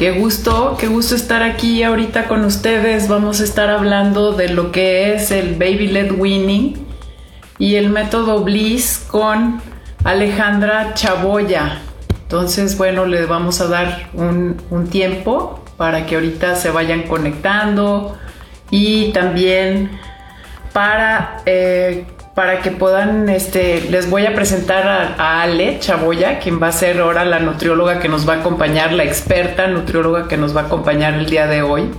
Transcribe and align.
Qué 0.00 0.12
gusto, 0.12 0.78
qué 0.80 0.86
gusto 0.86 1.14
estar 1.14 1.42
aquí 1.42 1.82
ahorita 1.82 2.26
con 2.26 2.46
ustedes. 2.46 3.06
Vamos 3.06 3.42
a 3.42 3.44
estar 3.44 3.68
hablando 3.68 4.32
de 4.32 4.48
lo 4.48 4.72
que 4.72 5.12
es 5.12 5.30
el 5.30 5.56
Baby 5.56 5.88
Led 5.88 6.12
Winning 6.12 6.86
y 7.58 7.74
el 7.74 7.90
método 7.90 8.42
Bliss 8.42 9.04
con 9.10 9.60
Alejandra 10.02 10.94
Chaboya. 10.94 11.82
Entonces, 12.22 12.78
bueno, 12.78 13.04
le 13.04 13.26
vamos 13.26 13.60
a 13.60 13.66
dar 13.66 14.08
un, 14.14 14.88
tiempo 14.90 15.62
para 15.76 16.06
que 16.06 16.14
ahorita 16.14 16.56
se 16.56 16.70
vayan 16.70 17.02
conectando 17.02 18.16
y 18.70 19.12
también 19.12 20.00
para 20.72 21.42
eh, 21.44 22.06
para 22.40 22.62
que 22.62 22.70
puedan, 22.70 23.28
este, 23.28 23.82
les 23.90 24.08
voy 24.08 24.24
a 24.24 24.34
presentar 24.34 24.88
a, 24.88 25.42
Ale 25.42 25.78
Chaboya, 25.78 26.38
quien 26.38 26.58
va 26.58 26.68
a 26.68 26.72
ser 26.72 26.98
ahora 27.00 27.22
la 27.26 27.38
nutrióloga 27.38 28.00
que 28.00 28.08
nos 28.08 28.26
va 28.26 28.36
a 28.36 28.36
acompañar, 28.38 28.94
la 28.94 29.04
experta 29.04 29.66
nutrióloga 29.66 30.26
que 30.26 30.38
nos 30.38 30.56
va 30.56 30.62
a 30.62 30.64
acompañar 30.64 31.12
el 31.12 31.26
día 31.26 31.46
de 31.46 31.60
hoy. 31.60 31.90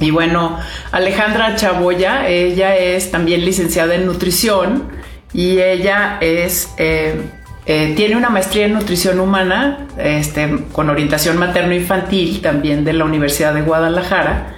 Y 0.00 0.12
bueno, 0.12 0.58
Alejandra 0.92 1.56
Chaboya, 1.56 2.26
ella 2.26 2.74
es 2.74 3.10
también 3.10 3.44
licenciada 3.44 3.94
en 3.96 4.06
nutrición 4.06 4.88
y 5.34 5.58
ella 5.58 6.16
es, 6.22 6.72
eh, 6.78 7.20
eh, 7.66 7.92
tiene 7.96 8.16
una 8.16 8.30
maestría 8.30 8.64
en 8.64 8.72
nutrición 8.72 9.20
humana 9.20 9.88
este, 9.98 10.64
con 10.72 10.88
orientación 10.88 11.36
materno-infantil 11.36 12.40
también 12.40 12.82
de 12.86 12.94
la 12.94 13.04
Universidad 13.04 13.52
de 13.52 13.60
Guadalajara 13.60 14.56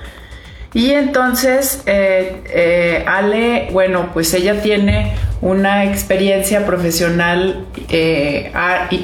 y 0.74 0.92
entonces, 0.92 1.82
eh, 1.86 2.42
eh, 2.48 3.04
Ale, 3.06 3.68
bueno, 3.72 4.10
pues 4.14 4.32
ella 4.32 4.62
tiene 4.62 5.12
una 5.42 5.84
experiencia 5.84 6.64
profesional 6.64 7.66
eh, 7.90 8.50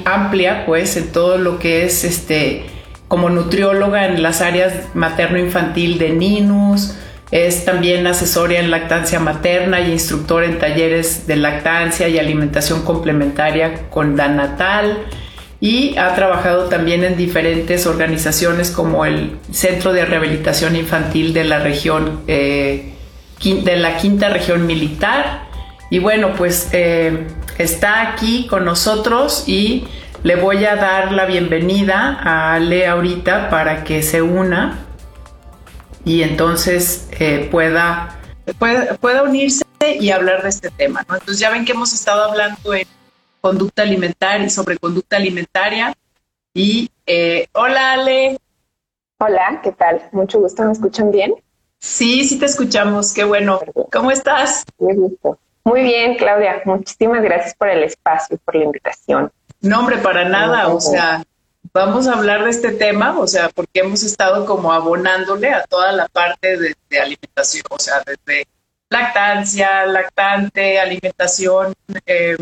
amplia, 0.06 0.64
pues, 0.64 0.96
en 0.96 1.12
todo 1.12 1.36
lo 1.36 1.58
que 1.58 1.84
es 1.84 2.04
este 2.04 2.64
como 3.06 3.30
nutrióloga 3.30 4.06
en 4.06 4.22
las 4.22 4.42
áreas 4.42 4.74
materno-infantil 4.94 5.98
de 5.98 6.10
NINUS, 6.10 6.94
es 7.30 7.64
también 7.64 8.06
asesora 8.06 8.58
en 8.58 8.70
lactancia 8.70 9.18
materna 9.18 9.80
y 9.80 9.92
instructora 9.92 10.46
en 10.46 10.58
talleres 10.58 11.26
de 11.26 11.36
lactancia 11.36 12.08
y 12.08 12.18
alimentación 12.18 12.82
complementaria 12.84 13.88
con 13.90 14.16
Danatal 14.16 15.06
y 15.60 15.96
ha 15.98 16.14
trabajado 16.14 16.64
también 16.64 17.02
en 17.02 17.16
diferentes 17.16 17.86
organizaciones 17.86 18.70
como 18.70 19.04
el 19.04 19.36
Centro 19.50 19.92
de 19.92 20.04
Rehabilitación 20.04 20.76
Infantil 20.76 21.32
de 21.32 21.44
la 21.44 21.58
región 21.58 22.22
eh, 22.28 22.92
de 23.42 23.76
la 23.76 23.96
quinta 23.96 24.28
región 24.28 24.66
militar 24.66 25.48
y 25.90 25.98
bueno 25.98 26.34
pues 26.36 26.68
eh, 26.72 27.26
está 27.58 28.08
aquí 28.08 28.46
con 28.46 28.64
nosotros 28.64 29.44
y 29.46 29.86
le 30.22 30.36
voy 30.36 30.64
a 30.64 30.76
dar 30.76 31.12
la 31.12 31.26
bienvenida 31.26 32.18
a 32.22 32.54
Ale 32.54 32.86
ahorita 32.86 33.50
para 33.50 33.84
que 33.84 34.02
se 34.02 34.22
una 34.22 34.84
y 36.04 36.22
entonces 36.22 37.08
eh, 37.18 37.48
pueda, 37.50 38.18
pueda, 39.00 39.22
unirse 39.22 39.64
y 40.00 40.10
hablar 40.10 40.42
de 40.42 40.48
este 40.48 40.70
tema. 40.70 41.04
¿no? 41.06 41.16
Entonces 41.16 41.38
ya 41.38 41.50
ven 41.50 41.66
que 41.66 41.72
hemos 41.72 41.92
estado 41.92 42.30
hablando 42.30 42.72
en 42.72 42.86
conducta 43.40 43.82
alimentaria 43.82 44.46
y 44.46 44.50
sobre 44.50 44.78
conducta 44.78 45.16
alimentaria. 45.16 45.94
Y 46.54 46.90
eh, 47.06 47.48
hola 47.52 47.92
Ale. 47.92 48.38
Hola, 49.18 49.60
¿qué 49.62 49.72
tal? 49.72 50.08
Mucho 50.12 50.40
gusto, 50.40 50.62
¿me 50.64 50.72
escuchan 50.72 51.10
bien? 51.10 51.34
Sí, 51.78 52.24
sí 52.24 52.38
te 52.38 52.46
escuchamos, 52.46 53.12
qué 53.12 53.24
bueno. 53.24 53.60
¿Cómo 53.92 54.10
estás? 54.10 54.64
Muy 54.78 54.94
gusto. 54.94 55.38
Muy 55.64 55.82
bien, 55.82 56.16
Claudia. 56.16 56.62
Muchísimas 56.64 57.22
gracias 57.22 57.54
por 57.54 57.68
el 57.68 57.82
espacio, 57.84 58.36
y 58.36 58.38
por 58.38 58.56
la 58.56 58.64
invitación. 58.64 59.32
No, 59.60 59.80
hombre, 59.80 59.98
para 59.98 60.28
nada. 60.28 60.68
O 60.68 60.80
sea, 60.80 61.22
vamos 61.72 62.06
a 62.06 62.14
hablar 62.14 62.44
de 62.44 62.50
este 62.50 62.72
tema, 62.72 63.18
o 63.18 63.26
sea, 63.26 63.48
porque 63.50 63.80
hemos 63.80 64.02
estado 64.02 64.46
como 64.46 64.72
abonándole 64.72 65.50
a 65.52 65.64
toda 65.64 65.92
la 65.92 66.08
parte 66.08 66.56
de, 66.56 66.74
de 66.88 66.98
alimentación, 66.98 67.64
o 67.70 67.78
sea, 67.78 68.02
desde 68.06 68.46
lactancia, 68.88 69.86
lactante, 69.86 70.78
alimentación, 70.78 71.74
eh, 72.06 72.36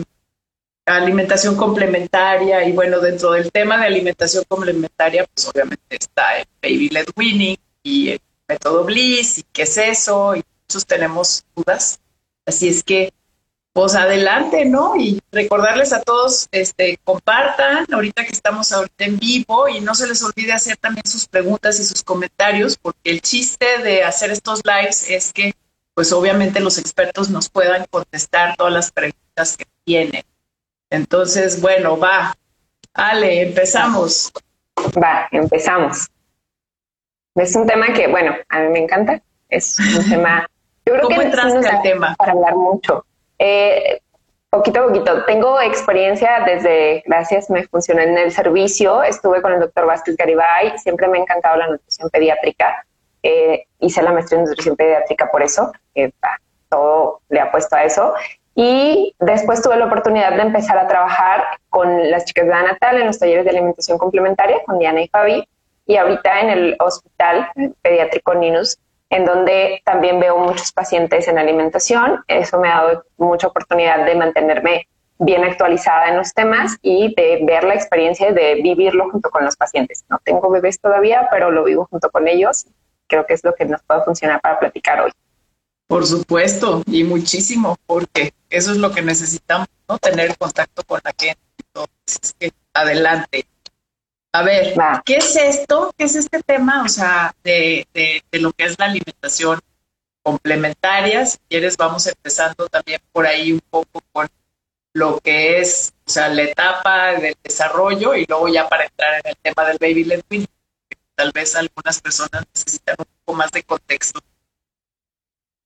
alimentación 0.86 1.56
complementaria 1.56 2.64
y 2.64 2.72
bueno, 2.72 3.00
dentro 3.00 3.32
del 3.32 3.50
tema 3.50 3.78
de 3.78 3.86
alimentación 3.86 4.44
complementaria, 4.46 5.26
pues 5.34 5.48
obviamente 5.48 5.96
está 5.96 6.38
el 6.38 6.46
Baby 6.62 6.88
Led 6.90 7.06
Winning 7.16 7.56
y 7.82 8.10
el 8.10 8.20
método 8.48 8.84
Bliss 8.84 9.38
y 9.38 9.42
qué 9.52 9.62
es 9.62 9.76
eso 9.76 10.36
y 10.36 10.44
muchos 10.62 10.86
tenemos 10.86 11.44
dudas. 11.56 11.98
Así 12.46 12.68
es 12.68 12.84
que, 12.84 13.12
pues 13.72 13.96
adelante, 13.96 14.64
¿no? 14.64 14.96
Y 14.96 15.20
recordarles 15.32 15.92
a 15.92 16.00
todos, 16.02 16.48
este, 16.52 16.98
compartan 17.02 17.86
ahorita 17.92 18.24
que 18.24 18.32
estamos 18.32 18.70
ahorita 18.70 19.04
en 19.04 19.18
vivo 19.18 19.68
y 19.68 19.80
no 19.80 19.94
se 19.94 20.06
les 20.06 20.22
olvide 20.22 20.52
hacer 20.52 20.76
también 20.76 21.06
sus 21.06 21.26
preguntas 21.26 21.80
y 21.80 21.84
sus 21.84 22.04
comentarios 22.04 22.78
porque 22.78 23.10
el 23.10 23.20
chiste 23.20 23.66
de 23.82 24.04
hacer 24.04 24.30
estos 24.30 24.62
lives 24.64 25.10
es 25.10 25.32
que, 25.32 25.54
pues 25.94 26.12
obviamente 26.12 26.60
los 26.60 26.78
expertos 26.78 27.28
nos 27.28 27.48
puedan 27.48 27.86
contestar 27.90 28.56
todas 28.56 28.72
las 28.72 28.92
preguntas 28.92 29.56
que 29.56 29.66
tienen. 29.84 30.22
Entonces, 30.90 31.60
bueno, 31.60 31.98
va. 31.98 32.34
Ale, 32.94 33.42
empezamos. 33.42 34.32
Va, 35.02 35.28
empezamos. 35.30 36.08
Es 37.34 37.54
un 37.54 37.66
tema 37.66 37.92
que, 37.92 38.06
bueno, 38.08 38.34
a 38.48 38.60
mí 38.60 38.68
me 38.68 38.78
encanta. 38.80 39.20
Es 39.48 39.78
un 39.78 40.08
tema. 40.10 40.48
Yo 40.86 40.94
creo 40.94 41.04
¿Cómo 41.04 41.18
que 41.18 41.26
entraste 41.26 41.68
al 41.68 41.82
tema? 41.82 42.14
Para 42.16 42.32
hablar 42.32 42.54
mucho. 42.54 43.04
Eh, 43.38 44.00
poquito 44.50 44.80
a 44.80 44.86
poquito. 44.86 45.24
Tengo 45.24 45.60
experiencia 45.60 46.42
desde, 46.46 47.02
gracias, 47.06 47.50
me 47.50 47.66
funcioné 47.66 48.04
en 48.04 48.18
el 48.18 48.32
servicio. 48.32 49.02
Estuve 49.02 49.42
con 49.42 49.52
el 49.52 49.60
doctor 49.60 49.86
Vázquez 49.86 50.16
Garibay. 50.16 50.78
Siempre 50.78 51.08
me 51.08 51.18
ha 51.18 51.22
encantado 51.22 51.56
la 51.56 51.68
nutrición 51.68 52.08
pediátrica. 52.10 52.86
Eh, 53.22 53.66
hice 53.80 54.02
la 54.02 54.12
maestría 54.12 54.38
en 54.38 54.46
nutrición 54.46 54.76
pediátrica 54.76 55.30
por 55.30 55.42
eso. 55.42 55.72
todo 56.70 57.20
le 57.28 57.40
ha 57.40 57.50
puesto 57.50 57.76
a 57.76 57.84
eso. 57.84 58.14
Y 58.58 59.14
después 59.20 59.60
tuve 59.60 59.76
la 59.76 59.84
oportunidad 59.84 60.34
de 60.34 60.40
empezar 60.40 60.78
a 60.78 60.88
trabajar 60.88 61.44
con 61.68 62.10
las 62.10 62.24
chicas 62.24 62.46
de 62.46 62.52
Natal 62.52 62.96
en 62.98 63.06
los 63.06 63.18
talleres 63.18 63.44
de 63.44 63.50
alimentación 63.50 63.98
complementaria 63.98 64.64
con 64.64 64.78
Diana 64.78 65.02
y 65.02 65.08
Fabi. 65.08 65.46
Y 65.84 65.96
ahorita 65.96 66.40
en 66.40 66.48
el 66.48 66.76
hospital 66.80 67.50
pediátrico 67.82 68.34
Ninus, 68.34 68.78
en 69.10 69.26
donde 69.26 69.82
también 69.84 70.18
veo 70.20 70.38
muchos 70.38 70.72
pacientes 70.72 71.28
en 71.28 71.38
alimentación. 71.38 72.24
Eso 72.28 72.58
me 72.58 72.70
ha 72.70 72.82
dado 72.82 73.04
mucha 73.18 73.48
oportunidad 73.48 74.06
de 74.06 74.14
mantenerme 74.14 74.88
bien 75.18 75.44
actualizada 75.44 76.08
en 76.08 76.16
los 76.16 76.32
temas 76.32 76.78
y 76.80 77.14
de 77.14 77.40
ver 77.44 77.62
la 77.62 77.74
experiencia 77.74 78.32
de 78.32 78.54
vivirlo 78.54 79.10
junto 79.10 79.28
con 79.28 79.44
los 79.44 79.54
pacientes. 79.56 80.06
No 80.08 80.18
tengo 80.24 80.50
bebés 80.50 80.80
todavía, 80.80 81.28
pero 81.30 81.50
lo 81.50 81.62
vivo 81.62 81.86
junto 81.90 82.10
con 82.10 82.26
ellos. 82.26 82.66
Creo 83.06 83.26
que 83.26 83.34
es 83.34 83.44
lo 83.44 83.54
que 83.54 83.66
nos 83.66 83.82
puede 83.82 84.02
funcionar 84.02 84.40
para 84.40 84.58
platicar 84.58 85.02
hoy. 85.02 85.12
Por 85.86 86.06
supuesto, 86.06 86.82
y 86.86 87.04
muchísimo, 87.04 87.78
porque 87.86 88.34
eso 88.50 88.72
es 88.72 88.78
lo 88.78 88.90
que 88.90 89.02
necesitamos, 89.02 89.68
¿no? 89.88 89.98
Tener 89.98 90.36
contacto 90.36 90.82
con 90.82 91.00
la 91.04 91.14
gente. 91.16 91.40
Entonces, 91.58 92.52
adelante. 92.74 93.46
A 94.32 94.42
ver, 94.42 94.74
¿qué 95.04 95.16
es 95.16 95.36
esto? 95.36 95.94
¿Qué 95.96 96.04
es 96.04 96.16
este 96.16 96.42
tema? 96.42 96.82
O 96.84 96.88
sea, 96.88 97.34
de, 97.42 97.86
de, 97.94 98.22
lo 98.40 98.52
que 98.52 98.64
es 98.64 98.78
la 98.78 98.86
alimentación 98.86 99.60
complementaria. 100.22 101.24
Si 101.24 101.38
quieres, 101.48 101.76
vamos 101.76 102.06
empezando 102.06 102.68
también 102.68 103.00
por 103.12 103.26
ahí 103.26 103.52
un 103.52 103.62
poco 103.70 104.02
con 104.12 104.28
lo 104.92 105.20
que 105.20 105.60
es, 105.60 105.92
o 106.06 106.10
sea, 106.10 106.28
la 106.28 106.42
etapa 106.42 107.12
del 107.12 107.36
desarrollo 107.42 108.14
y 108.14 108.26
luego 108.26 108.48
ya 108.48 108.68
para 108.68 108.86
entrar 108.86 109.20
en 109.22 109.30
el 109.30 109.36
tema 109.36 109.68
del 109.68 109.78
baby 109.78 110.04
led 110.04 110.22
Tal 111.14 111.32
vez 111.32 111.54
algunas 111.54 112.00
personas 112.00 112.44
necesitan 112.54 112.96
un 112.98 113.06
poco 113.24 113.38
más 113.38 113.50
de 113.52 113.62
contexto 113.62 114.20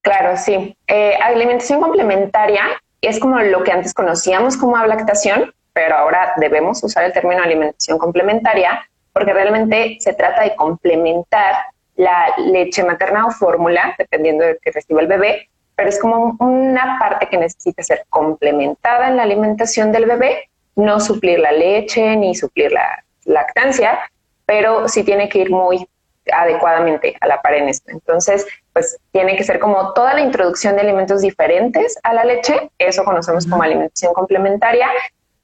Claro, 0.03 0.37
sí. 0.37 0.77
Eh, 0.87 1.15
alimentación 1.23 1.81
complementaria 1.81 2.63
es 3.01 3.19
como 3.19 3.39
lo 3.41 3.63
que 3.65 3.73
antes 3.73 3.95
conocíamos 3.95 4.57
como 4.57 4.77
lactación, 4.77 5.53
pero 5.73 5.97
ahora 5.97 6.35
debemos 6.37 6.83
usar 6.83 7.05
el 7.05 7.13
término 7.13 7.43
alimentación 7.43 7.99
complementaria 7.99 8.87
porque 9.13 9.33
realmente 9.33 9.97
se 10.01 10.13
trata 10.15 10.43
de 10.43 10.55
complementar 10.57 11.55
la 11.97 12.35
leche 12.39 12.85
materna 12.85 13.27
o 13.27 13.31
fórmula, 13.31 13.95
dependiendo 13.99 14.45
de 14.45 14.59
que 14.63 14.71
reciba 14.71 15.01
el 15.01 15.07
bebé, 15.07 15.49
pero 15.75 15.89
es 15.89 15.99
como 15.99 16.37
una 16.39 16.99
parte 16.99 17.27
que 17.29 17.37
necesita 17.37 17.83
ser 17.83 18.05
complementada 18.09 19.09
en 19.09 19.17
la 19.17 19.25
alimentación 19.25 19.93
del 19.93 20.07
bebé, 20.07 20.49
no 20.77 21.01
suplir 21.01 21.41
la 21.41 21.53
leche 21.53 22.17
ni 22.17 22.35
suplir 22.35 22.73
la 22.73 23.05
lactancia, 23.25 23.99
pero 24.47 24.89
sí 24.89 25.05
tiene 25.05 25.29
que 25.29 25.41
ir 25.41 25.51
muy 25.51 25.87
adecuadamente 26.33 27.17
a 27.21 27.27
la 27.27 27.43
par 27.43 27.55
en 27.55 27.69
esto. 27.69 27.91
Entonces, 27.91 28.47
pues 28.73 28.99
tiene 29.13 29.37
que 29.37 29.45
ser 29.45 29.59
como 29.59 29.93
toda 29.93 30.15
la 30.15 30.21
introducción 30.21 30.77
de 30.77 30.83
alimentos 30.83 31.23
diferentes 31.23 31.99
a 32.03 32.15
la 32.15 32.25
leche, 32.25 32.71
eso 32.79 33.05
conocemos 33.05 33.47
como 33.47 33.63
alimentación 33.63 34.15
complementaria, 34.15 34.89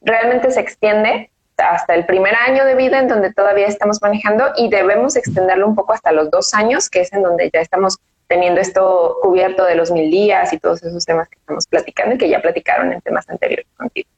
realmente 0.00 0.50
se 0.50 0.61
extiende 0.61 1.31
hasta 1.56 1.94
el 1.94 2.05
primer 2.06 2.34
año 2.34 2.64
de 2.64 2.75
vida 2.75 2.99
en 2.99 3.08
donde 3.08 3.32
todavía 3.32 3.67
estamos 3.67 4.00
manejando 4.02 4.52
y 4.56 4.69
debemos 4.69 5.17
extenderlo 5.17 5.67
un 5.67 5.75
poco 5.75 5.93
hasta 5.93 6.12
los 6.12 6.31
dos 6.31 6.52
años, 6.55 6.90
que 6.90 7.00
es 7.00 7.12
en 7.12 7.23
donde 7.23 7.50
ya 7.52 7.61
estamos 7.61 7.99
teniendo 8.28 8.61
esto 8.61 9.17
cubierto 9.23 9.64
de 9.64 9.76
los 9.76 9.90
mil 9.90 10.11
días 10.11 10.52
y 10.52 10.58
todos 10.58 10.82
esos 10.82 11.05
temas 11.05 11.28
que 11.28 11.38
estamos 11.38 11.67
platicando 11.67 12.14
y 12.14 12.19
que 12.19 12.28
ya 12.28 12.43
platicaron 12.43 12.93
en 12.93 13.00
temas 13.00 13.28
anteriores 13.28 13.67
contigo. 13.76 14.08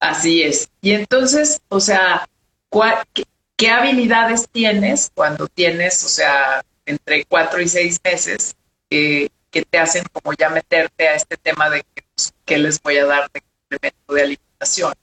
Así 0.00 0.42
es. 0.42 0.68
Y 0.82 0.92
entonces, 0.92 1.60
o 1.68 1.80
sea, 1.80 2.28
qué, 3.56 3.70
habilidades 3.70 4.48
tienes 4.50 5.10
cuando 5.14 5.48
tienes, 5.48 6.04
o 6.04 6.08
sea, 6.08 6.62
entre 6.86 7.24
cuatro 7.24 7.60
y 7.60 7.68
seis 7.68 8.00
meses 8.02 8.56
que 8.88 9.30
te 9.68 9.78
hacen 9.78 10.04
como 10.12 10.32
ya 10.34 10.48
meterte 10.48 11.08
a 11.08 11.14
este 11.14 11.36
tema 11.36 11.68
de 11.68 11.82
que, 11.82 12.02
pues, 12.14 12.32
qué 12.44 12.58
les 12.58 12.80
voy 12.80 12.96
a 12.98 13.06
dar 13.06 13.30
de 13.32 13.40
complemento 13.40 14.14
de 14.14 14.22
alimentación? 14.22 14.94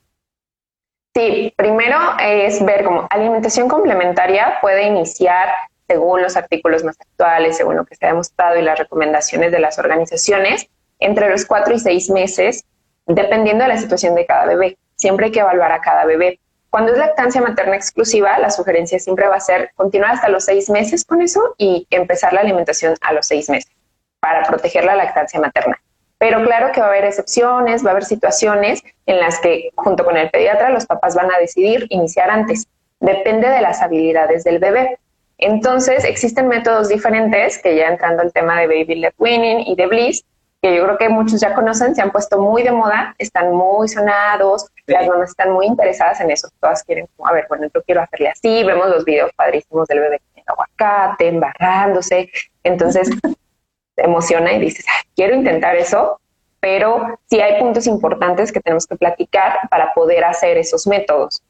Sí, 1.16 1.54
primero 1.56 1.98
es 2.20 2.64
ver 2.66 2.84
cómo 2.84 3.08
alimentación 3.10 3.70
complementaria 3.70 4.58
puede 4.62 4.88
iniciar 4.88 5.50
según 5.88 6.24
los 6.24 6.36
artículos 6.36 6.84
más 6.84 7.00
actuales, 7.00 7.58
según 7.58 7.76
lo 7.76 7.86
que 7.86 7.96
se 7.96 8.06
ha 8.06 8.10
demostrado 8.10 8.58
y 8.58 8.64
las 8.64 8.80
recomendaciones 8.80 9.52
de 9.52 9.60
las 9.60 9.78
organizaciones, 9.78 10.68
entre 11.00 11.30
los 11.30 11.46
cuatro 11.46 11.74
y 11.76 11.80
seis 11.80 12.10
meses, 12.10 12.64
dependiendo 13.06 13.64
de 13.64 13.68
la 13.68 13.78
situación 13.78 14.16
de 14.16 14.26
cada 14.26 14.46
bebé. 14.46 14.78
Siempre 14.96 15.28
hay 15.28 15.32
que 15.32 15.42
evaluar 15.42 15.72
a 15.72 15.82
cada 15.82 16.06
bebé. 16.06 16.40
Cuando 16.74 16.92
es 16.92 16.98
lactancia 16.98 17.40
materna 17.40 17.76
exclusiva, 17.76 18.40
la 18.40 18.50
sugerencia 18.50 18.98
siempre 18.98 19.28
va 19.28 19.36
a 19.36 19.40
ser 19.40 19.70
continuar 19.76 20.14
hasta 20.14 20.28
los 20.28 20.46
seis 20.46 20.72
meses 20.72 21.06
con 21.06 21.22
eso 21.22 21.54
y 21.60 21.86
empezar 21.92 22.34
la 22.34 22.42
alimentación 22.42 22.96
a 23.02 23.14
los 23.14 23.28
seis 23.28 23.48
meses 23.48 23.72
para 24.20 24.42
proteger 24.42 24.84
la 24.84 24.96
lactancia 24.96 25.40
materna. 25.40 25.80
Pero 26.18 26.44
claro 26.44 26.72
que 26.72 26.82
va 26.82 26.88
a 26.88 26.90
haber 26.90 27.06
excepciones, 27.06 27.86
va 27.86 27.90
a 27.90 27.92
haber 27.92 28.06
situaciones 28.06 28.82
en 29.06 29.20
las 29.20 29.40
que 29.40 29.70
junto 29.76 30.04
con 30.04 30.18
el 30.18 30.32
pediatra 30.32 30.72
los 30.72 30.88
papás 30.88 31.14
van 31.14 31.32
a 31.32 31.38
decidir 31.38 31.86
iniciar 31.90 32.32
antes. 32.32 32.66
Depende 33.00 33.50
de 33.50 33.62
las 33.62 33.80
habilidades 33.84 34.44
del 34.44 34.58
bebé. 34.58 34.98
Entonces, 35.38 36.04
existen 36.04 36.48
métodos 36.48 36.90
diferentes, 36.90 37.60
que 37.60 37.76
ya 37.76 37.90
entrando 37.90 38.24
al 38.24 38.34
tema 38.34 38.60
de 38.60 38.66
Baby 38.66 38.96
Led 38.96 39.14
Winning 39.20 39.60
y 39.60 39.76
de 39.76 39.86
Bliss, 39.86 40.26
que 40.64 40.74
yo 40.74 40.86
creo 40.86 40.98
que 40.98 41.10
muchos 41.10 41.42
ya 41.42 41.54
conocen, 41.54 41.94
se 41.94 42.02
han 42.02 42.10
puesto 42.10 42.40
muy 42.40 42.64
de 42.64 42.72
moda, 42.72 43.14
están 43.18 43.52
muy 43.54 43.90
sonados, 43.90 44.72
las 44.88 45.06
mamás 45.06 45.32
están 45.32 45.52
muy 45.52 45.66
interesadas 45.66 46.22
en 46.22 46.32
eso, 46.32 46.48
todas 46.62 46.86
quieren, 46.86 47.06
a 47.22 47.34
ver, 47.34 47.48
bueno, 47.50 47.68
yo 47.74 47.84
quiero 47.84 48.02
hacerle 48.02 48.30
así, 48.30 48.64
vemos 48.64 48.88
los 48.88 49.04
videos 49.04 49.30
padrísimos 49.36 49.90
del 49.90 50.00
bebé 50.00 50.22
comiendo 50.30 50.54
aguacate, 50.54 51.28
embarrándose, 51.28 52.32
entonces 52.64 53.10
te 53.96 54.06
emociona 54.06 54.54
y 54.54 54.62
dices, 54.62 54.86
quiero 55.18 55.36
intentar 55.36 55.76
eso, 55.76 56.22
pero 56.62 57.20
sí 57.26 57.42
hay 57.42 57.60
puntos 57.60 57.86
importantes 57.86 58.54
que 58.54 58.62
tenemos 58.62 58.88
que 58.88 58.96
platicar 58.96 59.68
para 59.70 59.94
poder 59.94 60.24
hacer 60.24 60.58
esos 60.58 60.88
métodos. 60.88 61.44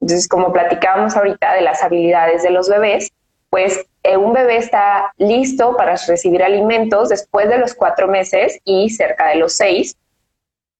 Entonces, 0.00 0.28
como 0.28 0.52
platicábamos 0.52 1.16
ahorita 1.16 1.54
de 1.54 1.62
las 1.62 1.82
habilidades 1.82 2.44
de 2.44 2.50
los 2.50 2.68
bebés, 2.68 3.10
pues 3.50 3.84
eh, 4.04 4.16
un 4.16 4.32
bebé 4.32 4.56
está 4.56 5.12
listo 5.18 5.76
para 5.76 5.96
recibir 5.96 6.42
alimentos 6.42 7.08
después 7.08 7.48
de 7.48 7.58
los 7.58 7.74
cuatro 7.74 8.08
meses 8.08 8.58
y 8.64 8.88
cerca 8.90 9.28
de 9.28 9.34
los 9.36 9.54
seis, 9.54 9.96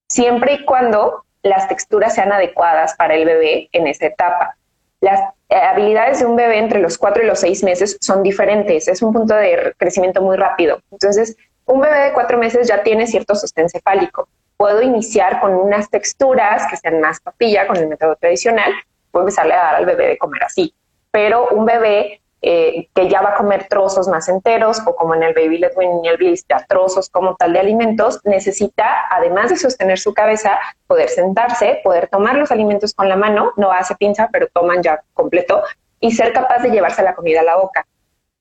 siempre 0.09 0.55
y 0.55 0.65
cuando 0.65 1.25
las 1.43 1.69
texturas 1.69 2.15
sean 2.15 2.33
adecuadas 2.33 2.95
para 2.95 3.15
el 3.15 3.25
bebé 3.25 3.69
en 3.73 3.87
esa 3.87 4.07
etapa. 4.07 4.57
Las 5.01 5.21
eh, 5.49 5.57
habilidades 5.57 6.21
de 6.21 6.27
un 6.27 6.37
bebé 6.37 6.59
entre 6.59 6.81
los 6.81 6.97
cuatro 6.97 7.23
y 7.23 7.27
los 7.27 7.41
seis 7.41 7.63
meses 7.65 7.99
son 8.01 8.23
diferentes, 8.23 8.87
es 8.89 9.03
un 9.03 9.13
punto 9.13 9.35
de 9.35 9.75
crecimiento 9.77 10.23
muy 10.23 10.37
rápido. 10.37 10.81
Entonces, 10.93 11.37
un 11.67 11.81
bebé 11.81 11.99
de 11.99 12.13
cuatro 12.13 12.39
meses 12.39 12.69
ya 12.69 12.83
tiene 12.83 13.07
cierto 13.07 13.35
sostén 13.35 13.69
cefálico. 13.69 14.29
Puedo 14.57 14.83
iniciar 14.83 15.41
con 15.41 15.55
unas 15.55 15.89
texturas 15.89 16.67
que 16.71 16.77
sean 16.77 17.01
más 17.01 17.21
papilla 17.21 17.67
con 17.67 17.77
el 17.77 17.89
método 17.89 18.17
tradicional, 18.17 18.73
puedo 19.11 19.25
empezarle 19.25 19.55
a 19.55 19.63
dar 19.63 19.75
al 19.77 19.87
bebé 19.87 20.09
de 20.09 20.19
comer 20.19 20.45
así. 20.45 20.75
Pero 21.11 21.49
un 21.49 21.65
bebé 21.65 22.21
eh, 22.43 22.89
que 22.95 23.09
ya 23.09 23.21
va 23.21 23.31
a 23.31 23.35
comer 23.35 23.69
trozos 23.69 24.09
más 24.09 24.29
enteros 24.29 24.81
o 24.87 24.97
como 24.97 25.15
en 25.15 25.23
el 25.23 25.35
baby 25.35 25.59
led 25.59 25.73
el 26.05 26.17
bliss, 26.17 26.45
ya 26.49 26.65
trozos 26.67 27.11
como 27.11 27.37
tal 27.37 27.53
de 27.53 27.61
alimentos, 27.61 28.21
necesita, 28.25 29.07
además 29.11 29.51
de 29.51 29.57
sostener 29.57 29.99
su 29.99 30.15
cabeza, 30.15 30.59
poder 30.87 31.11
sentarse, 31.11 31.81
poder 31.85 32.09
tomar 32.09 32.37
los 32.37 32.51
alimentos 32.51 32.95
con 32.95 33.09
la 33.09 33.17
mano, 33.17 33.53
no 33.57 33.71
hace 33.73 33.95
pinza, 33.97 34.29
pero 34.33 34.49
toman 34.49 34.83
ya 34.83 35.03
completo, 35.13 35.63
y 36.01 36.13
ser 36.13 36.33
capaz 36.33 36.63
de 36.63 36.71
llevarse 36.71 37.03
la 37.03 37.15
comida 37.15 37.41
a 37.41 37.45
la 37.45 37.57
boca. 37.57 37.87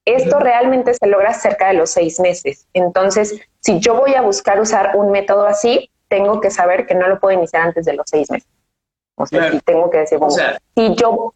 Esto 0.06 0.40
realmente 0.40 0.94
se 0.94 1.06
logra 1.08 1.34
cerca 1.34 1.68
de 1.68 1.74
los 1.74 1.92
seis 1.92 2.20
meses. 2.20 2.68
Entonces, 2.74 3.40
si 3.60 3.80
yo 3.80 3.96
voy 3.96 4.16
a 4.16 4.22
buscar 4.22 4.60
usar 4.60 4.96
un 4.96 5.12
método 5.12 5.46
así, 5.46 5.92
tengo 6.08 6.40
que 6.40 6.50
saber 6.50 6.88
que 6.88 6.96
no 6.96 7.08
lo 7.08 7.20
puedo 7.20 7.38
iniciar 7.38 7.64
antes 7.64 7.86
de 7.86 7.94
los 7.94 8.10
seis 8.10 8.32
meses. 8.32 8.50
O 9.16 9.26
sea, 9.26 9.52
tengo 9.66 9.90
que 9.90 9.98
decir, 10.00 10.18
bueno, 10.18 10.34
si 10.76 10.96
yo... 10.96 11.34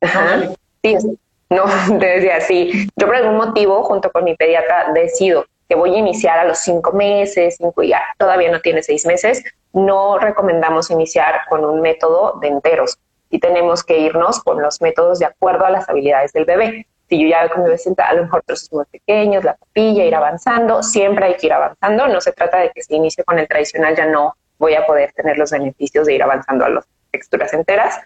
Ajá, 0.00 0.52
sí, 0.82 1.18
no, 1.50 1.64
te 1.98 2.06
decía, 2.06 2.40
sí, 2.40 2.88
yo 2.96 3.06
por 3.06 3.16
algún 3.16 3.36
motivo, 3.36 3.82
junto 3.84 4.10
con 4.10 4.24
mi 4.24 4.34
pediatra, 4.34 4.92
decido 4.92 5.46
que 5.68 5.74
voy 5.74 5.94
a 5.94 5.98
iniciar 5.98 6.38
a 6.38 6.44
los 6.44 6.58
cinco 6.58 6.92
meses, 6.92 7.56
cinco 7.56 7.82
y 7.82 7.88
ya 7.88 8.02
todavía 8.18 8.50
no 8.50 8.60
tiene 8.60 8.82
seis 8.82 9.06
meses, 9.06 9.42
no 9.72 10.18
recomendamos 10.18 10.90
iniciar 10.90 11.40
con 11.48 11.64
un 11.64 11.80
método 11.80 12.38
de 12.40 12.48
enteros 12.48 12.98
y 13.30 13.38
tenemos 13.38 13.82
que 13.82 13.98
irnos 13.98 14.40
con 14.40 14.62
los 14.62 14.80
métodos 14.80 15.18
de 15.18 15.26
acuerdo 15.26 15.64
a 15.64 15.70
las 15.70 15.88
habilidades 15.88 16.32
del 16.32 16.44
bebé. 16.44 16.86
Si 17.08 17.20
yo 17.20 17.28
ya 17.28 17.40
veo 17.40 17.50
que 17.50 17.58
mi 17.58 17.64
bebé 17.64 17.78
sienta 17.78 18.06
a 18.06 18.14
lo 18.14 18.22
mejor 18.22 18.42
trozos 18.46 18.72
muy 18.72 18.84
pequeños, 18.86 19.42
la 19.42 19.54
papilla, 19.54 20.04
ir 20.04 20.14
avanzando, 20.14 20.82
siempre 20.82 21.26
hay 21.26 21.36
que 21.36 21.46
ir 21.46 21.52
avanzando. 21.52 22.06
No 22.06 22.20
se 22.20 22.32
trata 22.32 22.58
de 22.58 22.70
que 22.70 22.82
si 22.82 22.94
inicio 22.94 23.24
con 23.24 23.38
el 23.38 23.48
tradicional 23.48 23.96
ya 23.96 24.06
no 24.06 24.36
voy 24.58 24.74
a 24.74 24.86
poder 24.86 25.12
tener 25.12 25.36
los 25.36 25.50
beneficios 25.50 26.06
de 26.06 26.14
ir 26.14 26.22
avanzando 26.22 26.64
a 26.64 26.68
las 26.68 26.86
texturas 27.10 27.52
enteras, 27.52 28.00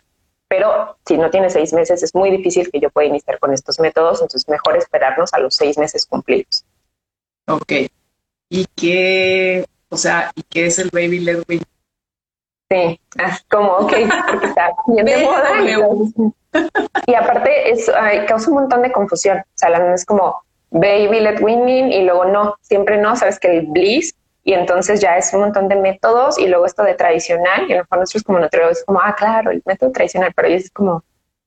pero 0.49 0.97
si 1.07 1.17
no 1.19 1.31
tiene 1.31 1.51
seis 1.51 1.73
meses 1.73 2.03
es 2.03 2.15
muy 2.15 2.31
difícil 2.31 2.71
que 2.71 2.81
yo 2.81 2.91
pueda 2.91 3.07
iniciar 3.07 3.39
con 3.39 3.53
estos 3.53 3.79
métodos, 3.79 4.21
entonces 4.23 4.49
mejor 4.49 4.77
esperarnos 4.77 5.33
a 5.35 5.39
los 5.39 5.55
seis 5.55 5.77
meses 5.79 6.07
cumplidos. 6.07 6.65
Ok. 7.47 7.73
¿Y 8.51 8.67
qué, 8.75 9.67
o 9.91 9.97
sea, 9.97 10.33
y 10.35 10.43
qué 10.43 10.67
es 10.67 10.79
el 10.79 10.91
baby 10.91 11.21
led 11.21 11.43
weaning? 11.49 11.67
Sí, 12.71 13.01
ah, 13.19 13.39
como, 13.51 13.73
ok, 13.73 13.93
porque 14.31 14.47
está 14.47 14.71
bien 14.87 15.07
de 15.07 15.17
moda. 15.25 15.51
Y, 17.07 17.15
aparte 17.15 17.71
es, 17.71 17.91
causa 18.27 18.49
un 18.49 18.55
montón 18.55 18.83
de 18.83 18.93
confusión. 18.93 19.39
O 19.39 19.45
sea, 19.55 19.71
la 19.71 19.95
es 19.95 20.05
como 20.05 20.43
baby 20.71 21.21
led 21.21 21.43
weaning 21.43 21.93
y 21.93 22.05
luego 22.05 22.27
no, 22.27 22.57
siempre 22.61 22.99
no, 22.99 23.17
sabes 23.17 23.39
que 23.39 23.59
el 23.59 23.67
bliss 23.67 24.15
y 24.49 24.55
entonces 24.55 24.99
ya 24.99 25.19
es 25.19 25.31
un 25.35 25.41
montón 25.41 25.69
de 25.69 25.77
métodos 25.77 26.39
y 26.39 26.47
luego 26.47 26.65
esto 26.65 26.83
de 26.83 26.95
tradicional 26.95 27.69
y 27.69 27.75
a 27.75 27.77
lo 27.77 27.83
mejor 27.83 27.99
nosotros 27.99 28.23
como 28.23 28.39
nutriólogos 28.39 28.79
es 28.79 28.85
como, 28.87 28.99
ah, 28.99 29.15
claro, 29.15 29.51
el 29.51 29.63
método 29.67 29.93
tradicional, 29.93 30.33
pero 30.35 30.49
es 30.49 30.71
como, 30.71 31.05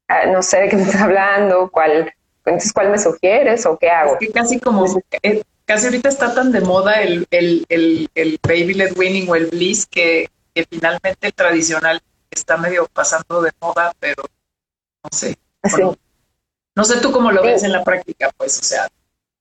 ah, 0.07 0.27
no 0.27 0.43
sé 0.43 0.59
de 0.59 0.69
qué 0.69 0.75
me 0.75 0.83
estás 0.83 1.01
hablando, 1.01 1.71
cuál, 1.71 2.13
entonces 2.45 2.71
cuál 2.71 2.91
me 2.91 2.99
sugieres 2.99 3.65
o 3.65 3.75
qué 3.79 3.89
hago. 3.89 4.13
Es 4.13 4.27
que 4.27 4.31
casi 4.31 4.59
como, 4.59 4.85
eh, 5.23 5.41
casi 5.65 5.87
ahorita 5.87 6.09
está 6.09 6.35
tan 6.35 6.51
de 6.51 6.61
moda 6.61 7.01
el, 7.01 7.25
el, 7.31 7.65
el, 7.69 8.07
el 8.13 8.39
baby 8.43 8.75
led 8.75 8.95
winning 8.95 9.27
o 9.31 9.33
el 9.33 9.47
bliss 9.47 9.87
que, 9.87 10.29
que 10.53 10.63
finalmente 10.69 11.25
el 11.25 11.33
tradicional 11.33 11.99
está 12.29 12.55
medio 12.57 12.85
pasando 12.93 13.41
de 13.41 13.49
moda, 13.59 13.93
pero 13.99 14.21
no 15.03 15.09
sé. 15.11 15.35
no 16.75 16.83
sé 16.83 17.01
tú 17.01 17.11
cómo 17.11 17.31
lo 17.31 17.41
ves 17.41 17.63
en 17.63 17.71
la 17.71 17.83
práctica, 17.83 18.29
pues, 18.37 18.59
o 18.59 18.63
sea, 18.63 18.87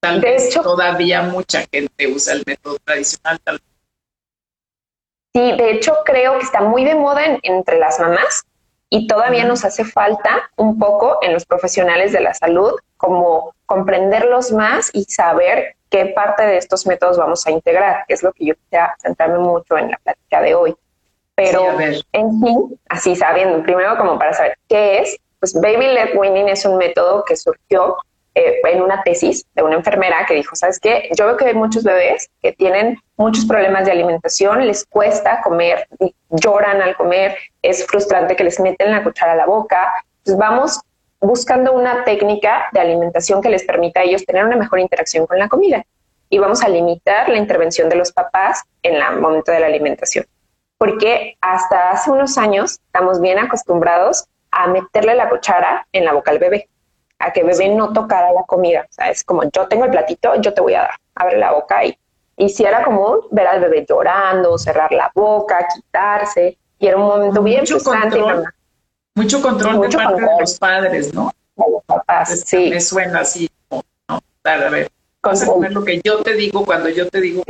Tal 0.01 0.21
de 0.21 0.31
vez 0.31 0.47
hecho, 0.47 0.63
todavía 0.63 1.23
mucha 1.23 1.63
gente 1.71 2.09
usa 2.09 2.35
el 2.35 2.43
método 2.47 2.79
tradicional. 2.85 3.39
Tal 3.41 3.61
Sí, 5.33 5.53
de 5.57 5.71
hecho 5.71 5.95
creo 6.05 6.39
que 6.39 6.45
está 6.45 6.61
muy 6.61 6.85
de 6.85 6.97
moda 6.97 7.23
entre 7.43 7.79
las 7.79 8.01
mamás 8.01 8.45
y 8.89 9.07
todavía 9.07 9.45
nos 9.45 9.65
hace 9.65 9.85
falta 9.85 10.51
un 10.57 10.79
poco 10.79 11.19
en 11.23 11.33
los 11.33 11.47
profesionales 11.47 12.13
de 12.13 12.21
la 12.21 12.35
salud 12.35 12.73
como 12.97 13.55
comprenderlos 13.65 14.51
más 14.51 14.91
y 14.93 15.05
saber 15.05 15.77
qué 15.89 16.07
parte 16.07 16.43
de 16.43 16.57
estos 16.57 16.85
métodos 16.87 17.17
vamos 17.17 17.47
a 17.47 17.53
integrar, 17.53 18.05
que 18.09 18.15
es 18.15 18.25
lo 18.25 18.33
que 18.33 18.47
yo 18.47 18.55
quisiera 18.57 18.97
centrarme 19.01 19.39
mucho 19.39 19.79
en 19.79 19.93
la 19.93 19.99
plática 19.99 20.43
de 20.43 20.55
hoy. 20.57 20.77
Pero 21.37 21.65
en 21.81 22.41
fin, 22.43 22.81
así 22.89 23.15
sabiendo, 23.15 23.63
primero 23.63 23.97
como 23.97 24.19
para 24.19 24.33
saber 24.33 24.59
qué 24.69 24.99
es, 24.99 25.17
pues 25.39 25.55
Baby 25.55 25.87
Led 25.87 26.17
Winning 26.17 26.49
es 26.49 26.65
un 26.65 26.77
método 26.77 27.25
que 27.25 27.37
surgió 27.37 27.97
eh, 28.35 28.61
en 28.65 28.81
una 28.81 29.03
tesis 29.03 29.45
de 29.55 29.63
una 29.63 29.77
enfermera 29.77 30.25
que 30.27 30.35
dijo, 30.35 30.55
¿sabes 30.55 30.79
qué? 30.79 31.09
Yo 31.19 31.27
veo 31.27 31.37
que 31.37 31.47
hay 31.47 31.55
muchos 31.55 31.83
bebés 31.83 32.31
que 32.41 32.53
tienen 32.53 32.99
muchos 33.17 33.45
problemas 33.45 33.87
de 33.87 33.93
alimentación, 33.93 34.67
les 34.67 34.85
cuesta 34.87 35.41
comer, 35.43 35.89
lloran 36.31 36.81
al 36.81 36.97
comer, 36.97 37.37
es 37.61 37.85
frustrante 37.87 38.37
que 38.37 38.45
les 38.45 38.61
meten 38.61 38.93
la 38.93 39.03
cuchara 39.03 39.33
a 39.33 39.37
la 39.37 39.47
boca. 39.47 39.93
Entonces 40.19 40.39
vamos 40.39 40.81
buscando 41.21 41.73
una 41.73 42.05
técnica 42.05 42.69
de 42.73 42.81
alimentación 42.81 43.43
que 43.43 43.49
les 43.49 43.65
permita 43.65 44.01
a 44.01 44.03
ellos 44.05 44.25
tener 44.25 44.45
una 44.45 44.57
mejor 44.57 44.79
interacción 44.79 45.27
con 45.27 45.39
la 45.39 45.49
comida. 45.49 45.85
Y 46.29 46.39
vamos 46.39 46.63
a 46.63 46.69
limitar 46.69 47.29
la 47.29 47.37
intervención 47.37 47.89
de 47.89 47.97
los 47.97 48.13
papás 48.13 48.63
en 48.85 48.95
el 48.95 49.21
momento 49.21 49.51
de 49.51 49.59
la 49.59 49.67
alimentación. 49.67 50.25
Porque 50.79 51.37
hasta 51.41 51.91
hace 51.91 52.13
unos 52.13 52.39
años 52.39 52.79
estamos 52.87 53.21
bien 53.21 53.41
acostumbrados 53.41 54.27
a 54.53 54.69
meterle 54.69 55.17
la 55.17 55.29
cuchara 55.29 55.87
en 55.93 56.05
la 56.05 56.13
boca 56.13 56.31
al 56.31 56.39
bebé 56.39 56.69
a 57.21 57.33
que 57.33 57.45
bebé 57.45 57.69
no 57.69 57.93
tocara 57.93 58.33
la 58.33 58.43
comida. 58.43 58.87
O 58.89 58.93
sea, 58.93 59.11
es 59.11 59.23
como 59.23 59.45
yo 59.45 59.69
tengo 59.69 59.85
el 59.85 59.91
platito, 59.91 60.35
yo 60.41 60.53
te 60.53 60.61
voy 60.61 60.75
a 60.75 60.81
dar, 60.81 60.95
abre 61.15 61.39
la 61.39 61.53
boca 61.53 61.85
y, 61.85 61.97
y 62.37 62.49
si 62.49 62.65
era 62.65 62.83
común 62.83 63.21
ver 63.31 63.47
al 63.47 63.61
bebé 63.61 63.87
llorando, 63.89 64.59
cerrar 64.59 64.91
la 64.91 65.13
boca, 65.15 65.69
quitarse, 65.73 66.57
y 66.79 66.87
era 66.87 66.97
un 66.97 67.05
momento 67.05 67.43
bien 67.43 67.61
mucho 67.61 67.79
Control, 67.79 68.45
mucho 69.15 69.43
control 69.43 69.81
de 69.83 69.97
parte 69.97 70.23
de 70.23 70.41
los 70.41 70.59
padres, 70.59 71.15
¿no? 71.15 71.31
De 71.57 71.65
los 71.71 71.85
papás, 71.85 72.43
sí. 72.47 72.71
Me 72.71 72.81
suena 72.81 73.21
así, 73.21 73.51
¿no? 73.71 73.83
A 74.09 74.57
ver, 74.71 74.91
vas 75.23 75.43
a 75.43 75.47
comer 75.47 75.73
lo 75.73 75.85
que 75.85 76.01
yo 76.03 76.23
te 76.23 76.33
digo 76.33 76.65
cuando 76.65 76.89
yo 76.89 77.09
te 77.09 77.21
digo. 77.21 77.43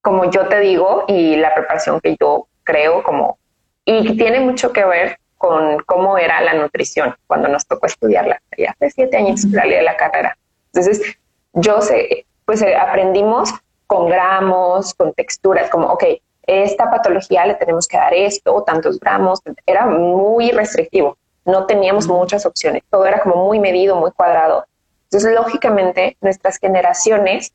Como 0.00 0.30
yo 0.30 0.46
te 0.46 0.60
digo 0.60 1.04
y 1.08 1.36
la 1.36 1.52
preparación 1.54 2.00
que 2.00 2.16
yo 2.18 2.46
creo 2.62 3.02
como... 3.02 3.36
Y 3.84 4.16
tiene 4.16 4.40
mucho 4.40 4.72
que 4.72 4.84
ver 4.84 5.18
con 5.38 5.78
cómo 5.86 6.18
era 6.18 6.40
la 6.42 6.54
nutrición 6.54 7.14
cuando 7.26 7.48
nos 7.48 7.66
tocó 7.66 7.86
estudiarla. 7.86 8.42
Ya 8.58 8.72
hace 8.72 8.90
siete 8.90 9.16
años 9.16 9.42
salí 9.42 9.74
de 9.74 9.82
la 9.82 9.96
carrera. 9.96 10.36
Entonces, 10.72 11.16
yo 11.54 11.80
sé, 11.80 12.26
pues 12.44 12.60
eh, 12.62 12.76
aprendimos 12.76 13.54
con 13.86 14.08
gramos, 14.08 14.92
con 14.94 15.14
texturas, 15.14 15.70
como, 15.70 15.86
ok, 15.88 16.04
esta 16.42 16.90
patología 16.90 17.46
le 17.46 17.54
tenemos 17.54 17.86
que 17.86 17.96
dar 17.96 18.12
esto, 18.12 18.62
tantos 18.66 18.98
gramos, 18.98 19.40
era 19.64 19.86
muy 19.86 20.50
restrictivo, 20.50 21.16
no 21.44 21.66
teníamos 21.66 22.06
muchas 22.06 22.44
opciones, 22.44 22.82
todo 22.90 23.06
era 23.06 23.20
como 23.20 23.44
muy 23.44 23.60
medido, 23.60 23.96
muy 23.96 24.10
cuadrado. 24.10 24.66
Entonces, 25.04 25.34
lógicamente, 25.34 26.16
nuestras 26.20 26.58
generaciones 26.58 27.52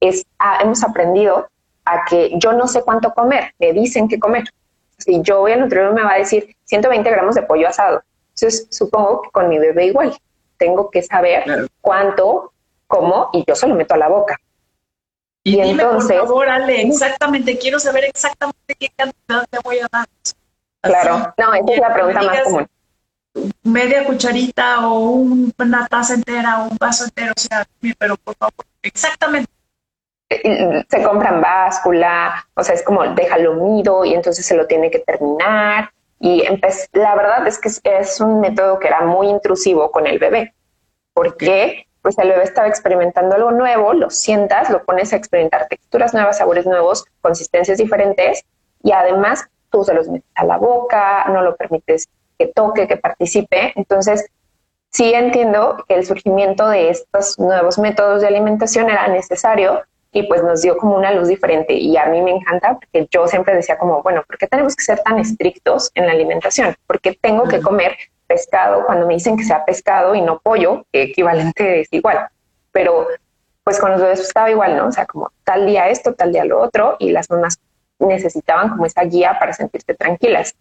es, 0.00 0.26
ah, 0.38 0.58
hemos 0.62 0.82
aprendido 0.82 1.48
a 1.84 2.04
que 2.04 2.32
yo 2.38 2.52
no 2.52 2.66
sé 2.66 2.82
cuánto 2.82 3.14
comer, 3.14 3.54
me 3.58 3.72
dicen 3.72 4.08
qué 4.08 4.18
comer 4.18 4.44
si 5.00 5.20
yo 5.22 5.40
voy 5.40 5.52
al 5.52 5.60
nutriólogo 5.60 5.94
me 5.94 6.02
va 6.02 6.12
a 6.12 6.18
decir 6.18 6.54
120 6.64 7.10
gramos 7.10 7.34
de 7.34 7.42
pollo 7.42 7.68
asado. 7.68 8.02
Entonces, 8.34 8.66
supongo 8.70 9.22
que 9.22 9.30
con 9.30 9.48
mi 9.48 9.58
bebé 9.58 9.86
igual. 9.86 10.16
Tengo 10.56 10.90
que 10.90 11.02
saber 11.02 11.68
cuánto, 11.80 12.52
cómo, 12.86 13.30
y 13.32 13.44
yo 13.46 13.54
se 13.54 13.66
lo 13.66 13.74
meto 13.74 13.94
a 13.94 13.98
la 13.98 14.08
boca. 14.08 14.38
Y, 15.42 15.52
dime, 15.52 15.70
entonces, 15.70 16.18
por 16.18 16.28
favor, 16.28 16.48
Ale, 16.48 16.82
exactamente, 16.82 17.58
quiero 17.58 17.78
saber 17.78 18.04
exactamente 18.04 18.74
qué 18.78 18.90
cantidad 18.94 19.46
te 19.48 19.58
voy 19.64 19.78
a 19.78 19.88
dar. 19.90 20.06
claro, 20.82 21.32
no, 21.38 21.54
esa 21.54 21.72
es 21.72 21.80
la 21.80 21.94
pregunta 21.94 22.22
más 22.22 22.42
común. 22.42 22.66
Media 23.62 24.04
cucharita 24.04 24.86
o 24.88 25.10
una 25.10 25.86
taza 25.86 26.14
entera 26.14 26.62
o 26.62 26.68
un 26.68 26.76
vaso 26.78 27.04
entero, 27.04 27.32
o 27.34 27.40
sea, 27.40 27.66
pero 27.98 28.16
por 28.16 28.34
favor, 28.34 28.66
exactamente 28.82 29.50
se 30.88 31.02
compran 31.02 31.40
báscula, 31.40 32.46
o 32.54 32.62
sea, 32.62 32.74
es 32.74 32.82
como 32.82 33.04
déjalo 33.14 33.54
mido 33.54 34.04
y 34.04 34.14
entonces 34.14 34.46
se 34.46 34.56
lo 34.56 34.66
tiene 34.66 34.90
que 34.90 35.00
terminar. 35.00 35.90
Y 36.20 36.44
la 36.92 37.14
verdad 37.16 37.46
es 37.46 37.58
que 37.58 37.70
es, 37.98 38.20
un 38.20 38.40
método 38.40 38.78
que 38.78 38.88
era 38.88 39.00
muy 39.00 39.28
intrusivo 39.28 39.90
con 39.90 40.06
el 40.06 40.18
bebé, 40.18 40.54
porque 41.14 41.86
pues 42.02 42.16
el 42.18 42.28
bebé 42.28 42.44
estaba 42.44 42.68
experimentando 42.68 43.34
algo 43.34 43.50
nuevo, 43.50 43.92
lo 43.92 44.10
sientas, 44.10 44.70
lo 44.70 44.84
pones 44.84 45.12
a 45.12 45.16
experimentar 45.16 45.66
texturas 45.68 46.14
nuevas, 46.14 46.38
sabores 46.38 46.66
nuevos, 46.66 47.04
consistencias 47.20 47.78
diferentes 47.78 48.44
y 48.82 48.92
además 48.92 49.46
tú 49.70 49.84
se 49.84 49.94
los 49.94 50.08
metes 50.08 50.30
a 50.34 50.44
la 50.44 50.56
boca, 50.56 51.24
no 51.28 51.42
lo 51.42 51.56
permites 51.56 52.08
que 52.38 52.46
toque, 52.46 52.86
que 52.86 52.96
participe. 52.96 53.72
Entonces, 53.76 54.26
sí 54.90 55.12
entiendo 55.12 55.84
que 55.88 55.94
el 55.94 56.06
surgimiento 56.06 56.68
de 56.68 56.90
estos 56.90 57.38
nuevos 57.38 57.78
métodos 57.78 58.22
de 58.22 58.28
alimentación 58.28 58.88
era 58.90 59.08
necesario 59.08 59.82
y 60.12 60.24
pues 60.24 60.42
nos 60.42 60.62
dio 60.62 60.76
como 60.76 60.96
una 60.96 61.12
luz 61.12 61.28
diferente 61.28 61.74
y 61.74 61.96
a 61.96 62.06
mí 62.06 62.20
me 62.20 62.32
encanta 62.32 62.74
porque 62.74 63.06
yo 63.10 63.28
siempre 63.28 63.54
decía 63.54 63.78
como, 63.78 64.02
bueno, 64.02 64.22
¿por 64.26 64.38
qué 64.38 64.46
tenemos 64.46 64.74
que 64.74 64.82
ser 64.82 65.00
tan 65.00 65.18
estrictos 65.18 65.90
en 65.94 66.06
la 66.06 66.12
alimentación? 66.12 66.74
¿Por 66.86 67.00
qué 67.00 67.16
tengo 67.20 67.44
que 67.44 67.60
comer 67.60 67.96
pescado 68.26 68.84
cuando 68.86 69.06
me 69.06 69.14
dicen 69.14 69.36
que 69.36 69.44
sea 69.44 69.64
pescado 69.64 70.14
y 70.14 70.20
no 70.20 70.40
pollo, 70.40 70.84
que 70.92 71.02
equivalente 71.02 71.80
es 71.80 71.88
igual? 71.92 72.28
Pero 72.72 73.06
pues 73.62 73.78
con 73.78 73.92
los 73.92 74.00
bebés 74.00 74.20
estaba 74.20 74.50
igual, 74.50 74.76
¿no? 74.76 74.86
O 74.86 74.92
sea, 74.92 75.06
como 75.06 75.30
tal 75.44 75.66
día 75.66 75.88
esto, 75.88 76.14
tal 76.14 76.32
día 76.32 76.44
lo 76.44 76.60
otro 76.60 76.96
y 76.98 77.12
las 77.12 77.30
mamás 77.30 77.60
necesitaban 78.00 78.70
como 78.70 78.86
esa 78.86 79.04
guía 79.04 79.36
para 79.38 79.52
sentirse 79.52 79.94
tranquilas. 79.94 80.56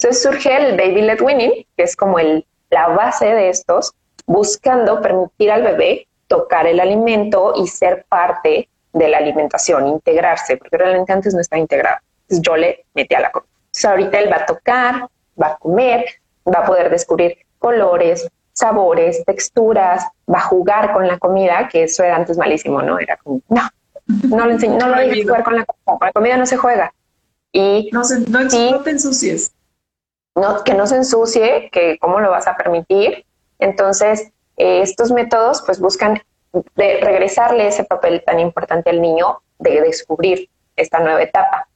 Entonces 0.00 0.22
surge 0.22 0.56
el 0.56 0.76
Baby 0.76 1.02
Led 1.02 1.20
Winning, 1.20 1.66
que 1.76 1.82
es 1.82 1.94
como 1.94 2.18
el, 2.18 2.46
la 2.70 2.88
base 2.88 3.26
de 3.26 3.48
estos, 3.48 3.92
buscando 4.26 5.00
permitir 5.00 5.50
al 5.50 5.62
bebé 5.62 6.08
tocar 6.26 6.66
el 6.66 6.80
alimento 6.80 7.52
y 7.56 7.66
ser 7.66 8.04
parte 8.08 8.68
de 8.92 9.08
la 9.08 9.18
alimentación, 9.18 9.86
integrarse, 9.86 10.56
porque 10.56 10.76
realmente 10.76 11.12
antes 11.12 11.34
no 11.34 11.40
estaba 11.40 11.60
integrado. 11.60 11.98
Entonces 12.22 12.42
yo 12.42 12.56
le 12.56 12.84
metí 12.94 13.14
a 13.14 13.20
la 13.20 13.30
comida. 13.30 13.50
Entonces 13.66 13.84
ahorita 13.84 14.18
él 14.18 14.32
va 14.32 14.36
a 14.36 14.46
tocar, 14.46 15.08
va 15.40 15.46
a 15.48 15.56
comer, 15.56 16.04
va 16.46 16.60
a 16.60 16.66
poder 16.66 16.90
descubrir 16.90 17.38
colores, 17.58 18.28
sabores, 18.52 19.24
texturas, 19.24 20.04
va 20.32 20.38
a 20.38 20.42
jugar 20.42 20.92
con 20.92 21.06
la 21.06 21.18
comida, 21.18 21.68
que 21.70 21.84
eso 21.84 22.02
era 22.02 22.16
antes 22.16 22.36
malísimo, 22.36 22.82
¿no? 22.82 22.98
Era 22.98 23.16
como, 23.16 23.40
no, 23.48 23.62
no 24.06 24.46
lo 24.46 24.52
enseño, 24.52 24.78
no 24.78 24.88
lo 24.88 24.96
dejes 24.96 25.24
jugar 25.24 25.44
con 25.44 25.56
la 25.56 25.64
comida, 25.64 25.98
con 25.98 26.06
la 26.06 26.12
comida 26.12 26.36
no 26.36 26.46
se 26.46 26.56
juega. 26.56 26.92
Y 27.52 27.88
no, 27.92 28.04
se, 28.04 28.20
no, 28.20 28.82
te 28.82 28.90
ensucies. 28.90 29.52
No, 30.34 30.62
que 30.64 30.74
no 30.74 30.86
se 30.86 30.96
ensucie, 30.96 31.70
que 31.72 31.98
cómo 31.98 32.20
lo 32.20 32.30
vas 32.30 32.46
a 32.46 32.56
permitir. 32.56 33.24
Entonces, 33.58 34.30
eh, 34.56 34.82
estos 34.82 35.10
métodos 35.10 35.62
pues 35.64 35.80
buscan 35.80 36.20
de 36.76 37.00
regresarle 37.00 37.66
ese 37.66 37.84
papel 37.84 38.22
tan 38.24 38.40
importante 38.40 38.90
al 38.90 39.00
niño 39.00 39.42
de 39.58 39.80
descubrir 39.80 40.48
esta 40.76 41.00
nueva 41.00 41.22
etapa. 41.22 41.68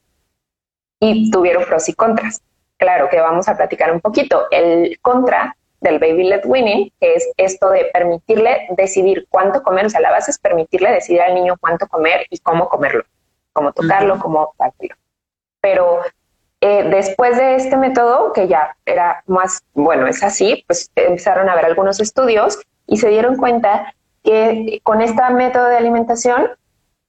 Y 1.01 1.31
tuvieron 1.31 1.65
pros 1.65 1.89
y 1.89 1.95
contras. 1.95 2.43
Claro 2.77 3.09
que 3.09 3.21
vamos 3.21 3.49
a 3.49 3.57
platicar 3.57 3.93
un 3.93 4.01
poquito. 4.01 4.47
El 4.51 4.99
contra 5.01 5.57
del 5.81 5.99
baby 5.99 6.25
led 6.25 6.43
winning, 6.45 6.93
que 7.01 7.15
es 7.15 7.29
esto 7.37 7.71
de 7.71 7.87
permitirle 7.93 8.69
decidir 8.77 9.27
cuánto 9.29 9.63
comer, 9.63 9.87
o 9.87 9.91
sea, 9.91 10.01
la 10.01 10.13
base 10.13 10.31
es 10.31 10.39
permitirle 10.39 10.93
decidir 10.93 11.21
al 11.23 11.35
niño 11.35 11.57
cuánto 11.61 11.89
comer 11.89 12.27
y 12.31 12.39
cómo 12.39 12.69
comerlo, 12.69 13.05
cómo 13.53 13.73
tocarlo, 13.73 14.19
cómo 14.19 14.55
partirlo. 14.57 14.97
Pero 15.61 16.01
eh, 16.61 16.85
después 16.89 17.37
de 17.37 17.57
este 17.57 17.77
método, 17.77 18.33
que 18.33 18.47
ya 18.47 18.77
era 18.87 19.25
más, 19.27 19.65
bueno, 19.75 20.07
es 20.07 20.23
así, 20.23 20.65
pues 20.69 20.91
empezaron 20.95 21.49
a 21.49 21.57
ver 21.57 21.65
algunos 21.65 21.99
estudios 21.99 22.61
y 22.87 22.99
se 22.99 23.09
dieron 23.09 23.37
cuenta 23.37 23.93
que 24.23 24.81
con 24.83 25.01
este 25.01 25.23
método 25.31 25.69
de 25.69 25.77
alimentación, 25.77 26.51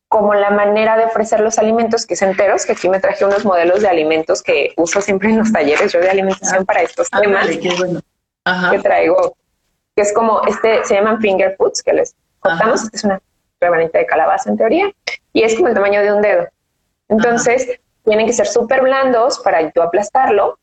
como 0.08 0.34
la 0.34 0.52
manera 0.52 0.96
de 0.98 1.06
ofrecer 1.06 1.40
los 1.40 1.58
alimentos, 1.58 2.06
que 2.06 2.14
es 2.14 2.22
enteros, 2.22 2.66
que 2.66 2.74
aquí 2.74 2.88
me 2.88 3.00
traje 3.00 3.26
unos 3.26 3.46
modelos 3.46 3.82
de 3.82 3.88
alimentos 3.88 4.44
que 4.44 4.74
uso 4.78 5.02
siempre 5.02 5.30
en 5.30 5.40
los 5.40 5.52
talleres 5.52 5.92
yo 5.92 6.00
de 6.00 6.10
alimentación 6.10 6.62
ah, 6.62 6.66
para 6.66 6.82
estos 6.82 7.10
temas, 7.10 7.48
que 7.48 8.80
traigo, 8.80 9.36
que 9.96 10.02
es 10.02 10.14
como, 10.14 10.42
este, 10.48 10.84
se 10.86 10.96
llaman 10.96 11.20
finger 11.20 11.56
foods, 11.58 11.82
que 11.82 11.94
les 11.94 12.16
cortamos, 12.40 12.88
es 12.94 13.04
una 13.04 13.20
rebanita 13.60 13.98
de 13.98 14.06
calabaza 14.06 14.50
en 14.50 14.58
teoría, 14.58 14.92
y 15.32 15.42
es 15.42 15.56
como 15.56 15.70
el 15.70 15.74
tamaño 15.74 16.02
de 16.02 16.14
un 16.14 16.22
dedo. 16.22 16.48
Entonces, 17.10 17.80
tienen 18.04 18.28
que 18.28 18.34
ser 18.34 18.48
súper 18.48 18.82
blandos 18.82 19.40
para 19.40 19.72
yo 19.74 19.82
aplastarlo. 19.82 20.60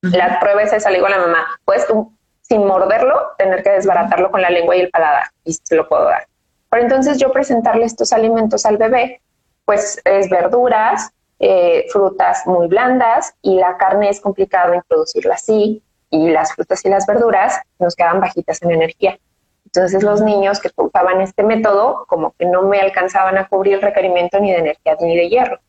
La 0.00 0.38
prueba 0.40 0.62
es 0.62 0.72
esa, 0.72 0.90
le 0.90 0.96
digo 0.96 1.08
a 1.08 1.10
la 1.10 1.18
mamá, 1.18 1.46
pues 1.64 1.86
tú 1.86 2.16
sin 2.48 2.66
morderlo, 2.66 3.32
tener 3.36 3.62
que 3.62 3.70
desbaratarlo 3.70 4.30
con 4.30 4.40
la 4.40 4.50
lengua 4.50 4.76
y 4.76 4.80
el 4.80 4.90
paladar, 4.90 5.26
y 5.44 5.52
se 5.52 5.76
lo 5.76 5.88
puedo 5.88 6.04
dar. 6.04 6.26
Pero 6.70 6.82
entonces 6.82 7.18
yo 7.18 7.32
presentarle 7.32 7.84
estos 7.84 8.12
alimentos 8.12 8.64
al 8.66 8.76
bebé, 8.76 9.20
pues 9.64 10.00
es 10.04 10.30
verduras, 10.30 11.10
eh, 11.40 11.86
frutas 11.90 12.46
muy 12.46 12.66
blandas 12.66 13.34
y 13.42 13.56
la 13.56 13.76
carne 13.76 14.08
es 14.08 14.20
complicado 14.20 14.74
introducirla 14.74 15.34
así 15.34 15.82
y 16.10 16.30
las 16.30 16.52
frutas 16.54 16.84
y 16.84 16.88
las 16.88 17.06
verduras 17.06 17.60
nos 17.78 17.94
quedan 17.94 18.20
bajitas 18.20 18.60
en 18.62 18.72
energía. 18.72 19.18
Entonces 19.66 20.02
los 20.02 20.22
niños 20.22 20.58
que 20.60 20.68
ocupaban 20.68 21.20
este 21.20 21.42
método 21.42 22.06
como 22.08 22.32
que 22.32 22.46
no 22.46 22.62
me 22.62 22.80
alcanzaban 22.80 23.36
a 23.36 23.46
cubrir 23.46 23.74
el 23.74 23.82
requerimiento 23.82 24.40
ni 24.40 24.50
de 24.50 24.58
energía 24.58 24.96
ni 25.00 25.16
de 25.16 25.28
hierro. 25.28 25.60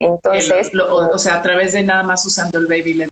Entonces... 0.00 0.72
o, 0.74 1.18
sea, 1.18 1.36
a 1.36 1.42
través 1.42 1.72
de 1.72 1.82
nada 1.82 2.02
más 2.02 2.26
usando 2.26 2.58
el 2.58 2.66
baby 2.66 2.94
led 2.94 3.10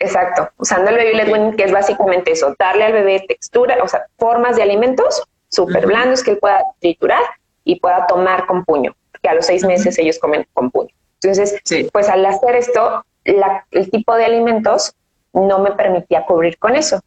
Exacto, 0.00 0.48
usando 0.58 0.90
el 0.90 0.96
baby 0.96 1.14
led 1.14 1.32
weaning, 1.32 1.56
que 1.56 1.64
es 1.64 1.72
básicamente 1.72 2.32
eso, 2.32 2.54
darle 2.58 2.84
al 2.84 2.92
bebé 2.92 3.24
textura, 3.26 3.76
o 3.82 3.88
sea, 3.88 4.06
formas 4.16 4.56
de 4.56 4.62
alimentos 4.62 5.22
súper 5.48 5.86
blandos 5.86 6.22
que 6.22 6.32
él 6.32 6.38
pueda 6.38 6.62
triturar 6.78 7.22
y 7.64 7.80
pueda 7.80 8.06
tomar 8.06 8.46
con 8.46 8.64
puño, 8.64 8.94
que 9.20 9.28
a 9.28 9.34
los 9.34 9.46
seis 9.46 9.64
meses 9.64 9.98
ellos 9.98 10.18
comen 10.18 10.46
con 10.52 10.70
puño. 10.70 10.90
Entonces, 11.20 11.60
pues 11.92 12.08
al 12.08 12.24
hacer 12.24 12.54
esto, 12.54 13.04
el 13.24 13.90
tipo 13.90 14.14
de 14.14 14.24
alimentos 14.24 14.94
no 15.32 15.58
me 15.58 15.72
permitía 15.72 16.24
cubrir 16.26 16.58
con 16.58 16.76
eso. 16.76 17.00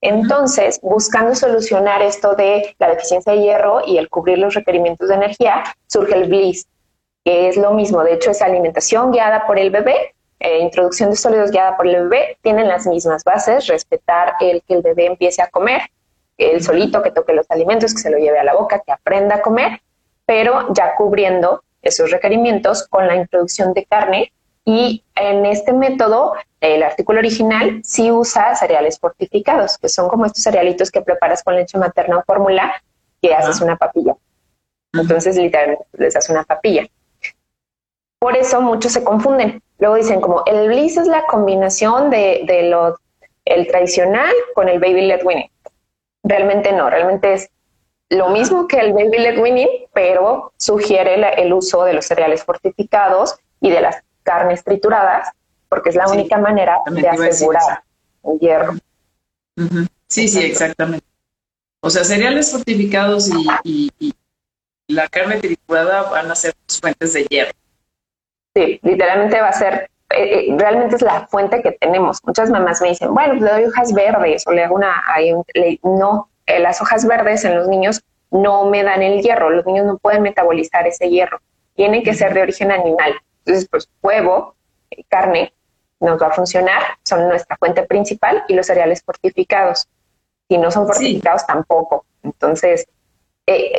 Entonces, 0.00 0.80
buscando 0.82 1.36
solucionar 1.36 2.02
esto 2.02 2.34
de 2.34 2.74
la 2.80 2.88
deficiencia 2.88 3.34
de 3.34 3.40
hierro 3.40 3.82
y 3.86 3.98
el 3.98 4.08
cubrir 4.08 4.38
los 4.38 4.54
requerimientos 4.54 5.08
de 5.08 5.14
energía, 5.14 5.62
surge 5.86 6.16
el 6.16 6.28
BLIS, 6.28 6.66
que 7.24 7.48
es 7.48 7.56
lo 7.56 7.72
mismo. 7.72 8.02
De 8.02 8.14
hecho, 8.14 8.32
es 8.32 8.42
alimentación 8.42 9.12
guiada 9.12 9.46
por 9.46 9.60
el 9.60 9.70
bebé, 9.70 10.16
eh, 10.42 10.58
introducción 10.58 11.10
de 11.10 11.16
sólidos 11.16 11.52
guiada 11.52 11.76
por 11.76 11.86
el 11.86 12.08
bebé, 12.08 12.36
tienen 12.42 12.66
las 12.66 12.86
mismas 12.86 13.22
bases, 13.22 13.68
respetar 13.68 14.34
el 14.40 14.60
que 14.66 14.74
el 14.74 14.82
bebé 14.82 15.06
empiece 15.06 15.40
a 15.40 15.46
comer, 15.46 15.82
el 16.36 16.62
solito 16.64 17.00
que 17.00 17.12
toque 17.12 17.32
los 17.32 17.48
alimentos, 17.48 17.94
que 17.94 18.00
se 18.00 18.10
lo 18.10 18.18
lleve 18.18 18.40
a 18.40 18.44
la 18.44 18.54
boca, 18.54 18.82
que 18.84 18.90
aprenda 18.90 19.36
a 19.36 19.40
comer, 19.40 19.80
pero 20.26 20.72
ya 20.74 20.96
cubriendo 20.96 21.62
esos 21.80 22.10
requerimientos 22.10 22.88
con 22.88 23.06
la 23.06 23.14
introducción 23.14 23.72
de 23.72 23.84
carne 23.84 24.32
Y 24.64 25.04
en 25.16 25.46
este 25.46 25.72
método, 25.72 26.34
el 26.60 26.82
artículo 26.84 27.18
original 27.18 27.80
sí 27.84 28.12
usa 28.12 28.54
cereales 28.54 28.98
fortificados, 28.98 29.78
que 29.78 29.88
son 29.88 30.08
como 30.08 30.26
estos 30.26 30.42
cerealitos 30.42 30.90
que 30.90 31.02
preparas 31.02 31.42
con 31.42 31.56
leche 31.56 31.78
materna 31.78 32.18
o 32.18 32.22
fórmula, 32.24 32.72
que 33.20 33.34
haces 33.34 33.60
una 33.60 33.76
papilla. 33.76 34.14
Entonces, 34.92 35.36
literalmente, 35.36 35.84
les 35.94 36.14
hace 36.14 36.30
una 36.32 36.44
papilla. 36.44 36.86
Por 38.20 38.36
eso 38.36 38.60
muchos 38.60 38.92
se 38.92 39.02
confunden. 39.02 39.60
Luego 39.82 39.96
dicen 39.96 40.20
como 40.20 40.44
el 40.46 40.68
bliss 40.68 40.96
es 40.96 41.08
la 41.08 41.26
combinación 41.26 42.08
de, 42.08 42.44
de 42.46 42.68
lo 42.70 43.00
el 43.44 43.66
tradicional 43.66 44.32
con 44.54 44.68
el 44.68 44.78
baby 44.78 45.08
led 45.08 45.24
winning. 45.24 45.50
Realmente 46.22 46.72
no, 46.72 46.88
realmente 46.88 47.32
es 47.32 47.50
lo 48.08 48.28
mismo 48.28 48.68
que 48.68 48.78
el 48.78 48.92
baby 48.92 49.18
led 49.18 49.42
winning, 49.42 49.66
pero 49.92 50.52
sugiere 50.56 51.16
el 51.36 51.52
uso 51.52 51.82
de 51.82 51.94
los 51.94 52.06
cereales 52.06 52.44
fortificados 52.44 53.34
y 53.60 53.70
de 53.70 53.80
las 53.80 53.96
carnes 54.22 54.62
trituradas, 54.62 55.30
porque 55.68 55.88
es 55.88 55.96
la 55.96 56.06
única 56.06 56.38
manera 56.38 56.78
de 56.88 57.08
asegurar 57.08 57.82
el 58.22 58.38
hierro. 58.38 58.74
Sí, 60.06 60.28
sí, 60.28 60.44
exactamente. 60.44 61.06
O 61.80 61.90
sea, 61.90 62.04
cereales 62.04 62.52
fortificados 62.52 63.28
y, 63.64 64.14
la 64.86 65.08
carne 65.08 65.38
triturada 65.38 66.02
van 66.02 66.30
a 66.30 66.36
ser 66.36 66.54
fuentes 66.68 67.14
de 67.14 67.24
hierro. 67.24 67.52
Sí, 68.54 68.78
literalmente 68.82 69.40
va 69.40 69.48
a 69.48 69.52
ser, 69.52 69.90
eh, 70.10 70.48
eh, 70.48 70.54
realmente 70.58 70.96
es 70.96 71.02
la 71.02 71.26
fuente 71.28 71.62
que 71.62 71.72
tenemos. 71.72 72.20
Muchas 72.24 72.50
mamás 72.50 72.82
me 72.82 72.90
dicen, 72.90 73.14
bueno, 73.14 73.34
le 73.34 73.50
doy 73.50 73.64
hojas 73.64 73.92
verdes 73.94 74.46
o 74.46 74.52
le 74.52 74.64
hago 74.64 74.74
una, 74.74 75.02
no, 75.82 76.28
eh, 76.46 76.60
las 76.60 76.80
hojas 76.82 77.06
verdes 77.06 77.44
en 77.44 77.56
los 77.56 77.68
niños 77.68 78.02
no 78.30 78.66
me 78.66 78.82
dan 78.82 79.02
el 79.02 79.22
hierro, 79.22 79.50
los 79.50 79.64
niños 79.64 79.86
no 79.86 79.98
pueden 79.98 80.22
metabolizar 80.22 80.86
ese 80.86 81.08
hierro, 81.08 81.40
tienen 81.74 82.02
que 82.02 82.14
ser 82.14 82.34
de 82.34 82.42
origen 82.42 82.70
animal. 82.70 83.14
Entonces, 83.38 83.68
pues 83.70 83.88
huevo, 84.02 84.54
carne, 85.08 85.52
nos 86.00 86.20
va 86.20 86.26
a 86.26 86.32
funcionar, 86.32 86.82
son 87.04 87.28
nuestra 87.28 87.56
fuente 87.56 87.82
principal 87.84 88.44
y 88.48 88.54
los 88.54 88.66
cereales 88.66 89.02
fortificados. 89.02 89.88
Si 90.48 90.58
no 90.58 90.70
son 90.70 90.86
fortificados, 90.86 91.46
tampoco. 91.46 92.04
Entonces, 92.22 92.86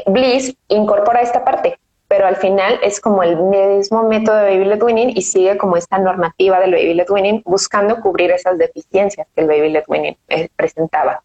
Bliss 0.07 0.55
incorpora 0.67 1.21
esta 1.21 1.43
parte, 1.43 1.79
pero 2.15 2.27
al 2.27 2.35
final 2.35 2.79
es 2.83 3.01
como 3.01 3.23
el 3.23 3.35
mismo 3.37 4.03
método 4.03 4.35
de 4.35 4.51
Baby 4.51 4.65
Led 4.65 4.83
Winning 4.83 5.17
y 5.17 5.23
sigue 5.23 5.57
como 5.57 5.77
esta 5.77 5.97
normativa 5.97 6.59
del 6.59 6.73
Baby 6.73 6.93
Led 6.93 7.09
Winning 7.09 7.41
buscando 7.43 7.99
cubrir 8.01 8.29
esas 8.29 8.59
deficiencias 8.59 9.25
que 9.33 9.41
el 9.41 9.47
Baby 9.47 9.69
Led 9.69 9.83
Winning 9.87 10.15
eh, 10.27 10.47
presentaba. 10.55 11.23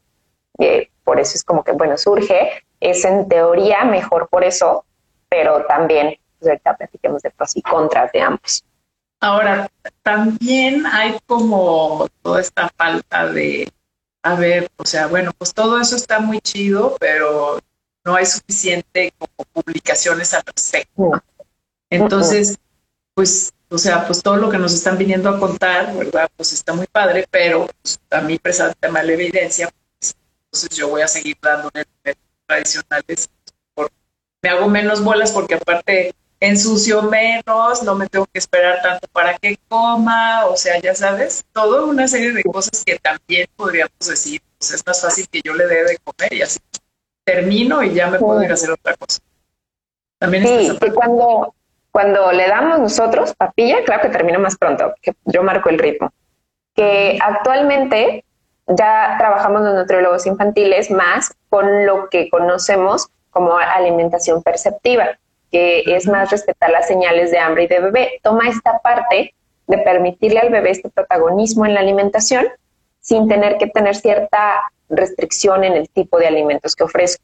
Eh, 0.58 0.88
por 1.04 1.20
eso 1.20 1.34
es 1.34 1.44
como 1.44 1.62
que, 1.62 1.72
bueno, 1.72 1.98
surge, 1.98 2.64
es 2.80 3.04
en 3.04 3.28
teoría 3.28 3.84
mejor 3.84 4.30
por 4.30 4.44
eso, 4.44 4.86
pero 5.28 5.66
también, 5.66 6.16
pues 6.38 6.48
ahorita 6.48 6.78
platiquemos 6.78 7.20
de 7.20 7.32
pros 7.32 7.54
y 7.54 7.60
contras 7.60 8.10
de 8.12 8.22
ambos. 8.22 8.64
Ahora, 9.20 9.68
también 10.02 10.86
hay 10.86 11.18
como 11.26 12.08
toda 12.22 12.40
esta 12.40 12.70
falta 12.78 13.26
de, 13.26 13.70
a 14.22 14.36
ver, 14.36 14.70
o 14.78 14.86
sea, 14.86 15.06
bueno, 15.06 15.32
pues 15.36 15.52
todo 15.52 15.78
eso 15.78 15.96
está 15.96 16.18
muy 16.18 16.40
chido, 16.40 16.96
pero 16.98 17.58
no 18.08 18.16
hay 18.16 18.24
suficiente 18.24 19.12
como 19.18 19.44
publicaciones 19.52 20.32
al 20.32 20.42
respecto. 20.46 21.22
Entonces, 21.90 22.56
pues, 23.12 23.52
o 23.68 23.76
sea, 23.76 24.06
pues 24.06 24.22
todo 24.22 24.36
lo 24.36 24.48
que 24.48 24.56
nos 24.56 24.72
están 24.72 24.96
viniendo 24.96 25.28
a 25.28 25.38
contar, 25.38 25.94
¿verdad? 25.94 26.30
Pues 26.34 26.54
está 26.54 26.72
muy 26.72 26.86
padre, 26.86 27.26
pero 27.30 27.68
pues, 27.82 28.00
a 28.10 28.22
mí 28.22 28.38
presenta 28.38 28.88
mala 28.88 29.12
evidencia, 29.12 29.68
pues, 30.00 30.16
entonces 30.46 30.78
yo 30.78 30.88
voy 30.88 31.02
a 31.02 31.08
seguir 31.08 31.36
dándole 31.42 31.84
tradicionales. 32.46 33.28
me 34.40 34.48
hago 34.48 34.68
menos 34.68 35.04
bolas 35.04 35.30
porque 35.30 35.56
aparte 35.56 36.14
ensucio 36.40 37.02
menos, 37.02 37.82
no 37.82 37.94
me 37.94 38.08
tengo 38.08 38.24
que 38.24 38.38
esperar 38.38 38.80
tanto 38.80 39.06
para 39.08 39.36
que 39.36 39.58
coma, 39.68 40.46
o 40.46 40.56
sea, 40.56 40.80
ya 40.80 40.94
sabes, 40.94 41.44
toda 41.52 41.84
una 41.84 42.08
serie 42.08 42.32
de 42.32 42.42
cosas 42.42 42.82
que 42.86 42.98
también 43.00 43.48
podríamos 43.54 43.98
decir, 43.98 44.40
pues 44.56 44.70
es 44.70 44.86
más 44.86 45.02
fácil 45.02 45.28
que 45.28 45.42
yo 45.44 45.52
le 45.52 45.66
dé 45.66 45.84
de 45.84 45.98
comer 45.98 46.32
y 46.32 46.40
así 46.40 46.58
termino 47.28 47.82
y 47.82 47.92
ya 47.92 48.08
me 48.08 48.18
puedo 48.18 48.42
ir 48.42 48.50
a 48.50 48.54
hacer 48.54 48.70
otra 48.70 48.94
cosa. 48.96 49.20
También 50.18 50.46
sí, 50.46 50.78
que 50.80 50.92
cuando, 50.92 51.54
cuando 51.90 52.32
le 52.32 52.48
damos 52.48 52.80
nosotros 52.80 53.34
papilla, 53.34 53.84
claro 53.84 54.02
que 54.02 54.08
termino 54.08 54.38
más 54.38 54.56
pronto, 54.56 54.94
que 55.02 55.14
yo 55.26 55.42
marco 55.42 55.68
el 55.68 55.78
ritmo. 55.78 56.10
Que 56.74 57.18
actualmente 57.20 58.24
ya 58.66 59.16
trabajamos 59.18 59.62
los 59.62 59.74
nutriólogos 59.74 60.26
infantiles 60.26 60.90
más 60.90 61.34
con 61.50 61.86
lo 61.86 62.08
que 62.08 62.30
conocemos 62.30 63.08
como 63.30 63.56
alimentación 63.58 64.42
perceptiva, 64.42 65.18
que 65.52 65.82
es 65.86 66.06
más 66.06 66.30
respetar 66.30 66.70
las 66.70 66.88
señales 66.88 67.30
de 67.30 67.38
hambre 67.38 67.64
y 67.64 67.66
de 67.68 67.80
bebé. 67.80 68.20
Toma 68.22 68.48
esta 68.48 68.78
parte 68.80 69.34
de 69.66 69.78
permitirle 69.78 70.40
al 70.40 70.50
bebé 70.50 70.70
este 70.70 70.88
protagonismo 70.88 71.66
en 71.66 71.74
la 71.74 71.80
alimentación 71.80 72.46
sin 73.00 73.28
tener 73.28 73.58
que 73.58 73.66
tener 73.68 73.94
cierta 73.94 74.62
restricción 74.88 75.64
en 75.64 75.74
el 75.74 75.88
tipo 75.88 76.18
de 76.18 76.26
alimentos 76.26 76.74
que 76.74 76.84
ofrezco. 76.84 77.22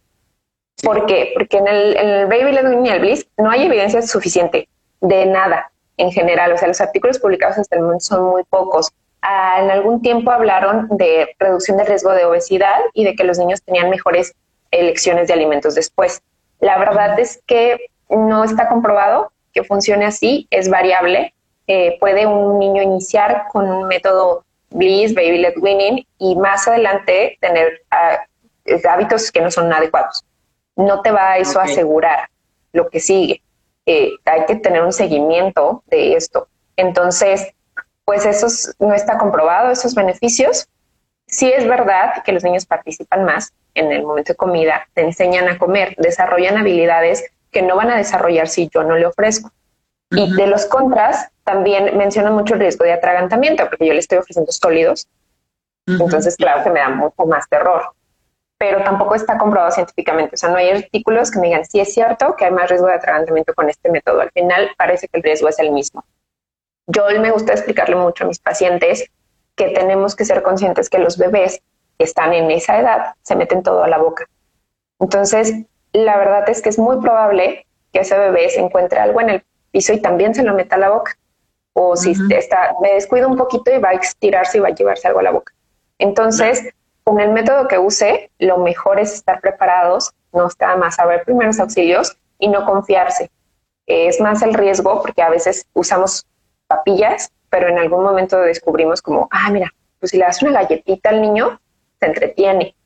¿Por 0.83 1.07
qué? 1.07 1.33
Porque 1.35 1.59
en 1.59 1.69
el, 1.69 2.27
Baby 2.27 2.53
Led 2.53 2.85
y 2.85 2.89
el 2.89 3.01
Bliss 3.01 3.27
no 3.37 3.51
hay 3.51 3.67
evidencia 3.67 4.03
suficiente 4.03 4.69
de 5.01 5.27
nada 5.27 5.71
en 5.97 6.11
general. 6.11 6.53
O 6.53 6.59
sea, 6.59 6.69
los 6.69 6.81
artículos 6.81 7.19
publicados 7.19 7.59
hasta 7.59 7.77
el 7.77 7.83
momento 7.83 8.05
son 8.05 8.25
muy 8.25 8.43
pocos. 8.45 8.91
Ah, 9.23 9.63
en 9.63 9.71
algún 9.71 10.03
tiempo 10.03 10.31
hablaron 10.31 10.89
de 10.91 11.35
reducción 11.39 11.79
del 11.79 11.87
riesgo 11.87 12.13
de 12.13 12.25
obesidad 12.25 12.79
y 12.93 13.05
de 13.05 13.15
que 13.15 13.25
los 13.25 13.39
niños 13.39 13.63
tenían 13.63 13.89
mejores 13.89 14.35
elecciones 14.71 15.29
de 15.29 15.35
alimentos 15.35 15.75
después. 15.75 16.23
La 16.61 16.79
verdad 16.79 17.19
es 17.19 17.43
que 17.47 17.87
no 18.11 18.45
está 18.45 18.69
comprobado 18.69 19.33
que 19.53 19.65
funcione 19.65 20.05
así, 20.05 20.47
es 20.51 20.69
variable. 20.69 21.33
Eh, 21.67 21.97
puede 22.01 22.27
un 22.27 22.59
niño 22.59 22.83
iniciar 22.83 23.45
con 23.51 23.71
un 23.71 23.87
método 23.87 24.45
Bliss, 24.75 25.15
Baby 25.15 25.39
Led 25.39 25.55
Winning 25.57 26.07
y 26.19 26.37
más 26.37 26.69
adelante 26.69 27.39
tener 27.41 27.83
ah, 27.91 28.19
hábitos 28.91 29.31
que 29.33 29.41
no 29.41 29.51
son 29.51 29.73
adecuados. 29.73 30.25
No 30.77 31.01
te 31.01 31.11
va 31.13 31.33
a 31.33 31.39
eso 31.39 31.61
a 31.61 31.65
asegurar 31.65 32.29
lo 32.73 32.91
que 32.91 33.01
sigue. 33.01 33.41
Eh, 33.87 34.11
hay 34.25 34.45
que 34.47 34.57
tener 34.57 34.83
un 34.83 34.93
seguimiento 34.93 35.83
de 35.87 36.15
esto. 36.15 36.49
Entonces, 36.77 37.55
pues 38.05 38.27
eso 38.27 38.49
no 38.81 38.95
está 38.95 39.17
comprobado, 39.17 39.71
esos 39.71 39.95
beneficios. 39.95 40.69
Sí 41.27 41.51
es 41.51 41.67
verdad 41.67 42.23
que 42.25 42.33
los 42.33 42.43
niños 42.43 42.67
participan 42.67 43.25
más 43.25 43.53
en 43.75 43.93
el 43.93 44.03
momento 44.03 44.33
de 44.33 44.37
comida, 44.37 44.89
te 44.95 45.03
enseñan 45.03 45.49
a 45.49 45.59
comer, 45.59 45.95
desarrollan 45.99 46.57
habilidades 46.57 47.25
que 47.51 47.63
no 47.63 47.77
van 47.77 47.91
a 47.91 47.97
desarrollar 47.97 48.49
si 48.49 48.69
yo 48.73 48.83
no 48.83 48.97
le 48.97 49.07
ofrezco. 49.07 49.51
Y 50.17 50.35
de 50.35 50.47
los 50.47 50.67
contras, 50.67 51.29
también 51.45 51.97
mencionan 51.97 52.35
mucho 52.35 52.55
el 52.55 52.61
riesgo 52.61 52.85
de 52.85 52.93
atragantamiento, 52.93 53.69
porque 53.69 53.87
yo 53.87 53.93
le 53.93 53.99
estoy 53.99 54.19
ofreciendo 54.19 54.53
sólidos. 54.53 55.09
Entonces, 55.87 56.37
claro 56.37 56.65
que 56.65 56.71
me 56.71 56.81
da 56.81 56.89
mucho 56.89 57.27
más 57.27 57.49
terror. 57.49 57.93
Pero 58.59 58.83
tampoco 58.83 59.15
está 59.15 59.37
comprobado 59.37 59.71
científicamente. 59.71 60.35
O 60.35 60.39
sea, 60.39 60.49
no 60.49 60.57
hay 60.57 60.71
artículos 60.71 61.31
que 61.31 61.39
me 61.39 61.49
digan 61.49 61.65
si 61.65 61.81
es 61.81 61.93
cierto 61.93 62.37
que 62.37 62.47
hay 62.47 62.53
más 62.53 62.71
riesgo 62.71 62.87
de 62.87 62.95
atragantamiento 62.95 63.53
con 63.55 63.69
este 63.69 63.91
método. 63.91 64.21
Al 64.21 64.31
final, 64.31 64.71
parece 64.79 65.09
que 65.09 65.19
el 65.19 65.23
riesgo 65.23 65.49
es 65.49 65.59
el 65.59 65.73
mismo. 65.73 66.05
Yo 66.87 67.05
me 67.21 67.31
gusta 67.31 67.53
explicarle 67.53 67.97
mucho 67.97 68.25
a 68.25 68.27
mis 68.27 68.39
pacientes 68.39 69.11
que 69.57 69.69
tenemos 69.71 70.17
que 70.17 70.25
ser 70.25 70.43
conscientes 70.43 70.89
que 70.89 70.99
los 70.99 71.19
bebés 71.19 71.63
que 71.99 72.05
están 72.05 72.33
en 72.33 72.51
esa 72.51 72.79
edad 72.79 73.15
se 73.23 73.37
meten 73.37 73.63
todo 73.63 73.85
a 73.85 73.89
la 73.89 73.99
boca. 73.99 74.27
Entonces, 74.99 75.55
la 75.93 76.17
verdad 76.17 76.49
es 76.49 76.61
que 76.61 76.69
es 76.69 76.79
muy 76.79 77.01
probable 77.01 77.67
que 77.93 78.01
ese 78.01 78.19
bebé 78.19 78.49
se 78.51 78.61
encuentre 78.61 78.99
algo 78.99 79.21
en 79.21 79.31
el 79.31 79.45
piso 79.75 79.93
y 79.93 80.01
también 80.01 80.35
se 80.35 80.45
lo 80.45 80.55
meta 80.55 80.77
a 80.77 80.79
la 80.79 80.91
boca 80.91 81.19
o 81.75 81.97
si 81.97 82.15
está, 82.31 82.75
me 82.81 82.95
descuido 82.95 83.29
un 83.29 83.37
poquito 83.37 83.75
y 83.75 83.79
va 83.79 83.91
a 83.91 83.95
estirarse 83.95 84.59
y 84.59 84.61
va 84.61 84.69
a 84.69 84.75
llevarse 84.75 85.09
algo 85.09 85.19
a 85.21 85.25
la 85.25 85.33
boca. 85.33 85.53
Entonces, 85.99 86.73
con 87.03 87.21
el 87.21 87.33
método 87.33 87.67
que 87.67 87.79
use, 87.79 88.31
lo 88.39 88.59
mejor 88.59 89.01
es 89.01 89.13
estar 89.13 89.41
preparados, 89.41 90.13
no 90.33 90.47
está 90.47 90.77
más 90.77 90.95
saber 90.95 91.25
primeros 91.25 91.59
auxilios 91.59 92.17
y 92.39 92.49
no 92.49 92.65
confiarse. 92.65 93.31
Es 93.87 94.21
más 94.21 94.41
el 94.43 94.55
riesgo 94.55 95.03
porque 95.03 95.21
a 95.21 95.29
veces 95.29 95.67
usamos 95.75 96.25
papillas, 96.69 97.33
pero 97.51 97.69
en 97.69 97.79
algún 97.79 98.05
momento 98.05 98.39
descubrimos 98.41 99.03
como, 99.03 99.29
ah, 99.33 99.51
mira, 99.51 99.73
pues 99.99 100.13
si 100.13 100.17
le 100.17 100.25
das 100.25 100.43
una 100.43 100.53
galletita 100.53 101.11
al 101.11 101.21
niño, 101.21 101.61
se 101.99 102.07
entretiene. 102.07 102.77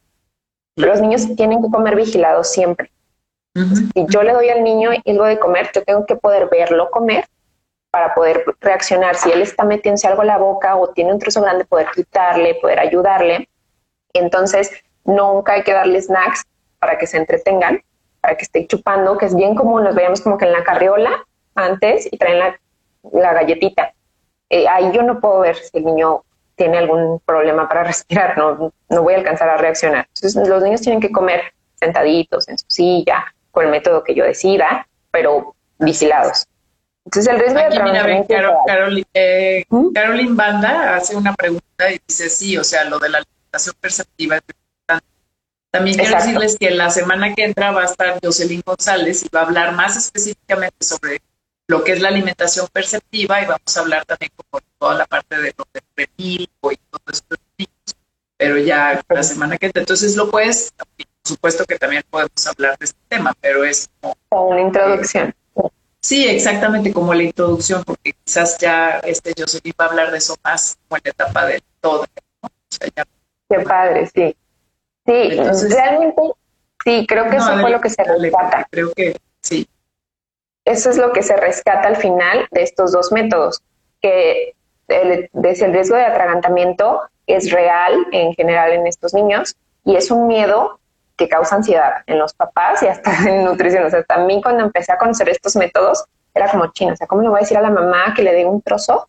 Los 0.77 1.01
niños 1.01 1.27
tienen 1.37 1.63
que 1.63 1.71
comer 1.71 1.95
vigilados 1.95 2.49
siempre. 2.49 2.91
Si 3.95 4.07
yo 4.09 4.23
le 4.23 4.33
doy 4.33 4.49
al 4.49 4.63
niño 4.63 4.91
algo 5.07 5.25
de 5.25 5.39
comer, 5.39 5.71
yo 5.75 5.83
tengo 5.85 6.07
que 6.07 6.17
poder 6.17 6.49
verlo 6.51 6.91
comer 6.91 7.25
para 7.91 8.15
poder 8.15 8.45
reaccionar. 8.61 9.17
Si 9.17 9.31
él 9.31 9.43
está 9.43 9.65
metiéndose 9.65 10.07
algo 10.07 10.23
en 10.23 10.29
la 10.29 10.39
boca 10.39 10.77
o 10.77 10.89
tiene 10.89 11.13
un 11.13 11.19
trozo 11.19 11.43
grande, 11.43 11.65
poder 11.65 11.89
quitarle, 11.95 12.55
poder 12.57 12.79
ayudarle. 12.79 13.49
Entonces, 14.13 14.71
nunca 15.05 15.55
hay 15.55 15.63
que 15.63 15.73
darle 15.73 16.01
snacks 16.01 16.45
para 16.79 16.99
que 16.99 17.07
se 17.07 17.17
entretengan, 17.17 17.83
para 18.21 18.37
que 18.37 18.45
esté 18.45 18.67
chupando, 18.67 19.17
que 19.17 19.27
es 19.27 19.35
bien 19.35 19.55
común, 19.55 19.85
los 19.85 19.95
veíamos 19.95 20.21
como 20.21 20.39
que 20.39 20.45
en 20.45 20.53
la 20.53 20.65
carriola 20.65 21.11
antes 21.55 22.09
y 22.11 22.17
traen 22.19 22.39
la, 23.13 23.33
galletita. 23.33 23.93
Eh, 24.51 24.67
ahí 24.69 24.93
yo 24.93 25.03
no 25.03 25.21
puedo 25.21 25.41
ver 25.41 25.57
si 25.57 25.79
el 25.79 25.85
niño 25.85 26.23
tiene 26.57 26.79
algún 26.79 27.21
problema 27.21 27.69
para 27.69 27.85
respirar, 27.85 28.37
no, 28.37 28.73
no 28.89 29.03
voy 29.03 29.15
a 29.15 29.19
alcanzar 29.19 29.49
a 29.49 29.57
reaccionar. 29.57 30.07
Entonces, 30.15 30.49
los 30.49 30.63
niños 30.63 30.81
tienen 30.81 31.01
que 31.01 31.11
comer 31.11 31.53
sentaditos 31.75 32.49
en 32.49 32.59
su 32.59 32.67
silla, 32.69 33.25
con 33.59 33.65
el 33.65 33.73
método 33.73 34.05
que 34.05 34.15
yo 34.15 34.25
decida, 34.25 34.87
pero 35.11 35.57
vigilados 35.81 36.47
Entonces 37.05 37.33
el 37.33 37.41
riesgo 37.41 37.59
de 37.59 37.65
atragantamiento... 37.65 38.35
Eh, 39.13 39.65
¿Mm? 39.69 39.93
Carolyn 39.93 40.37
Banda 40.37 40.95
hace 40.95 41.17
una 41.17 41.35
pregunta 41.35 41.91
y 41.91 42.01
dice, 42.07 42.31
sí, 42.31 42.57
o 42.57 42.63
sea, 42.63 42.85
lo 42.85 43.01
de 43.01 43.09
la 43.09 43.19
alimentación 43.19 43.75
perceptiva 43.81 44.37
es 44.37 44.43
importante. 44.47 45.07
También 45.73 45.97
quiero 45.97 46.15
decirles 46.15 46.57
que 46.57 46.71
la 46.71 46.89
semana 46.89 47.35
que 47.35 47.47
entra 47.47 47.73
va 47.73 47.83
a 47.83 47.87
estar 47.87 48.21
Jocelyn 48.23 48.63
González 48.65 49.25
y 49.25 49.29
va 49.35 49.41
a 49.41 49.47
hablar 49.47 49.75
más 49.75 49.97
específicamente 49.97 50.77
sobre 50.79 51.21
lo 51.67 51.83
que 51.83 51.95
es 51.95 52.01
la 52.01 52.11
alimentación 52.11 52.69
perceptiva 52.73 53.43
y 53.43 53.47
vamos 53.47 53.77
a 53.77 53.81
hablar 53.81 54.05
también 54.05 54.31
como 54.37 54.63
toda 54.79 54.95
la 54.95 55.07
parte 55.07 55.37
de 55.37 55.53
lo 55.59 55.67
de 55.73 56.09
y 56.17 56.49
todo 56.57 57.03
esto. 57.11 57.37
Pero 58.37 58.57
ya 58.59 59.03
la 59.09 59.23
semana 59.25 59.59
que 59.59 59.67
entra, 59.67 59.81
entonces 59.81 60.15
lo 60.15 60.31
puedes, 60.31 60.73
supuesto 61.25 61.65
que 61.65 61.79
también 61.79 62.03
podemos 62.09 62.47
hablar 62.47 62.79
de 62.79 62.87
este 62.87 62.99
tema, 63.09 63.35
pero 63.41 63.65
es 63.65 63.89
como... 64.01 64.17
una 64.49 64.61
introducción. 64.61 65.35
sí, 66.01 66.27
exactamente 66.27 66.93
como 66.93 67.15
la 67.15 67.25
introducción, 67.25 67.85
porque 67.85 68.15
quizás 68.25 68.59
ya 68.59 68.99
este 69.01 69.35
Jocelyn 69.37 69.75
va 69.81 69.87
a 69.87 69.89
hablar 69.89 70.11
de 70.11 70.19
eso 70.19 70.37
más 70.43 70.79
como 70.89 70.97
en 70.97 71.03
la 71.05 71.11
etapa 71.11 71.47
de 71.47 71.63
todo. 71.81 72.05
Qué 73.49 73.61
padre, 73.61 74.11
sí. 74.15 74.37
Sí, 75.07 75.31
realmente, 75.71 76.23
sí, 76.85 77.07
creo 77.07 77.31
que 77.31 77.37
eso 77.37 77.59
fue 77.61 77.71
lo 77.71 77.81
que 77.81 77.89
se 77.89 78.05
rescata. 78.05 78.67
Creo 78.71 78.93
que 78.93 79.17
sí. 79.41 79.67
Eso 80.65 80.91
es 80.91 80.99
lo 80.99 81.13
que 81.13 81.23
se 81.23 81.35
rescata 81.35 81.89
al 81.89 81.97
final 81.97 82.47
de 82.51 82.63
estos 82.63 82.93
dos 82.93 83.11
métodos, 83.11 83.63
que 84.03 84.55
el, 84.89 85.31
el 85.33 85.73
riesgo 85.73 85.97
de 85.97 86.05
atragantamiento 86.05 87.01
es 87.27 87.51
real 87.51 87.95
en 88.13 88.35
general 88.35 88.73
en 88.73 88.87
estos 88.87 89.15
niños 89.15 89.57
y 89.85 89.97
es 89.97 90.11
un 90.11 90.27
miedo 90.27 90.78
que 91.19 91.29
causa 91.29 91.57
ansiedad 91.57 92.03
en 92.07 92.19
los 92.19 92.33
papás 92.33 92.83
y 92.83 92.87
hasta 92.87 93.11
en 93.29 93.45
nutrición. 93.45 93.85
O 93.85 93.91
sea, 93.91 94.03
también 94.05 94.41
cuando 94.41 94.65
empecé 94.65 94.93
a 94.93 94.99
conocer 94.99 95.29
estos 95.29 95.57
métodos, 95.57 96.05
era 96.35 96.51
como 96.51 96.73
chino, 96.73 96.93
o 96.93 96.97
sea, 96.97 97.07
¿cómo 97.07 97.21
le 97.21 97.29
voy 97.29 97.39
a 97.39 97.41
decir 97.41 97.59
a 97.59 97.63
la 97.63 97.71
mamá 97.71 98.15
que 98.15 98.23
le 98.23 98.33
dé 98.33 98.47
un 98.47 98.63
trozo? 98.63 99.09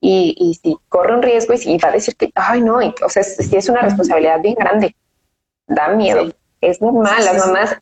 Y, 0.00 0.36
y 0.38 0.54
si 0.54 0.78
corre 0.88 1.14
un 1.14 1.22
riesgo 1.22 1.54
y 1.54 1.58
si 1.58 1.76
va 1.78 1.88
a 1.88 1.92
decir 1.92 2.14
que, 2.14 2.30
ay, 2.36 2.60
no, 2.60 2.76
o 2.76 3.08
sea, 3.08 3.24
si 3.24 3.56
es 3.56 3.68
una 3.68 3.80
responsabilidad 3.80 4.40
bien 4.40 4.54
grande 4.54 4.94
da 5.66 5.88
miedo. 5.88 6.32
Es 6.60 6.80
normal, 6.80 7.24
las 7.24 7.46
mamás, 7.46 7.76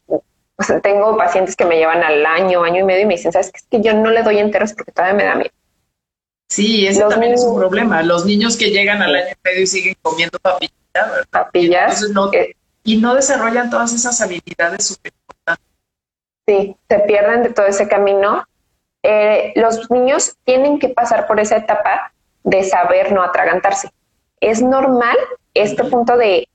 tengo 0.83 1.17
pacientes 1.17 1.57
que 1.57 1.65
me 1.65 1.77
llevan 1.77 2.03
al 2.03 2.25
año, 2.27 2.63
año 2.63 2.81
y 2.81 2.85
medio 2.85 3.03
y 3.03 3.07
me 3.07 3.15
dicen, 3.15 3.33
¿sabes 3.33 3.51
qué? 3.51 3.59
Es 3.59 3.67
que 3.71 3.81
yo 3.81 3.95
no 3.95 4.11
le 4.11 4.23
doy 4.23 4.39
enteros 4.39 4.73
porque 4.75 4.93
todavía 4.93 5.17
me 5.17 5.25
da 5.25 5.35
miedo. 5.35 5.51
Sí, 6.49 6.87
ese 6.87 7.03
también 7.03 7.33
es 7.33 7.43
un 7.43 7.59
problema. 7.59 8.03
Los 8.03 8.25
niños 8.25 8.57
que 8.57 8.71
llegan 8.71 9.03
al 9.03 9.15
año 9.15 9.29
y 9.33 9.49
medio 9.49 9.63
y 9.63 9.67
siguen 9.67 9.97
comiendo 10.03 10.39
papillas, 10.39 10.75
¿verdad? 10.95 11.27
Papillas. 11.31 12.05
Y 12.87 12.99
no 12.99 13.15
desarrollan 13.15 13.69
todas 13.69 13.93
esas 13.93 14.19
habilidades 14.21 14.87
súper 14.87 15.13
importantes. 15.13 15.67
Sí, 16.47 16.77
se 16.89 16.99
pierden 17.01 17.43
de 17.43 17.51
todo 17.51 17.67
ese 17.67 17.89
camino. 17.89 18.47
Eh, 19.03 19.53
los 19.57 19.91
niños 19.91 20.37
tienen 20.45 20.79
que 20.79 20.89
pasar 20.89 21.27
por 21.27 21.41
esa 21.41 21.57
etapa 21.57 22.13
de 22.45 22.63
saber 22.63 23.13
no 23.13 23.23
atragantarse. 23.23 23.91
Es 24.41 24.63
normal 24.63 25.17
este 25.53 25.85
punto 25.85 26.17
de 26.17 26.49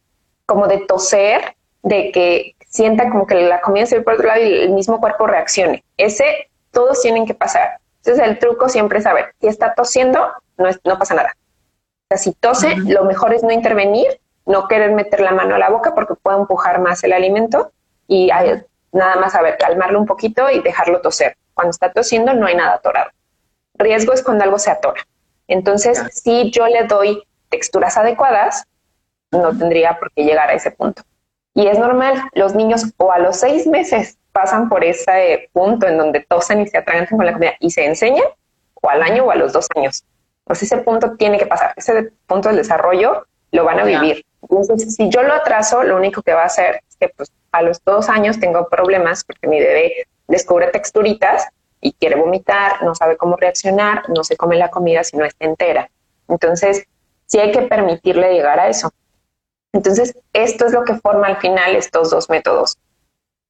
como 0.45 0.67
de 0.67 0.79
toser, 0.87 1.55
de 1.83 2.11
que 2.11 2.55
sienta 2.65 3.09
como 3.09 3.27
que 3.27 3.35
la 3.35 3.59
comida 3.59 3.85
se 3.85 3.97
ve 3.97 4.01
por 4.01 4.13
otro 4.13 4.27
lado 4.27 4.41
y 4.41 4.53
el 4.53 4.69
mismo 4.69 5.01
cuerpo 5.01 5.27
reaccione. 5.27 5.83
Ese, 5.97 6.49
todos 6.71 7.01
tienen 7.01 7.25
que 7.25 7.33
pasar. 7.33 7.79
Entonces 7.97 8.25
el 8.25 8.39
truco 8.39 8.69
siempre 8.69 8.99
es 8.99 9.03
saber, 9.03 9.33
si 9.41 9.47
está 9.47 9.73
tosiendo, 9.73 10.31
no, 10.57 10.69
no 10.85 10.97
pasa 10.97 11.13
nada. 11.13 11.35
O 11.35 12.05
sea, 12.07 12.17
si 12.17 12.31
tose, 12.33 12.75
lo 12.77 13.03
mejor 13.03 13.33
es 13.33 13.43
no 13.43 13.51
intervenir, 13.51 14.19
no 14.45 14.67
querer 14.67 14.91
meter 14.91 15.21
la 15.21 15.31
mano 15.31 15.55
a 15.55 15.59
la 15.59 15.69
boca 15.69 15.93
porque 15.93 16.15
puede 16.15 16.37
empujar 16.37 16.81
más 16.81 17.03
el 17.03 17.13
alimento 17.13 17.71
y 18.07 18.31
nada 18.91 19.15
más, 19.15 19.35
a 19.35 19.41
ver, 19.41 19.57
calmarlo 19.57 19.99
un 19.99 20.05
poquito 20.05 20.49
y 20.49 20.59
dejarlo 20.61 21.01
toser. 21.01 21.37
Cuando 21.53 21.71
está 21.71 21.91
tosiendo 21.91 22.33
no 22.33 22.47
hay 22.47 22.55
nada 22.55 22.75
atorado. 22.75 23.11
Riesgo 23.75 24.13
es 24.13 24.23
cuando 24.23 24.43
algo 24.43 24.59
se 24.59 24.71
atora. 24.71 25.01
Entonces, 25.47 26.01
si 26.11 26.51
yo 26.51 26.67
le 26.67 26.83
doy 26.83 27.23
texturas 27.49 27.97
adecuadas, 27.97 28.65
no 29.31 29.57
tendría 29.57 29.97
por 29.97 30.11
qué 30.11 30.23
llegar 30.23 30.49
a 30.49 30.53
ese 30.53 30.71
punto. 30.71 31.03
Y 31.53 31.67
es 31.67 31.77
normal, 31.77 32.21
los 32.33 32.55
niños 32.55 32.85
o 32.97 33.11
a 33.11 33.19
los 33.19 33.37
seis 33.37 33.67
meses 33.67 34.17
pasan 34.31 34.69
por 34.69 34.83
ese 34.83 35.49
punto 35.51 35.87
en 35.87 35.97
donde 35.97 36.21
tosen 36.21 36.61
y 36.61 36.67
se 36.67 36.77
atragantan 36.77 37.17
con 37.17 37.25
la 37.25 37.33
comida 37.33 37.53
y 37.59 37.71
se 37.71 37.85
enseñan, 37.85 38.25
o 38.81 38.89
al 38.89 39.01
año 39.01 39.25
o 39.25 39.31
a 39.31 39.35
los 39.35 39.51
dos 39.51 39.67
años. 39.75 40.05
Pues 40.45 40.63
ese 40.63 40.77
punto 40.77 41.15
tiene 41.17 41.37
que 41.37 41.45
pasar, 41.45 41.73
ese 41.75 42.11
punto 42.25 42.47
del 42.47 42.57
desarrollo 42.57 43.27
lo 43.51 43.65
van 43.65 43.79
a 43.79 43.83
vivir. 43.83 44.25
Entonces, 44.41 44.95
si 44.95 45.09
yo 45.09 45.23
lo 45.23 45.33
atraso, 45.33 45.83
lo 45.83 45.95
único 45.95 46.21
que 46.21 46.33
va 46.33 46.43
a 46.43 46.47
hacer 46.47 46.81
es 46.89 46.95
que 46.97 47.09
pues, 47.09 47.31
a 47.51 47.61
los 47.61 47.83
dos 47.83 48.09
años 48.09 48.39
tengo 48.39 48.67
problemas 48.69 49.23
porque 49.23 49.47
mi 49.47 49.59
bebé 49.59 50.07
descubre 50.27 50.67
texturitas 50.67 51.47
y 51.79 51.93
quiere 51.93 52.15
vomitar, 52.15 52.83
no 52.83 52.95
sabe 52.95 53.17
cómo 53.17 53.35
reaccionar, 53.35 54.07
no 54.09 54.23
se 54.23 54.37
come 54.37 54.57
la 54.57 54.69
comida 54.69 55.03
si 55.03 55.17
no 55.17 55.25
está 55.25 55.45
entera. 55.45 55.89
Entonces, 56.27 56.85
sí 57.25 57.39
hay 57.39 57.51
que 57.51 57.63
permitirle 57.63 58.33
llegar 58.33 58.59
a 58.59 58.67
eso. 58.67 58.91
Entonces, 59.73 60.15
esto 60.33 60.65
es 60.65 60.73
lo 60.73 60.83
que 60.83 60.95
forma 60.95 61.27
al 61.27 61.37
final 61.37 61.75
estos 61.75 62.09
dos 62.09 62.29
métodos. 62.29 62.77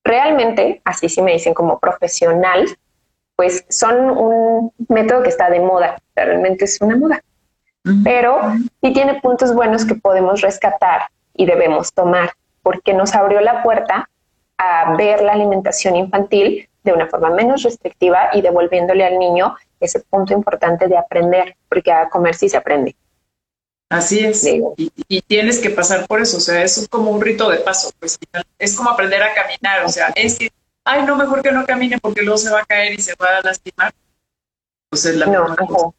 Realmente, 0.04 0.82
así 0.86 1.10
sí 1.10 1.22
me 1.22 1.34
dicen 1.34 1.54
como 1.54 1.80
profesional, 1.80 2.66
pues 3.36 3.66
son 3.70 4.12
un 4.12 4.74
método 4.88 5.24
que 5.24 5.30
está 5.30 5.50
de 5.50 5.60
moda, 5.60 5.98
realmente 6.16 6.66
es 6.66 6.80
una 6.82 6.96
moda, 6.96 7.24
pero 8.04 8.40
sí 8.82 8.94
tiene 8.94 9.20
puntos 9.22 9.54
buenos 9.54 9.86
que 9.86 9.96
podemos 9.96 10.42
rescatar 10.42 11.10
y 11.34 11.46
debemos 11.46 11.94
tomar, 11.94 12.32
porque 12.62 12.94
nos 12.94 13.16
abrió 13.16 13.42
la 13.42 13.64
puerta 13.64 14.10
a 14.58 14.96
ver 14.96 15.24
la 15.24 15.34
alimentación 15.34 15.96
infantil 15.96 16.70
de 16.84 16.94
una 16.94 17.08
forma 17.08 17.30
menos 17.32 17.64
restrictiva 17.64 18.30
y 18.34 18.42
devolviéndole 18.42 19.06
al 19.06 19.18
niño 19.18 19.56
ese 19.80 20.00
punto 20.00 20.34
importante 20.34 20.88
de 20.88 20.98
aprender, 20.98 21.56
porque 21.68 21.92
a 21.92 22.10
comer 22.10 22.36
sí 22.36 22.50
se 22.50 22.58
aprende. 22.58 22.96
Así 23.90 24.20
es, 24.20 24.46
y, 24.46 25.22
tienes 25.24 25.60
que 25.60 25.70
pasar 25.70 26.08
por 26.08 26.22
eso, 26.22 26.38
o 26.38 26.40
sea, 26.40 26.64
es 26.64 26.88
como 26.90 27.12
un 27.12 27.20
rito 27.20 27.50
de 27.50 27.58
paso, 27.58 27.92
pues 28.00 28.18
es 28.58 28.76
como 28.76 28.90
aprender 28.90 29.22
a 29.22 29.34
caminar, 29.34 29.84
o 29.84 29.90
sea, 29.90 30.14
es 30.16 30.40
que, 30.40 30.50
ay, 30.86 31.04
no, 31.04 31.18
mejor 31.18 31.42
que 31.42 31.52
no 31.52 31.66
camine 31.66 31.98
porque 32.00 32.22
luego 32.22 32.38
se 32.38 32.52
va 32.52 32.62
a 32.62 32.66
caer 32.66 32.94
y 32.94 33.02
se 33.02 33.14
va 33.22 33.40
a 33.40 33.42
lastimar. 33.42 33.94
Pues 34.90 35.06
es 35.06 35.16
la 35.16 35.26
misma 35.26 35.56
cosa. 35.56 35.90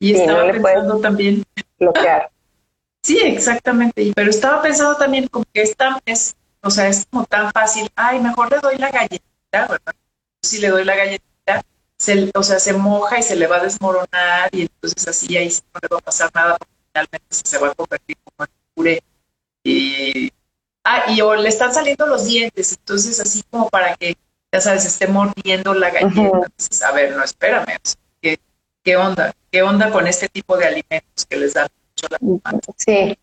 Y 0.00 0.14
estaba 0.14 0.50
pensando 0.50 0.98
también. 0.98 1.44
Bloquear. 1.78 2.30
sí, 3.02 3.18
exactamente, 3.22 4.12
pero 4.16 4.30
estaba 4.30 4.60
pensando 4.60 4.96
también 4.96 5.28
como 5.28 5.44
que 5.52 5.62
esta 5.62 6.00
es, 6.04 6.34
o 6.62 6.70
sea, 6.70 6.88
es 6.88 7.06
como 7.08 7.24
tan 7.26 7.52
fácil, 7.52 7.88
ay, 7.94 8.18
mejor 8.18 8.50
le 8.50 8.58
doy 8.58 8.76
la 8.76 8.90
galletita, 8.90 9.68
¿verdad? 9.68 9.94
Si 10.42 10.58
le 10.58 10.68
doy 10.68 10.84
la 10.84 10.96
galletita, 10.96 11.62
se, 11.96 12.30
o 12.34 12.42
sea, 12.42 12.58
se 12.58 12.72
moja 12.72 13.18
y 13.18 13.22
se 13.22 13.36
le 13.36 13.46
va 13.46 13.56
a 13.56 13.64
desmoronar 13.64 14.48
y 14.52 14.62
entonces 14.62 15.06
así 15.06 15.36
ahí 15.36 15.48
no 15.48 15.80
le 15.82 15.88
va 15.88 15.98
a 15.98 16.02
pasar 16.02 16.30
nada 16.34 16.58
finalmente 16.92 17.26
se 17.30 17.58
va 17.58 17.68
a 17.68 17.74
convertir 17.74 18.16
como 18.24 18.44
en 18.44 18.50
puré. 18.74 19.02
Y, 19.62 20.32
ah, 20.84 21.04
y 21.08 21.20
o 21.20 21.34
le 21.34 21.48
están 21.48 21.72
saliendo 21.72 22.06
los 22.06 22.26
dientes, 22.26 22.72
entonces 22.72 23.20
así 23.20 23.42
como 23.50 23.68
para 23.68 23.96
que, 23.96 24.16
ya 24.52 24.60
sabes, 24.60 24.84
esté 24.84 25.06
mordiendo 25.06 25.74
la 25.74 25.90
galleta. 25.90 26.48
a 26.86 26.92
ver, 26.92 27.16
no, 27.16 27.22
espérame, 27.22 27.66
¿qué, 27.66 27.90
¿qué, 28.82 28.96
onda? 28.96 29.32
¿Qué 29.50 29.62
onda 29.62 29.90
con 29.90 30.06
este 30.06 30.28
tipo 30.28 30.56
de 30.56 30.66
alimentos 30.66 31.26
que 31.28 31.36
les 31.36 31.54
dan 31.54 31.68
mucho 31.90 32.08
la 32.10 32.60
Sí. 32.76 33.18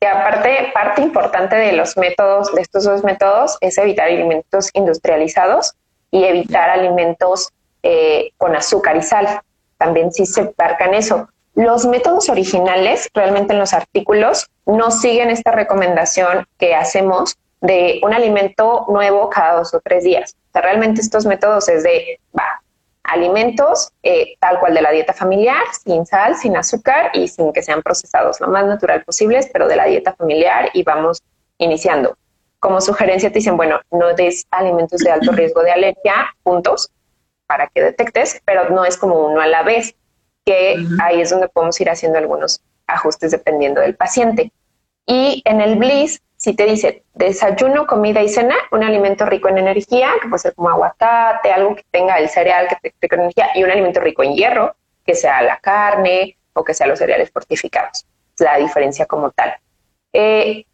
Y 0.00 0.04
aparte, 0.04 0.72
parte 0.74 1.00
importante 1.00 1.54
de 1.54 1.72
los 1.72 1.96
métodos, 1.96 2.52
de 2.52 2.62
estos 2.62 2.84
dos 2.84 3.04
métodos, 3.04 3.56
es 3.60 3.78
evitar 3.78 4.08
alimentos 4.08 4.70
industrializados 4.74 5.74
y 6.10 6.24
evitar 6.24 6.70
alimentos 6.70 7.50
eh, 7.84 8.32
con 8.36 8.56
azúcar 8.56 8.96
y 8.96 9.02
sal. 9.02 9.40
También 9.78 10.12
sí 10.12 10.26
se 10.26 10.40
embarcan 10.40 10.94
eso. 10.94 11.28
Los 11.54 11.86
métodos 11.86 12.28
originales, 12.30 13.08
realmente 13.14 13.52
en 13.52 13.60
los 13.60 13.72
artículos, 13.72 14.48
no 14.66 14.90
siguen 14.90 15.30
esta 15.30 15.52
recomendación 15.52 16.46
que 16.58 16.74
hacemos 16.74 17.36
de 17.60 18.00
un 18.02 18.12
alimento 18.12 18.86
nuevo 18.88 19.30
cada 19.30 19.58
dos 19.58 19.72
o 19.74 19.80
tres 19.80 20.02
días. 20.02 20.34
O 20.48 20.52
sea, 20.52 20.62
realmente 20.62 21.00
estos 21.00 21.26
métodos 21.26 21.68
es 21.68 21.84
de, 21.84 22.18
va, 22.36 22.61
alimentos 23.04 23.92
eh, 24.02 24.36
tal 24.40 24.60
cual 24.60 24.74
de 24.74 24.82
la 24.82 24.90
dieta 24.90 25.12
familiar, 25.12 25.62
sin 25.84 26.06
sal, 26.06 26.36
sin 26.36 26.56
azúcar 26.56 27.10
y 27.14 27.28
sin 27.28 27.52
que 27.52 27.62
sean 27.62 27.82
procesados, 27.82 28.40
lo 28.40 28.48
más 28.48 28.66
natural 28.66 29.04
posibles, 29.04 29.48
pero 29.52 29.68
de 29.68 29.76
la 29.76 29.86
dieta 29.86 30.14
familiar 30.14 30.70
y 30.72 30.82
vamos 30.82 31.22
iniciando. 31.58 32.16
Como 32.60 32.80
sugerencia 32.80 33.30
te 33.30 33.40
dicen, 33.40 33.56
bueno, 33.56 33.80
no 33.90 34.14
des 34.14 34.46
alimentos 34.50 35.00
de 35.00 35.10
alto 35.10 35.32
riesgo 35.32 35.62
de 35.62 35.72
alergia, 35.72 36.34
puntos, 36.42 36.90
para 37.46 37.66
que 37.66 37.82
detectes, 37.82 38.40
pero 38.44 38.70
no 38.70 38.84
es 38.84 38.96
como 38.96 39.26
uno 39.26 39.40
a 39.40 39.46
la 39.46 39.62
vez 39.62 39.94
que 40.44 40.76
ahí 41.00 41.20
es 41.20 41.30
donde 41.30 41.48
podemos 41.48 41.80
ir 41.80 41.90
haciendo 41.90 42.18
algunos 42.18 42.62
ajustes 42.86 43.30
dependiendo 43.30 43.80
del 43.80 43.94
paciente. 43.94 44.52
Y 45.06 45.42
en 45.44 45.60
el 45.60 45.76
BLIS, 45.76 46.22
si 46.42 46.54
te 46.54 46.64
dice 46.64 47.04
desayuno, 47.14 47.86
comida 47.86 48.20
y 48.20 48.28
cena, 48.28 48.56
un 48.72 48.82
alimento 48.82 49.24
rico 49.24 49.48
en 49.48 49.58
energía, 49.58 50.10
que 50.20 50.28
puede 50.28 50.40
ser 50.40 50.54
como 50.56 50.70
aguacate, 50.70 51.52
algo 51.52 51.76
que 51.76 51.84
tenga 51.88 52.18
el 52.18 52.28
cereal 52.28 52.66
que 52.66 52.74
te 52.82 52.94
rico 53.00 53.14
en 53.14 53.20
energía, 53.20 53.50
y 53.54 53.62
un 53.62 53.70
alimento 53.70 54.00
rico 54.00 54.24
en 54.24 54.34
hierro, 54.34 54.74
que 55.06 55.14
sea 55.14 55.40
la 55.42 55.58
carne 55.58 56.36
o 56.52 56.64
que 56.64 56.74
sea 56.74 56.88
los 56.88 56.98
cereales 56.98 57.30
fortificados. 57.30 58.06
La 58.38 58.56
diferencia 58.56 59.06
como 59.06 59.30
tal. 59.30 59.54
Eh, 60.12 60.64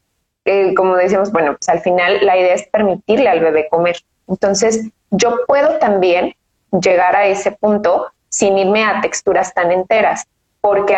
eh, 0.47 0.75
como 0.75 0.97
decíamos, 0.97 1.31
bueno, 1.33 1.55
pues 1.59 1.69
al 1.69 1.81
final 1.81 2.25
la 2.25 2.39
idea 2.39 2.55
es 2.55 2.67
permitirle 2.69 3.29
al 3.29 3.41
bebé 3.41 3.69
comer. 3.69 3.97
Entonces, 4.27 4.89
yo 5.11 5.41
puedo 5.47 5.77
también 5.77 6.35
llegar 6.81 7.15
a 7.15 7.27
ese 7.27 7.53
punto 7.53 8.11
sin 8.31 8.57
irme 8.57 8.85
a 8.85 9.03
texturas 9.03 9.53
tan 9.53 9.71
enteras, 9.71 10.27
porque 10.63 10.97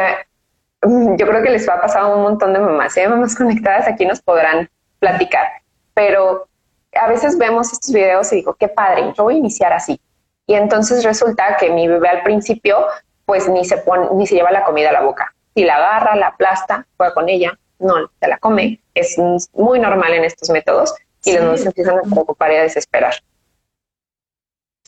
yo 0.83 1.27
creo 1.27 1.43
que 1.43 1.51
les 1.51 1.69
va 1.69 1.75
a 1.75 1.81
pasar 1.81 2.03
a 2.03 2.07
un 2.07 2.23
montón 2.23 2.53
de 2.53 2.59
mamás, 2.59 2.97
¿eh? 2.97 3.09
mamás 3.09 3.35
conectadas 3.37 3.87
aquí 3.87 4.07
nos 4.07 4.21
podrán 4.21 4.69
platicar, 4.99 5.47
pero 5.95 6.49
a 6.95 7.09
veces 7.09 7.39
vemos 7.39 7.73
estos 7.73 7.93
videos 7.93 8.33
y 8.33 8.37
digo, 8.37 8.55
qué 8.55 8.69
padre, 8.69 9.13
yo 9.17 9.25
voy 9.25 9.35
a 9.35 9.39
iniciar 9.39 9.73
así. 9.73 10.01
Y 10.47 10.55
entonces 10.55 11.05
resulta 11.05 11.57
que 11.59 11.71
mi 11.71 11.87
bebé 11.87 12.09
al 12.09 12.23
principio, 12.23 12.87
pues 13.25 13.49
ni 13.49 13.65
se 13.65 13.79
pone, 13.79 14.09
ni 14.15 14.27
se 14.27 14.35
lleva 14.35 14.51
la 14.51 14.65
comida 14.65 14.91
a 14.91 14.93
la 14.93 15.03
boca. 15.03 15.33
Si 15.55 15.65
la 15.65 15.77
agarra, 15.77 16.17
la 16.17 16.29
aplasta, 16.29 16.87
juega 16.97 17.15
con 17.15 17.29
ella, 17.29 17.57
no 17.79 17.95
se 18.21 18.29
la 18.29 18.39
come. 18.39 18.81
Es 18.95 19.17
muy 19.53 19.79
normal 19.79 20.13
en 20.15 20.25
estos 20.25 20.51
métodos 20.51 20.93
y 21.25 21.35
los 21.35 21.45
niños 21.45 21.67
empiezan 21.67 21.99
a 21.99 22.03
preocupar 22.03 22.53
y 22.53 22.57
a 22.57 22.63
desesperar. 22.63 23.15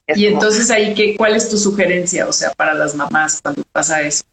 y 0.09 0.27
entonces 0.27 0.71
ahí, 0.71 0.95
¿qué, 0.95 1.17
¿cuál 1.17 1.37
es 1.37 1.49
tu 1.49 1.57
sugerencia? 1.57 2.27
O 2.27 2.33
sea, 2.33 2.51
para 2.51 2.75
las 2.75 2.95
mamás 2.95 3.41
cuando 3.41 3.63
pasa 3.73 4.03
eso. 4.03 4.25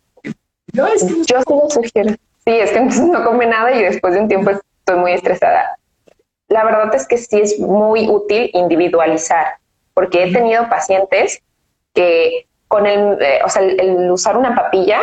Yo, 0.74 0.88
es 0.88 1.04
que 1.04 1.14
Yo 1.26 1.42
sí 1.42 1.46
lo 1.50 1.70
sugiero. 1.70 2.12
Sí, 2.46 2.52
es 2.60 2.72
que 2.72 2.78
entonces 2.78 3.06
no 3.12 3.24
come 3.24 3.46
nada 3.46 3.72
y 3.72 3.84
después 3.84 4.14
de 4.14 4.22
un 4.22 4.28
tiempo 4.28 4.52
estoy 4.52 4.98
muy 4.98 5.12
estresada. 5.12 5.78
La 6.48 6.64
verdad 6.64 6.94
es 6.96 7.08
que 7.08 7.18
sí 7.18 7.40
es 7.40 7.60
muy 7.60 8.10
útil 8.10 8.50
individualizar, 8.54 9.58
porque 9.94 10.24
he 10.24 10.34
tenido 10.34 10.68
pacientes 10.68 11.42
que 11.94 12.48
con 12.68 12.86
el, 12.86 13.22
eh, 13.22 13.40
o 13.46 13.50
sea, 13.50 13.62
el, 13.62 14.10
usar 14.12 14.38
una 14.38 14.56
papilla 14.56 15.00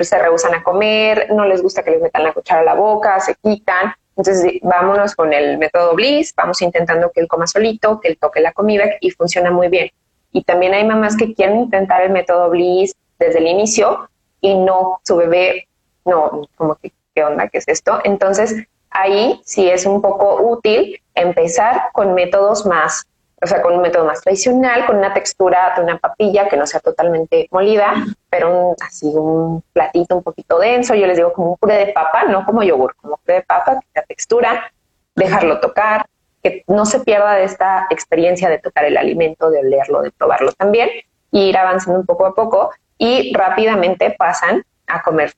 se 0.00 0.18
rehusan 0.18 0.54
a 0.54 0.62
comer, 0.62 1.28
no 1.32 1.44
les 1.44 1.62
gusta 1.62 1.82
que 1.82 1.90
les 1.90 2.00
metan 2.00 2.22
la 2.22 2.32
cuchara 2.32 2.62
a 2.62 2.64
la 2.64 2.74
boca, 2.74 3.20
se 3.20 3.34
quitan. 3.34 3.94
Entonces, 4.16 4.58
vámonos 4.62 5.14
con 5.14 5.32
el 5.32 5.58
método 5.58 5.94
Bliss, 5.94 6.34
vamos 6.36 6.60
intentando 6.62 7.10
que 7.10 7.20
él 7.20 7.28
coma 7.28 7.46
solito, 7.46 8.00
que 8.00 8.08
él 8.08 8.18
toque 8.18 8.40
la 8.40 8.52
comida 8.52 8.84
y 9.00 9.10
funciona 9.10 9.50
muy 9.50 9.68
bien. 9.68 9.90
Y 10.32 10.44
también 10.44 10.74
hay 10.74 10.84
mamás 10.84 11.16
que 11.16 11.34
quieren 11.34 11.58
intentar 11.58 12.02
el 12.02 12.10
método 12.10 12.50
Bliss 12.50 12.94
desde 13.18 13.38
el 13.38 13.46
inicio 13.46 14.08
y 14.42 14.54
no, 14.54 15.00
su 15.04 15.16
bebé, 15.16 15.68
no, 16.04 16.42
como 16.56 16.74
que, 16.74 16.92
¿qué 17.14 17.24
onda? 17.24 17.48
¿Qué 17.48 17.58
es 17.58 17.68
esto? 17.68 18.00
Entonces, 18.04 18.66
ahí 18.90 19.40
sí 19.44 19.70
es 19.70 19.86
un 19.86 20.02
poco 20.02 20.42
útil 20.42 21.00
empezar 21.14 21.90
con 21.92 22.12
métodos 22.12 22.66
más, 22.66 23.06
o 23.40 23.46
sea, 23.46 23.62
con 23.62 23.74
un 23.74 23.82
método 23.82 24.04
más 24.04 24.20
tradicional, 24.20 24.84
con 24.84 24.96
una 24.96 25.14
textura 25.14 25.72
de 25.76 25.82
una 25.82 25.98
papilla 25.98 26.48
que 26.48 26.56
no 26.56 26.66
sea 26.66 26.80
totalmente 26.80 27.48
molida, 27.52 27.94
pero 28.28 28.70
un, 28.70 28.76
así 28.80 29.06
un 29.06 29.62
platito 29.72 30.16
un 30.16 30.22
poquito 30.22 30.58
denso, 30.58 30.94
yo 30.94 31.06
les 31.06 31.16
digo 31.16 31.32
como 31.32 31.52
un 31.52 31.56
puré 31.56 31.78
de 31.78 31.92
papa, 31.92 32.24
no 32.24 32.44
como 32.44 32.64
yogur, 32.64 32.94
como 32.96 33.16
puré 33.18 33.34
de 33.36 33.42
papa, 33.42 33.80
la 33.94 34.02
textura, 34.02 34.72
dejarlo 35.14 35.60
tocar, 35.60 36.06
que 36.42 36.64
no 36.66 36.84
se 36.84 36.98
pierda 37.00 37.34
de 37.34 37.44
esta 37.44 37.86
experiencia 37.90 38.48
de 38.48 38.58
tocar 38.58 38.84
el 38.84 38.96
alimento, 38.96 39.50
de 39.50 39.60
olerlo, 39.60 40.02
de 40.02 40.10
probarlo 40.10 40.50
también, 40.52 40.88
y 41.30 41.48
ir 41.48 41.56
avanzando 41.56 42.00
un 42.00 42.06
poco 42.06 42.26
a 42.26 42.34
poco 42.34 42.70
y 43.02 43.34
rápidamente 43.34 44.14
pasan 44.16 44.64
a 44.86 45.02
comer 45.02 45.32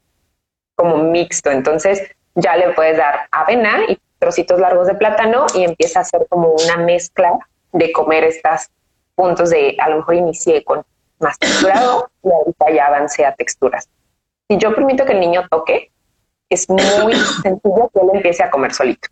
como 0.77 0.99
mixto. 0.99 1.51
Entonces, 1.51 2.03
ya 2.35 2.57
le 2.57 2.75
puedes 2.75 2.99
dar 2.99 3.27
avena 3.31 3.85
y 3.89 3.99
trocitos 4.19 4.61
largos 4.61 4.87
de 4.87 4.95
plátano 4.95 5.47
y 5.55 5.65
empieza 5.65 6.01
a 6.01 6.03
hacer 6.03 6.27
como 6.29 6.51
una 6.51 6.77
mezcla 6.77 7.39
de 7.73 7.91
comer 7.91 8.25
estos 8.25 8.69
puntos 9.15 9.49
de, 9.49 9.79
a 9.81 9.89
lo 9.89 9.97
mejor 9.97 10.15
inicié 10.17 10.63
con 10.63 10.85
más 11.21 11.39
texturado 11.39 12.11
y 12.23 12.31
ahorita 12.31 12.71
ya 12.71 12.87
avancé 12.89 13.25
a 13.25 13.35
texturas. 13.35 13.89
Si 14.47 14.59
yo 14.59 14.75
permito 14.75 15.07
que 15.07 15.13
el 15.13 15.21
niño 15.21 15.49
toque, 15.49 15.91
es 16.51 16.69
muy 16.69 17.15
sencillo 17.43 17.91
que 17.95 18.01
él 18.01 18.11
empiece 18.13 18.43
a 18.43 18.51
comer 18.51 18.75
solito. 18.75 19.09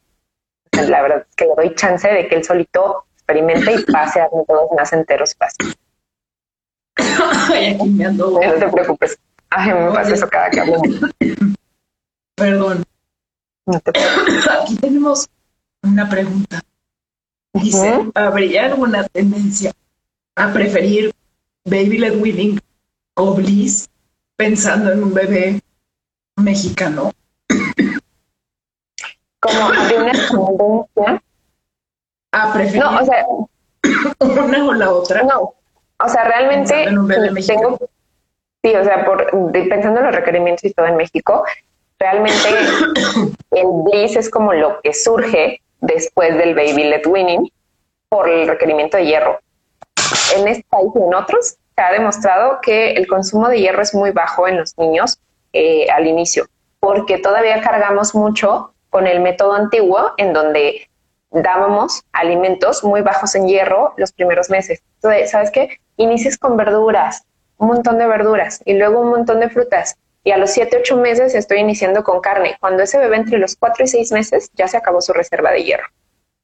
La 0.73 1.01
verdad 1.01 1.25
es 1.27 1.37
que 1.37 1.47
le 1.47 1.55
doy 1.55 1.75
chance 1.75 2.07
de 2.07 2.29
que 2.29 2.35
él 2.35 2.45
solito 2.45 3.07
experimente 3.15 3.73
y 3.73 3.83
pase 3.91 4.21
a 4.21 4.29
todos 4.29 4.73
más 4.77 4.93
enteros 4.93 5.35
fácil. 7.19 7.97
no 7.97 8.41
te 8.59 8.69
preocupes. 8.69 9.19
Ay, 9.51 9.73
me 9.73 9.91
pasa 9.93 10.15
eso 10.15 10.29
cada 10.29 10.51
que 10.51 10.61
hablo. 10.61 10.81
Perdón. 12.35 12.85
Aquí 13.67 14.77
tenemos 14.77 15.29
una 15.83 16.09
pregunta. 16.09 16.63
Dice, 17.55 18.11
¿habría 18.15 18.67
alguna 18.67 19.07
tendencia 19.09 19.73
a 20.37 20.53
preferir 20.53 21.13
baby 21.65 21.99
led 21.99 22.21
weaning 22.21 22.61
o 23.15 23.35
bliss 23.35 23.91
pensando 24.37 24.91
en 24.91 25.03
un 25.03 25.13
bebé 25.13 25.61
mexicano? 26.37 27.13
Como 29.39 29.71
de 29.89 29.99
una 29.99 30.13
tendencia. 30.13 31.23
A 32.33 32.53
preferir. 32.55 32.83
No, 32.83 32.99
o 32.99 33.05
sea, 33.05 33.27
una 34.21 34.65
o 34.65 34.73
la 34.73 34.91
otra. 34.91 35.23
No, 35.25 35.55
o 36.05 36.09
sea, 36.09 36.25
realmente 36.25 36.85
tengo, 37.47 37.79
sí, 38.63 38.75
o 38.75 38.85
sea, 38.85 39.05
por, 39.05 39.53
pensando 39.53 40.01
en 40.01 40.07
los 40.07 40.15
requerimientos 40.15 40.65
y 40.65 40.73
todo 40.73 40.87
en 40.87 40.97
México, 40.97 41.45
Realmente 42.03 42.49
el 43.53 43.67
bliss 43.85 44.17
es 44.17 44.29
como 44.29 44.53
lo 44.53 44.81
que 44.81 44.93
surge 44.93 45.63
después 45.81 46.37
del 46.37 46.53
baby 46.57 46.83
led 46.83 47.07
winning 47.07 47.49
por 48.09 48.29
el 48.29 48.49
requerimiento 48.49 48.97
de 48.97 49.07
hierro. 49.07 49.39
En 50.37 50.49
este 50.49 50.67
país 50.69 50.89
y 50.97 50.99
en 50.99 51.15
otros 51.15 51.57
se 51.77 51.81
ha 51.81 51.93
demostrado 51.93 52.59
que 52.61 52.95
el 52.95 53.07
consumo 53.07 53.49
de 53.49 53.61
hierro 53.61 53.83
es 53.83 53.95
muy 53.95 54.11
bajo 54.11 54.49
en 54.49 54.59
los 54.59 54.77
niños 54.79 55.21
eh, 55.53 55.87
al 55.91 56.09
inicio, 56.09 56.47
porque 56.81 57.19
todavía 57.19 57.61
cargamos 57.61 58.17
mucho 58.17 58.75
con 58.91 59.07
el 59.07 59.21
método 59.21 59.53
antiguo 59.53 60.11
en 60.17 60.33
donde 60.33 60.89
dábamos 61.31 62.03
alimentos 62.13 62.83
muy 62.83 63.03
bajos 63.03 63.37
en 63.37 63.47
hierro 63.47 63.95
los 63.97 64.11
primeros 64.11 64.51
meses. 64.51 64.83
Entonces, 64.97 65.31
¿sabes 65.31 65.53
qué? 65.53 65.79
Inicies 66.03 66.37
con 66.37 66.57
verduras, 66.57 67.25
un 67.59 67.69
montón 67.69 67.99
de 67.99 68.07
verduras 68.07 68.61
y 68.65 68.75
luego 68.75 69.01
un 69.01 69.11
montón 69.11 69.39
de 69.39 69.49
frutas 69.49 69.97
y 70.25 70.31
a 70.31 70.37
los 70.37 70.51
7, 70.51 70.79
8 70.81 70.97
meses 70.97 71.35
estoy 71.35 71.59
iniciando 71.59 72.05
con 72.05 72.21
carne. 72.21 72.57
Cuando 72.61 72.83
ese 72.83 72.99
bebé 72.99 73.17
entre 73.17 73.39
los 73.39 73.57
4 73.57 73.85
y 73.85 73.89
6 73.89 74.13
meses 74.13 74.51
ya 74.55 74.69
se 74.69 74.77
acabó 74.77 75.01
su 75.01 75.13
reserva 75.13 75.51
de 75.51 75.65
hierro. 75.65 75.87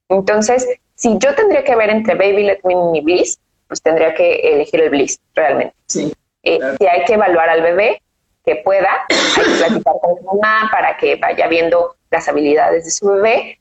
Entonces, 0.09 0.67
si 0.95 1.17
yo 1.19 1.35
tendría 1.35 1.65
que 1.65 1.77
ver 1.77 1.91
entre 1.91 2.15
Baby 2.15 2.45
Let 2.45 2.61
Me 2.65 2.99
y 2.99 3.01
Bliss, 3.03 3.39
pues 3.69 3.83
tendría 3.83 4.15
que 4.15 4.37
elegir 4.55 4.81
el 4.81 4.91
Bliss 4.91 5.21
realmente. 5.35 5.75
Sí, 5.87 6.13
eh, 6.43 6.59
Si 6.79 6.87
hay 6.87 7.05
que 7.05 7.15
evaluar 7.15 7.49
al 7.49 7.63
bebé 7.63 8.03
que 8.45 8.57
pueda, 8.57 8.89
hay 9.09 9.45
que 9.45 9.59
platicar 9.59 9.95
con 10.01 10.17
su 10.17 10.25
mamá 10.25 10.69
para 10.73 10.97
que 10.97 11.17
vaya 11.17 11.47
viendo 11.47 11.97
las 12.11 12.29
habilidades 12.29 12.85
de 12.85 12.91
su 12.91 13.07
bebé. 13.09 13.61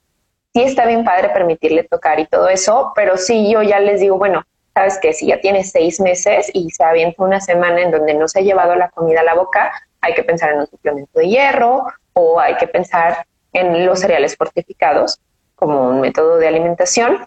Sí 0.54 0.62
está 0.62 0.86
bien 0.86 1.04
padre 1.04 1.28
permitirle 1.28 1.84
tocar 1.84 2.18
y 2.18 2.26
todo 2.26 2.48
eso, 2.48 2.92
pero 2.96 3.16
sí 3.18 3.52
yo 3.52 3.62
ya 3.62 3.78
les 3.78 4.00
digo, 4.00 4.16
bueno, 4.16 4.44
sabes 4.78 4.98
que 5.00 5.12
si 5.12 5.26
ya 5.26 5.40
tiene 5.40 5.64
seis 5.64 5.98
meses 6.00 6.50
y 6.54 6.70
se 6.70 6.84
avienta 6.84 7.24
una 7.24 7.40
semana 7.40 7.82
en 7.82 7.90
donde 7.90 8.14
no 8.14 8.28
se 8.28 8.38
ha 8.38 8.42
llevado 8.42 8.76
la 8.76 8.90
comida 8.90 9.22
a 9.22 9.24
la 9.24 9.34
boca, 9.34 9.72
hay 10.00 10.14
que 10.14 10.22
pensar 10.22 10.52
en 10.52 10.60
un 10.60 10.66
suplemento 10.68 11.18
de 11.18 11.28
hierro 11.28 11.86
o 12.12 12.38
hay 12.38 12.56
que 12.58 12.68
pensar 12.68 13.26
en 13.52 13.84
los 13.84 13.98
cereales 13.98 14.36
fortificados 14.36 15.20
como 15.56 15.88
un 15.88 16.00
método 16.00 16.36
de 16.36 16.46
alimentación. 16.46 17.26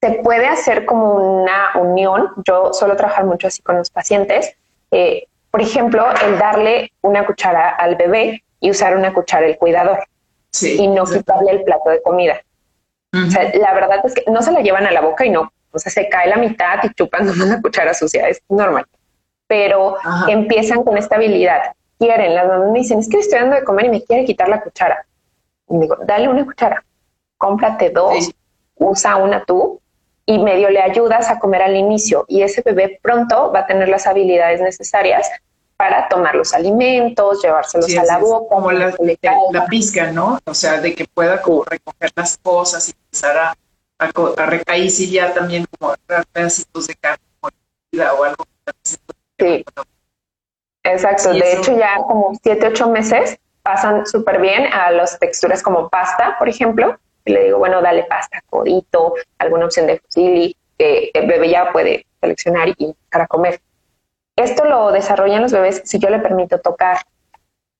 Se 0.00 0.12
puede 0.24 0.46
hacer 0.46 0.86
como 0.86 1.16
una 1.42 1.72
unión, 1.78 2.30
yo 2.46 2.72
suelo 2.72 2.96
trabajar 2.96 3.26
mucho 3.26 3.48
así 3.48 3.60
con 3.60 3.76
los 3.76 3.90
pacientes, 3.90 4.56
eh, 4.90 5.26
por 5.50 5.60
ejemplo, 5.60 6.06
el 6.24 6.38
darle 6.38 6.92
una 7.02 7.26
cuchara 7.26 7.68
al 7.68 7.96
bebé 7.96 8.42
y 8.60 8.70
usar 8.70 8.96
una 8.96 9.12
cuchara 9.12 9.44
el 9.44 9.58
cuidador 9.58 9.98
y 10.62 10.88
no 10.88 11.04
quitarle 11.04 11.50
el 11.50 11.64
plato 11.64 11.90
de 11.90 12.00
comida. 12.00 12.40
la 13.12 13.74
verdad 13.74 14.00
es 14.04 14.14
que 14.14 14.24
no 14.30 14.40
se 14.40 14.52
la 14.52 14.60
llevan 14.60 14.86
a 14.86 14.90
la 14.90 15.02
boca 15.02 15.26
y 15.26 15.30
no, 15.30 15.52
o 15.72 15.78
sea, 15.78 15.90
se 15.90 16.08
cae 16.08 16.28
la 16.28 16.36
mitad 16.36 16.78
y 16.82 16.90
chupan 16.94 17.28
una 17.42 17.60
cuchara 17.60 17.94
sucia, 17.94 18.28
es 18.28 18.42
normal. 18.48 18.86
Pero 19.46 19.96
empiezan 20.28 20.82
con 20.82 20.96
esta 20.96 21.16
habilidad 21.16 21.74
quieren. 22.02 22.34
Las 22.34 22.48
mamás 22.48 22.70
me 22.70 22.78
dicen, 22.80 22.98
es 22.98 23.08
que 23.08 23.18
estoy 23.18 23.38
dando 23.38 23.56
de 23.56 23.64
comer 23.64 23.86
y 23.86 23.90
me 23.90 24.02
quiere 24.02 24.24
quitar 24.24 24.48
la 24.48 24.60
cuchara. 24.60 25.06
Y 25.68 25.78
digo, 25.78 25.96
dale 26.04 26.28
una 26.28 26.44
cuchara, 26.44 26.84
cómprate 27.38 27.90
dos, 27.90 28.30
usa 28.76 29.16
una 29.16 29.44
tú 29.44 29.80
y 30.26 30.38
medio 30.38 30.70
le 30.70 30.80
ayudas 30.80 31.30
a 31.30 31.38
comer 31.38 31.62
al 31.62 31.76
inicio. 31.76 32.24
Y 32.28 32.42
ese 32.42 32.62
bebé 32.62 32.98
pronto 33.02 33.52
va 33.52 33.60
a 33.60 33.66
tener 33.66 33.88
las 33.88 34.06
habilidades 34.06 34.60
necesarias 34.60 35.30
para 35.76 36.08
tomar 36.08 36.34
los 36.34 36.54
alimentos, 36.54 37.42
llevárselos 37.42 37.96
a 37.96 38.04
la 38.04 38.18
boca. 38.18 38.54
Como 38.54 38.70
la, 38.70 38.94
la, 39.50 39.66
pizca, 39.66 40.12
¿no? 40.12 40.38
O 40.44 40.54
sea, 40.54 40.80
de 40.80 40.94
que 40.94 41.06
pueda 41.06 41.40
como 41.40 41.64
recoger 41.64 42.10
las 42.14 42.38
cosas 42.38 42.88
y 42.88 42.92
empezar 42.92 43.36
a, 43.36 43.56
a, 44.02 44.90
si 44.90 45.10
ya 45.10 45.32
también 45.32 45.66
como 45.78 45.94
pedacitos 46.32 46.86
de 46.86 46.94
carne 46.96 47.24
o 48.18 48.24
algo. 48.24 48.44
Sí. 49.38 49.64
Exacto, 50.84 51.32
de 51.32 51.52
hecho 51.52 51.78
ya 51.78 51.96
como 51.96 52.32
7, 52.42 52.68
8 52.68 52.90
meses 52.90 53.38
pasan 53.62 54.04
súper 54.06 54.40
bien 54.40 54.72
a 54.72 54.90
las 54.90 55.18
texturas 55.18 55.62
como 55.62 55.88
pasta, 55.88 56.36
por 56.38 56.48
ejemplo. 56.48 56.98
Y 57.24 57.32
le 57.32 57.44
digo, 57.44 57.58
bueno, 57.58 57.80
dale 57.80 58.04
pasta, 58.04 58.42
codito, 58.50 59.14
alguna 59.38 59.66
opción 59.66 59.86
de 59.86 60.00
fusilli, 60.00 60.56
que 60.76 61.10
el 61.14 61.28
bebé 61.28 61.50
ya 61.50 61.70
puede 61.70 62.06
seleccionar 62.20 62.68
y 62.70 62.96
para 63.10 63.28
comer. 63.28 63.60
Esto 64.34 64.64
lo 64.64 64.90
desarrollan 64.90 65.42
los 65.42 65.52
bebés 65.52 65.82
si 65.84 65.98
yo 66.00 66.10
le 66.10 66.18
permito 66.18 66.58
tocar 66.58 66.98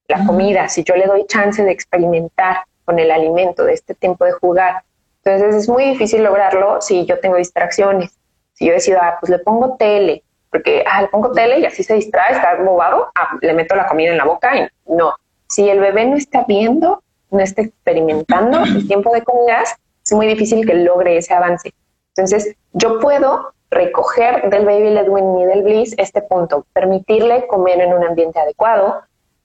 la 0.07 0.25
comida, 0.25 0.69
si 0.69 0.85
yo 0.85 0.95
le 0.95 1.07
doy 1.07 1.27
chance 1.27 1.63
de 1.63 1.73
experimentar 1.73 2.65
con 2.85 2.99
el 2.99 3.11
alimento, 3.11 3.65
de 3.65 3.73
este 3.73 3.95
tiempo 3.95 4.25
de 4.25 4.33
jugar. 4.33 4.85
Entonces 5.25 5.55
es 5.55 5.69
muy 5.69 5.85
difícil 5.85 6.25
lograrlo 6.25 6.81
si 6.81 7.07
yo 7.07 7.21
tengo 7.21 7.37
distracciones. 7.37 8.19
Si 8.55 8.67
yo 8.67 8.73
decido, 8.73 8.99
ah, 9.01 9.17
pues 9.21 9.31
le 9.31 9.39
pongo 9.39 9.77
tele, 9.77 10.25
porque 10.51 10.85
ah, 10.87 11.03
le 11.03 11.09
pongo 11.09 11.33
tele 11.33 11.61
y 11.61 11.65
así 11.65 11.83
se 11.83 11.95
distrae, 11.95 12.33
está 12.33 12.57
bobado, 12.57 13.11
ah, 13.15 13.39
le 13.41 13.55
meto 13.55 13.75
la 13.75 13.87
comida 13.87 14.11
en 14.11 14.19
la 14.19 14.25
boca 14.25 14.57
y 14.57 14.69
no. 14.87 15.15
Si 15.49 15.69
el 15.69 15.81
bebé 15.81 16.07
no 16.07 16.17
está 16.17 16.45
viendo, 16.47 17.03
no 17.31 17.41
está 17.41 17.63
experimentando 17.63 18.63
el 18.65 18.87
tiempo 18.87 19.13
de 19.13 19.23
comidas, 19.23 19.77
es 20.05 20.13
muy 20.13 20.27
difícil 20.27 20.67
que 20.67 20.75
logre 20.75 21.17
ese 21.17 21.35
avance. 21.35 21.73
Entonces, 22.15 22.57
yo 22.73 23.01
puedo 23.01 23.53
recoger 23.71 24.51
del 24.51 24.67
baby 24.67 24.91
led 24.91 25.07
y 25.07 25.45
del 25.47 25.63
bliss 25.63 25.95
este 25.97 26.21
punto, 26.21 26.67
permitirle 26.75 27.47
comer 27.47 27.81
en 27.81 27.95
un 27.95 28.05
ambiente 28.05 28.39
adecuado, 28.39 29.03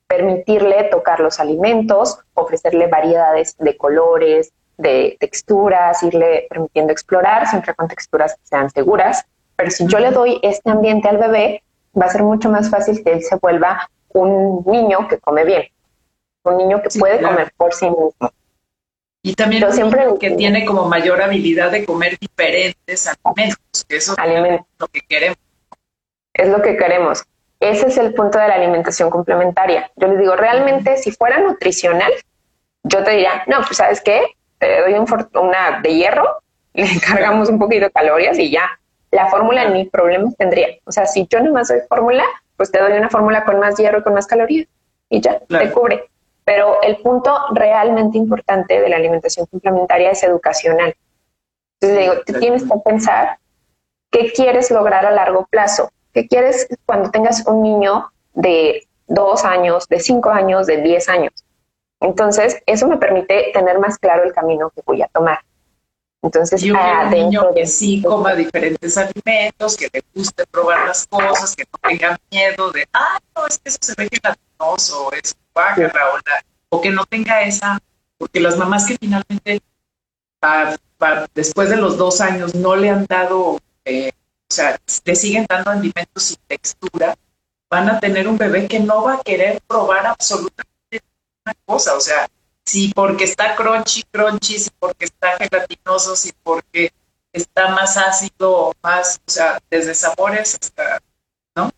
permitirle 0.08 0.84
tocar 0.86 1.22
los 1.22 1.40
alimentos, 1.40 2.20
ofrecerle 2.34 2.88
variedades 2.88 3.56
de 3.58 3.78
colores, 3.78 4.52
de 4.78 5.18
texturas, 5.20 6.02
irle 6.04 6.48
permitiendo 6.50 6.94
explorar, 6.94 7.48
siempre 7.48 7.74
con 7.74 7.88
texturas 7.88 8.36
que 8.36 8.42
sean 8.44 8.70
seguras. 8.70 9.26
Pero 9.56 9.72
si 9.72 9.88
yo 9.88 10.00
le 10.00 10.12
doy 10.12 10.40
este 10.44 10.70
ambiente 10.70 11.10
al 11.10 11.18
bebé, 11.18 11.64
va 12.00 12.06
a 12.06 12.10
ser 12.10 12.24
mucho 12.24 12.50
más 12.50 12.70
fácil 12.70 13.04
que 13.04 13.14
él 13.14 13.24
se 13.24 13.36
vuelva 13.38 13.90
un 14.10 14.64
niño 14.66 15.08
que 15.08 15.18
come 15.18 15.44
bien, 15.44 15.64
un 16.44 16.58
niño 16.58 16.82
que 16.82 16.90
puede 16.98 17.22
comer 17.22 17.52
por 17.58 17.74
sí 17.74 17.90
mismo. 17.90 18.14
Y 19.24 19.34
también 19.34 19.64
un 19.66 19.74
siempre 19.74 20.06
que 20.20 20.32
tiene 20.32 20.66
como 20.66 20.86
mayor 20.88 21.22
habilidad 21.22 21.72
de 21.72 21.86
comer 21.86 22.18
diferentes 22.20 23.10
alimentos, 23.24 23.86
que 23.88 23.98
eso 23.98 24.16
es 24.18 24.62
lo 24.80 24.88
que 24.88 25.02
queremos. 25.02 25.38
Es 26.34 26.50
lo 26.50 26.62
que 26.62 26.78
queremos. 26.78 27.24
Ese 27.60 27.88
es 27.88 27.98
el 27.98 28.14
punto 28.14 28.38
de 28.38 28.48
la 28.48 28.56
alimentación 28.56 29.10
complementaria. 29.10 29.92
Yo 29.96 30.08
les 30.08 30.20
digo, 30.20 30.36
realmente 30.36 30.98
si 30.98 31.12
fuera 31.12 31.40
nutricional, 31.40 32.12
yo 32.84 33.04
te 33.04 33.12
diría, 33.12 33.44
no, 33.48 33.58
pues 33.66 33.78
sabes 33.78 34.02
qué, 34.02 34.22
te 34.60 34.82
doy 34.82 34.94
un 34.94 35.06
una 35.42 35.82
de 35.82 35.96
hierro, 35.96 36.42
le 36.74 37.00
cargamos 37.00 37.50
un 37.50 37.60
poquito 37.60 37.86
de 37.86 37.92
calorías 37.92 38.38
y 38.38 38.52
ya. 38.52 38.70
La 39.12 39.28
fórmula 39.28 39.70
ni 39.70 39.86
problemas 39.86 40.36
tendría. 40.36 40.68
O 40.86 40.92
sea, 40.92 41.06
si 41.06 41.28
yo 41.30 41.40
nomás 41.40 41.70
doy 41.70 41.80
fórmula, 41.88 42.24
pues 42.58 42.72
te 42.72 42.80
doy 42.80 42.92
una 42.94 43.10
fórmula 43.10 43.46
con 43.46 43.60
más 43.60 43.78
hierro 43.78 44.00
y 44.00 44.04
con 44.04 44.14
más 44.14 44.28
calorías 44.28 44.68
y 45.10 45.22
ya, 45.22 45.40
te 45.40 45.72
cubre. 45.72 46.10
Pero 46.44 46.82
el 46.82 46.98
punto 46.98 47.38
realmente 47.52 48.18
importante 48.18 48.80
de 48.80 48.90
la 48.90 48.98
alimentación 48.98 49.46
complementaria 49.48 50.12
es 50.12 50.24
educacional. 50.24 50.96
Entonces 51.80 52.00
digo, 52.00 52.24
tú 52.26 52.40
tienes 52.40 52.64
que 52.64 52.80
pensar 52.84 53.38
qué 54.12 54.32
quieres 54.32 54.72
lograr 54.72 55.06
a 55.06 55.12
largo 55.12 55.46
plazo. 55.50 55.92
¿Qué 56.14 56.28
quieres 56.28 56.68
cuando 56.86 57.12
tengas 57.12 57.46
un 57.46 57.62
niño 57.62 58.12
de 58.34 58.88
dos 59.08 59.46
años, 59.46 59.88
de 59.88 60.00
cinco 60.00 60.30
años, 60.30 60.68
de 60.68 60.78
diez 60.78 61.10
años? 61.10 61.34
Entonces, 62.00 62.62
eso 62.66 62.88
me 62.88 62.98
permite 62.98 63.52
tener 63.54 63.80
más 63.80 63.98
claro 63.98 64.24
el 64.24 64.34
camino 64.34 64.70
que 64.70 64.82
voy 64.86 65.02
a 65.02 65.08
tomar. 65.08 65.40
Entonces, 66.22 66.62
y 66.64 66.72
un 66.72 66.80
niño 67.10 67.54
que 67.54 67.66
sí 67.68 68.02
coma 68.02 68.34
diferentes 68.34 68.98
alimentos, 68.98 69.78
que 69.78 69.90
le 69.94 70.04
guste 70.14 70.46
probar 70.48 70.88
las 70.88 71.08
cosas, 71.08 71.56
que 71.56 71.64
no 71.64 71.90
tenga 71.90 72.20
miedo 72.32 72.72
de, 72.72 72.88
ah, 72.94 73.20
no, 73.36 73.48
es 73.48 73.60
que 73.60 73.70
eso 73.70 73.78
se 73.82 73.94
ve 73.96 74.10
gelatinoso, 74.12 75.12
es 75.14 75.36
baja 75.54 75.92
o, 76.70 76.78
o 76.78 76.82
que 76.82 76.90
no 76.90 77.06
tenga 77.06 77.44
esa, 77.44 77.80
porque 78.18 78.40
las 78.40 78.58
mamás 78.58 78.86
que 78.86 78.98
finalmente 78.98 79.62
después 81.34 81.70
de 81.70 81.78
los 81.78 81.98
dos 81.98 82.22
años 82.22 82.56
no 82.56 82.76
le 82.76 82.90
han 82.90 83.06
dado, 83.06 83.60
eh, 83.86 84.12
o 84.50 84.54
sea, 84.54 84.80
le 85.06 85.16
siguen 85.16 85.46
dando 85.48 85.72
alimentos 85.72 86.24
sin 86.24 86.38
textura, 86.48 87.16
van 87.70 87.90
a 87.90 88.00
tener 88.00 88.28
un 88.28 88.38
bebé 88.38 88.68
que 88.68 88.80
no 88.80 89.04
va 89.04 89.16
a 89.16 89.22
querer 89.22 89.62
probar 89.68 90.08
absolutamente 90.08 90.77
cosa, 91.66 91.96
o 91.96 92.00
sea, 92.00 92.28
si 92.66 92.92
porque 92.94 93.24
está 93.24 93.56
crunchy, 93.56 94.04
crunchy, 94.12 94.60
si 94.60 94.70
porque 94.80 95.06
está 95.06 95.38
gelatinoso, 95.38 96.16
si 96.16 96.32
porque 96.44 96.92
está 97.32 97.70
más 97.70 97.98
ácido, 97.98 98.74
más, 98.84 99.22
o 99.26 99.32
sea, 99.32 99.60
desde 99.70 99.96
sabores 99.96 100.58
hasta, 100.62 101.00
¿no? 101.56 101.70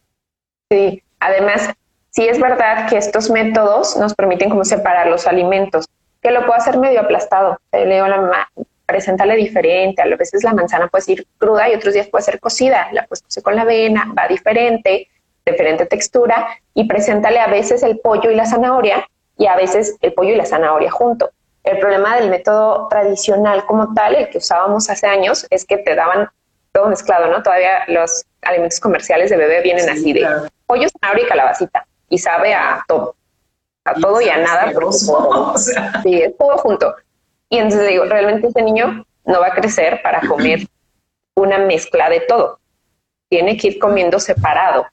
Sí, 0.71 1.03
además, 1.19 1.69
sí 2.09 2.27
es 2.27 2.39
verdad 2.39 2.89
que 2.89 2.97
estos 2.97 3.29
métodos 3.29 3.95
nos 3.97 4.13
permiten 4.15 4.49
como 4.49 4.65
separar 4.65 5.07
los 5.07 5.27
alimentos, 5.27 5.87
que 6.21 6.31
lo 6.31 6.45
puedo 6.45 6.55
hacer 6.55 6.77
medio 6.77 7.01
aplastado. 7.01 7.59
Le 7.71 7.85
digo 7.85 8.05
a 8.05 8.09
la 8.09 8.21
mamá, 8.21 8.49
preséntale 8.85 9.35
diferente, 9.35 10.01
a 10.01 10.05
veces 10.15 10.43
la 10.43 10.53
manzana 10.53 10.87
puede 10.87 11.13
ir 11.13 11.27
cruda 11.37 11.69
y 11.69 11.75
otros 11.75 11.93
días 11.93 12.07
puede 12.07 12.23
ser 12.23 12.39
cocida, 12.39 12.89
la 12.91 13.05
puedes 13.05 13.21
cocer 13.21 13.43
con 13.43 13.55
la 13.55 13.61
avena, 13.61 14.11
va 14.17 14.27
diferente, 14.27 15.07
diferente 15.45 15.85
textura, 15.85 16.47
y 16.73 16.85
preséntale 16.85 17.39
a 17.39 17.47
veces 17.47 17.83
el 17.83 17.99
pollo 17.99 18.31
y 18.31 18.35
la 18.35 18.45
zanahoria 18.45 19.07
y 19.39 19.47
a 19.47 19.55
veces 19.55 19.95
el 20.01 20.13
pollo 20.13 20.33
y 20.33 20.35
la 20.35 20.45
zanahoria 20.45 20.91
junto. 20.91 21.31
El 21.63 21.79
problema 21.79 22.17
del 22.17 22.29
método 22.29 22.87
tradicional 22.89 23.65
como 23.65 23.93
tal, 23.93 24.15
el 24.15 24.29
que 24.29 24.37
usábamos 24.37 24.89
hace 24.89 25.07
años, 25.07 25.47
es 25.49 25.65
que 25.65 25.77
te 25.77 25.95
daban 25.95 26.29
todo 26.73 26.87
mezclado, 26.87 27.27
¿no? 27.27 27.41
Todavía 27.41 27.85
los 27.87 28.25
alimentos 28.41 28.79
comerciales 28.79 29.29
de 29.29 29.37
bebé 29.37 29.61
vienen 29.61 29.89
así 29.89 30.13
de 30.13 30.27
pollo, 30.67 30.87
zanahoria 30.89 31.25
y 31.25 31.27
calabacita 31.27 31.87
y 32.09 32.17
sabe 32.17 32.53
a 32.53 32.83
todo, 32.87 33.15
a 33.85 33.93
todo 33.93 34.21
y 34.21 34.29
a 34.29 34.37
nada. 34.37 34.71
Sí, 36.03 36.21
es 36.21 36.37
todo 36.37 36.57
junto. 36.57 36.95
Y 37.49 37.57
entonces 37.57 37.87
digo, 37.87 38.05
realmente 38.05 38.47
ese 38.47 38.61
niño 38.61 39.05
no 39.25 39.39
va 39.39 39.47
a 39.47 39.53
crecer 39.53 40.01
para 40.03 40.19
comer 40.27 40.67
una 41.35 41.59
mezcla 41.59 42.09
de 42.09 42.19
todo. 42.21 42.59
Tiene 43.29 43.55
que 43.57 43.67
ir 43.67 43.79
comiendo 43.79 44.19
separado. 44.19 44.85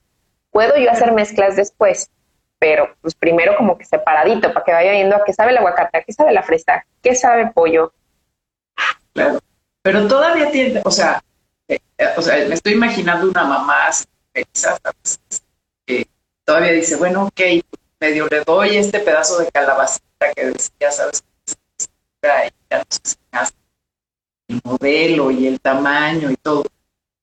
Puedo 0.51 0.77
yo 0.77 0.91
hacer 0.91 1.13
mezclas 1.13 1.57
después, 1.57 2.11
pero 2.59 2.95
pues 3.01 3.15
primero 3.15 3.57
como 3.57 3.77
que 3.77 3.85
separadito 3.85 4.53
para 4.53 4.65
que 4.65 4.73
vaya 4.73 4.93
viendo 4.93 5.17
a 5.17 5.25
qué 5.25 5.33
sabe 5.33 5.53
el 5.53 5.59
aguacate, 5.59 5.99
a 5.99 6.03
qué 6.03 6.13
sabe 6.13 6.33
la 6.33 6.43
fresa, 6.43 6.85
qué 7.03 7.15
sabe 7.15 7.43
el 7.43 7.53
pollo. 7.53 7.93
Claro, 9.13 9.39
pero 9.83 10.07
todavía 10.07 10.51
tiene, 10.51 10.81
o 10.85 10.91
sea, 10.91 11.23
eh, 11.69 11.79
o 12.17 12.23
sea, 12.23 12.37
me 12.49 12.55
estoy 12.55 12.75
imaginando 12.75 13.29
una 13.29 13.45
mamá 13.45 13.91
que 15.87 16.09
todavía 16.45 16.73
dice, 16.73 16.97
bueno, 16.97 17.27
ok, 17.27 17.41
medio 18.01 18.27
le 18.27 18.41
doy 18.45 18.77
este 18.77 19.01
pedazo 19.01 19.39
de 19.39 19.51
calabacita 19.51 20.33
que 20.35 20.47
decía, 20.47 20.91
sabes, 20.91 21.25
ya 22.71 22.79
no 22.79 22.85
el 24.49 24.61
modelo 24.63 25.31
y 25.31 25.47
el 25.47 25.61
tamaño 25.61 26.31
y 26.31 26.37
todo. 26.37 26.65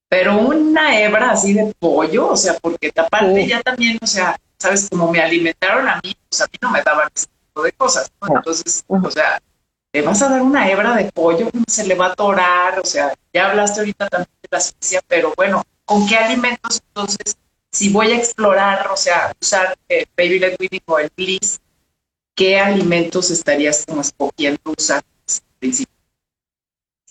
Pero 0.09 0.37
una 0.37 0.99
hebra 0.99 1.31
así 1.31 1.53
de 1.53 1.73
pollo, 1.79 2.29
o 2.29 2.37
sea, 2.37 2.55
porque 2.61 2.91
aparte 2.95 3.47
ya 3.47 3.61
también, 3.61 3.97
o 4.01 4.07
sea, 4.07 4.37
sabes, 4.63 4.89
como 4.89 5.11
me 5.11 5.19
alimentaron 5.19 5.87
a 5.89 5.99
mí, 6.01 6.15
pues 6.29 6.41
a 6.41 6.45
mí 6.45 6.57
no 6.61 6.71
me 6.71 6.81
daban 6.81 7.09
ese 7.13 7.27
tipo 7.27 7.63
de 7.63 7.71
cosas, 7.73 8.11
Entonces, 8.21 8.83
o 8.87 9.11
sea, 9.11 9.41
le 9.91 10.01
vas 10.01 10.21
a 10.21 10.29
dar 10.29 10.41
una 10.41 10.69
hebra 10.71 10.95
de 10.95 11.11
pollo, 11.11 11.49
se 11.67 11.85
le 11.85 11.95
va 11.95 12.07
a 12.07 12.11
atorar, 12.13 12.79
o 12.79 12.85
sea, 12.85 13.13
ya 13.33 13.49
hablaste 13.49 13.81
ahorita 13.81 14.07
también 14.07 14.29
de 14.41 14.47
la 14.49 14.59
ciencia, 14.61 15.01
pero 15.05 15.33
bueno, 15.35 15.63
¿con 15.83 16.07
qué 16.07 16.15
alimentos 16.15 16.81
entonces, 16.87 17.37
si 17.71 17.89
voy 17.89 18.13
a 18.13 18.15
explorar, 18.15 18.87
o 18.89 18.95
sea, 18.95 19.35
usar 19.41 19.77
eh, 19.89 20.05
Baby 20.17 20.39
Led 20.39 20.55
Weaning 20.59 20.83
o 20.85 20.99
el 20.99 21.11
Bliss, 21.15 21.59
qué 22.33 22.57
alimentos 22.57 23.31
estarías 23.31 23.85
como 23.85 23.99
escogiendo 23.99 24.61
usar 24.77 25.03
en 25.27 25.43
principio? 25.59 25.92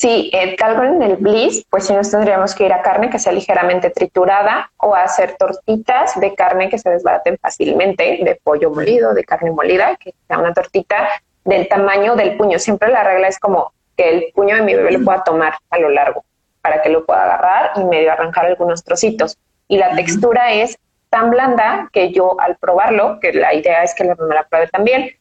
Sí, 0.02 0.30
el 0.32 0.56
caldo 0.56 0.82
en 0.82 1.00
el 1.00 1.14
bliss, 1.14 1.64
pues 1.70 1.86
si 1.86 1.92
nos 1.92 2.10
tendríamos 2.10 2.56
que 2.56 2.66
ir 2.66 2.72
a 2.72 2.82
carne 2.82 3.08
que 3.08 3.20
sea 3.20 3.30
ligeramente 3.30 3.88
triturada 3.88 4.72
o 4.78 4.96
hacer 4.96 5.36
tortitas 5.36 6.18
de 6.18 6.34
carne 6.34 6.68
que 6.68 6.76
se 6.76 6.90
desbaraten 6.90 7.38
fácilmente, 7.40 8.18
de 8.20 8.40
pollo 8.42 8.72
molido, 8.72 9.14
de 9.14 9.22
carne 9.22 9.52
molida, 9.52 9.94
que 9.94 10.12
sea 10.26 10.38
una 10.38 10.52
tortita 10.52 11.08
del 11.44 11.68
tamaño 11.68 12.16
del 12.16 12.36
puño. 12.36 12.58
Siempre 12.58 12.90
la 12.90 13.04
regla 13.04 13.28
es 13.28 13.38
como 13.38 13.74
que 13.96 14.08
el 14.08 14.32
puño 14.34 14.56
de 14.56 14.62
mi 14.62 14.74
bebé 14.74 14.90
lo 14.90 15.04
pueda 15.04 15.22
tomar 15.22 15.54
a 15.70 15.78
lo 15.78 15.88
largo 15.88 16.24
para 16.62 16.82
que 16.82 16.88
lo 16.88 17.06
pueda 17.06 17.22
agarrar 17.22 17.70
y 17.76 17.84
medio 17.84 18.10
arrancar 18.10 18.46
algunos 18.46 18.82
trocitos. 18.82 19.38
Y 19.68 19.76
la 19.76 19.94
textura 19.94 20.52
es 20.52 20.80
tan 21.10 21.30
blanda 21.30 21.88
que 21.92 22.10
yo 22.10 22.34
al 22.40 22.56
probarlo, 22.56 23.20
que 23.20 23.32
la 23.34 23.54
idea 23.54 23.84
es 23.84 23.94
que 23.94 24.02
la 24.02 24.16
mamá 24.16 24.34
la 24.34 24.48
pruebe 24.48 24.66
también, 24.66 25.12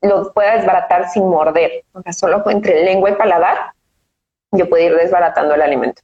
lo 0.00 0.32
pueda 0.32 0.54
desbaratar 0.54 1.10
sin 1.10 1.28
morder, 1.28 1.82
o 1.92 2.02
sea, 2.02 2.12
solo 2.12 2.48
entre 2.48 2.84
lengua 2.84 3.10
y 3.10 3.14
paladar 3.14 3.72
yo 4.52 4.68
puedo 4.68 4.84
ir 4.84 4.94
desbaratando 4.94 5.54
el 5.54 5.62
alimento. 5.62 6.02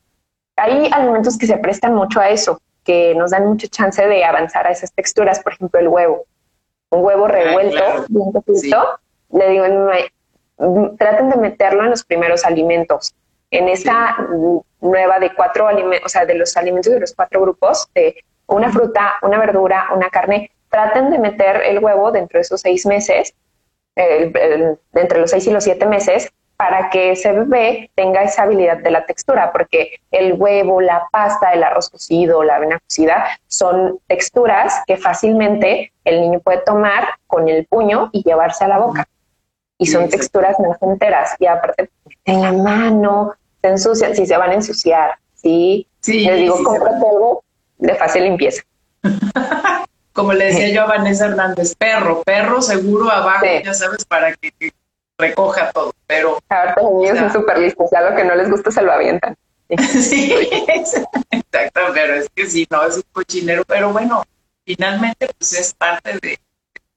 Hay 0.56 0.90
alimentos 0.92 1.38
que 1.38 1.46
se 1.46 1.56
prestan 1.58 1.94
mucho 1.94 2.20
a 2.20 2.28
eso, 2.28 2.60
que 2.84 3.14
nos 3.14 3.30
dan 3.30 3.46
mucha 3.46 3.66
chance 3.68 4.06
de 4.06 4.24
avanzar 4.24 4.66
a 4.66 4.70
esas 4.70 4.92
texturas, 4.92 5.40
por 5.40 5.54
ejemplo, 5.54 5.80
el 5.80 5.88
huevo. 5.88 6.26
Un 6.90 7.04
huevo 7.04 7.24
ah, 7.24 7.28
revuelto, 7.28 8.04
bien 8.08 8.32
poquito, 8.32 9.00
le 9.32 9.48
digo, 9.50 9.64
mm, 10.58 10.96
traten 10.96 11.30
de 11.30 11.36
meterlo 11.36 11.82
en 11.82 11.90
los 11.90 12.04
primeros 12.04 12.44
alimentos. 12.44 13.14
En 13.50 13.68
esa 13.68 14.16
nueva 14.80 15.18
de 15.18 15.34
cuatro 15.34 15.66
alimentos, 15.66 16.06
o 16.06 16.08
sea, 16.08 16.24
de 16.24 16.34
los 16.34 16.56
alimentos 16.56 16.92
de 16.92 17.00
los 17.00 17.14
cuatro 17.14 17.40
grupos, 17.40 17.88
de 17.94 18.16
una 18.46 18.70
fruta, 18.70 19.14
una 19.22 19.38
verdura, 19.38 19.88
una 19.94 20.10
carne, 20.10 20.50
traten 20.68 21.10
de 21.10 21.18
meter 21.18 21.62
el 21.62 21.78
huevo 21.78 22.12
dentro 22.12 22.38
de 22.38 22.42
esos 22.42 22.60
seis 22.60 22.84
meses, 22.84 23.34
entre 23.96 25.20
los 25.20 25.30
seis 25.30 25.46
y 25.46 25.50
los 25.50 25.64
siete 25.64 25.86
meses, 25.86 26.32
para 26.64 26.88
que 26.88 27.10
ese 27.10 27.30
bebé 27.30 27.90
tenga 27.94 28.22
esa 28.22 28.44
habilidad 28.44 28.78
de 28.78 28.90
la 28.90 29.04
textura, 29.04 29.52
porque 29.52 30.00
el 30.10 30.32
huevo, 30.32 30.80
la 30.80 31.06
pasta, 31.12 31.52
el 31.52 31.62
arroz 31.62 31.90
cocido, 31.90 32.42
la 32.42 32.56
avena 32.56 32.78
cocida 32.78 33.26
son 33.48 33.98
texturas 34.06 34.80
que 34.86 34.96
fácilmente 34.96 35.92
el 36.06 36.22
niño 36.22 36.40
puede 36.40 36.62
tomar 36.64 37.06
con 37.26 37.50
el 37.50 37.66
puño 37.66 38.08
y 38.12 38.22
llevarse 38.22 38.64
a 38.64 38.68
la 38.68 38.78
boca. 38.78 39.06
Y 39.76 39.84
son 39.84 40.08
texturas 40.08 40.58
más 40.58 40.80
enteras. 40.80 41.34
Y 41.38 41.44
aparte, 41.44 41.90
en 42.24 42.40
la 42.40 42.52
mano, 42.52 43.34
se 43.60 43.68
ensucian, 43.68 44.16
si 44.16 44.24
se 44.24 44.34
van 44.38 44.48
a 44.48 44.54
ensuciar, 44.54 45.18
¿sí? 45.34 45.86
sí 46.00 46.20
Les 46.20 46.38
digo, 46.38 46.64
cómprate 46.64 46.96
algo 46.96 47.44
de 47.76 47.94
fácil 47.94 48.24
limpieza. 48.24 48.62
Como 50.14 50.32
le 50.32 50.46
decía 50.46 50.70
yo 50.70 50.82
a 50.84 50.86
Vanessa 50.86 51.26
Hernández, 51.26 51.74
perro, 51.74 52.22
perro 52.22 52.62
seguro 52.62 53.10
abajo, 53.10 53.44
ya 53.62 53.74
sabes, 53.74 54.06
para 54.06 54.32
que, 54.34 54.50
recoja 55.18 55.70
todo, 55.72 55.92
pero... 56.06 56.38
Ahora 56.48 56.74
los 56.80 56.92
niños 56.92 57.18
son 57.18 57.32
súper 57.32 57.58
listos, 57.58 57.88
ya 57.92 58.00
lo 58.00 58.16
que 58.16 58.24
no 58.24 58.34
les 58.34 58.50
gusta 58.50 58.70
se 58.70 58.82
lo 58.82 58.92
avientan. 58.92 59.36
Sí, 59.78 60.32
exacto, 61.32 61.80
pero 61.94 62.14
es 62.14 62.28
que 62.34 62.46
sí, 62.46 62.66
no, 62.70 62.84
es 62.84 62.96
un 62.96 63.04
cochinero, 63.12 63.64
pero 63.66 63.90
bueno, 63.92 64.22
finalmente 64.64 65.28
pues 65.38 65.52
es 65.54 65.74
parte 65.74 66.18
de, 66.20 66.38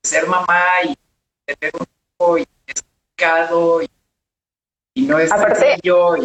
ser 0.04 0.28
mamá 0.28 0.64
y 0.84 0.98
tener 1.46 1.74
un 1.80 1.86
hijo 1.86 2.38
y 2.38 2.48
educado 2.68 3.82
y, 3.82 3.90
y, 4.94 5.06
no 5.06 5.20
es 5.20 5.32
Aparte, 5.32 5.78
yo 5.84 6.16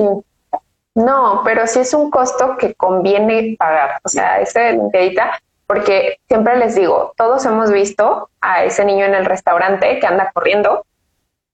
No, 0.94 1.42
pero 1.44 1.66
sí 1.66 1.80
es 1.80 1.94
un 1.94 2.10
costo 2.10 2.56
que 2.58 2.74
conviene 2.74 3.56
pagar, 3.58 4.00
o 4.04 4.08
sea, 4.08 4.40
ese 4.40 4.72
limpiadita, 4.72 5.40
porque 5.66 6.18
siempre 6.28 6.56
les 6.58 6.74
digo, 6.74 7.12
todos 7.16 7.44
hemos 7.46 7.72
visto 7.72 8.30
a 8.40 8.64
ese 8.64 8.84
niño 8.84 9.04
en 9.06 9.14
el 9.14 9.24
restaurante 9.24 9.98
que 9.98 10.06
anda 10.06 10.30
corriendo 10.32 10.84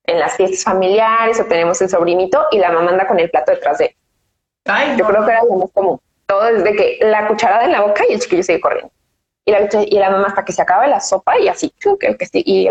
en 0.09 0.19
las 0.19 0.35
fiestas 0.35 0.63
familiares 0.63 1.39
o 1.39 1.45
tenemos 1.45 1.81
el 1.81 1.89
sobrinito 1.89 2.45
y 2.51 2.57
la 2.57 2.71
mamá 2.71 2.91
anda 2.91 3.07
con 3.07 3.19
el 3.19 3.29
plato 3.29 3.51
detrás 3.51 3.77
de 3.77 3.85
él. 3.85 4.97
Yo 4.97 5.05
creo 5.05 5.25
que 5.25 5.31
era 5.31 5.43
lo 5.43 5.55
más 5.55 5.71
común. 5.71 5.99
Todo 6.25 6.43
desde 6.45 6.75
que 6.75 6.99
la 7.01 7.27
cucharada 7.27 7.65
en 7.65 7.71
la 7.71 7.81
boca 7.81 8.03
y 8.07 8.13
el 8.13 8.19
chiquillo 8.19 8.43
sigue 8.43 8.59
corriendo. 8.59 8.91
Y 9.45 9.51
la, 9.51 9.67
y 9.81 9.97
la 9.97 10.09
mamá 10.11 10.27
hasta 10.27 10.45
que 10.45 10.53
se 10.53 10.61
acabe 10.61 10.87
la 10.87 10.99
sopa 10.99 11.39
y 11.39 11.47
así, 11.47 11.73
y, 12.33 12.69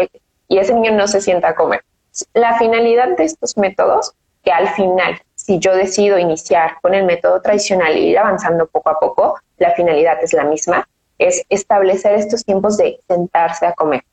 y 0.49 0.59
ese 0.59 0.75
niño 0.75 0.93
no 0.93 1.09
se 1.09 1.21
sienta 1.21 1.49
a 1.49 1.55
comer. 1.55 1.83
La 2.35 2.57
finalidad 2.59 3.17
de 3.17 3.25
estos 3.25 3.57
métodos, 3.57 4.13
que 4.45 4.53
al 4.53 4.69
final, 4.69 5.21
si 5.35 5.59
yo 5.59 5.75
decido 5.75 6.19
iniciar 6.19 6.77
con 6.81 6.95
el 6.95 7.05
método 7.05 7.41
tradicional 7.43 7.93
e 7.93 8.01
ir 8.01 8.19
avanzando 8.19 8.67
poco 8.67 8.91
a 8.91 9.01
poco, 9.01 9.41
la 9.57 9.73
finalidad 9.73 10.23
es 10.23 10.33
la 10.33 10.45
misma, 10.45 10.89
es 11.19 11.45
establecer 11.49 12.15
estos 12.15 12.45
tiempos 12.45 12.77
de 12.77 13.01
sentarse 13.09 13.67
a 13.67 13.73
comer. 13.73 14.05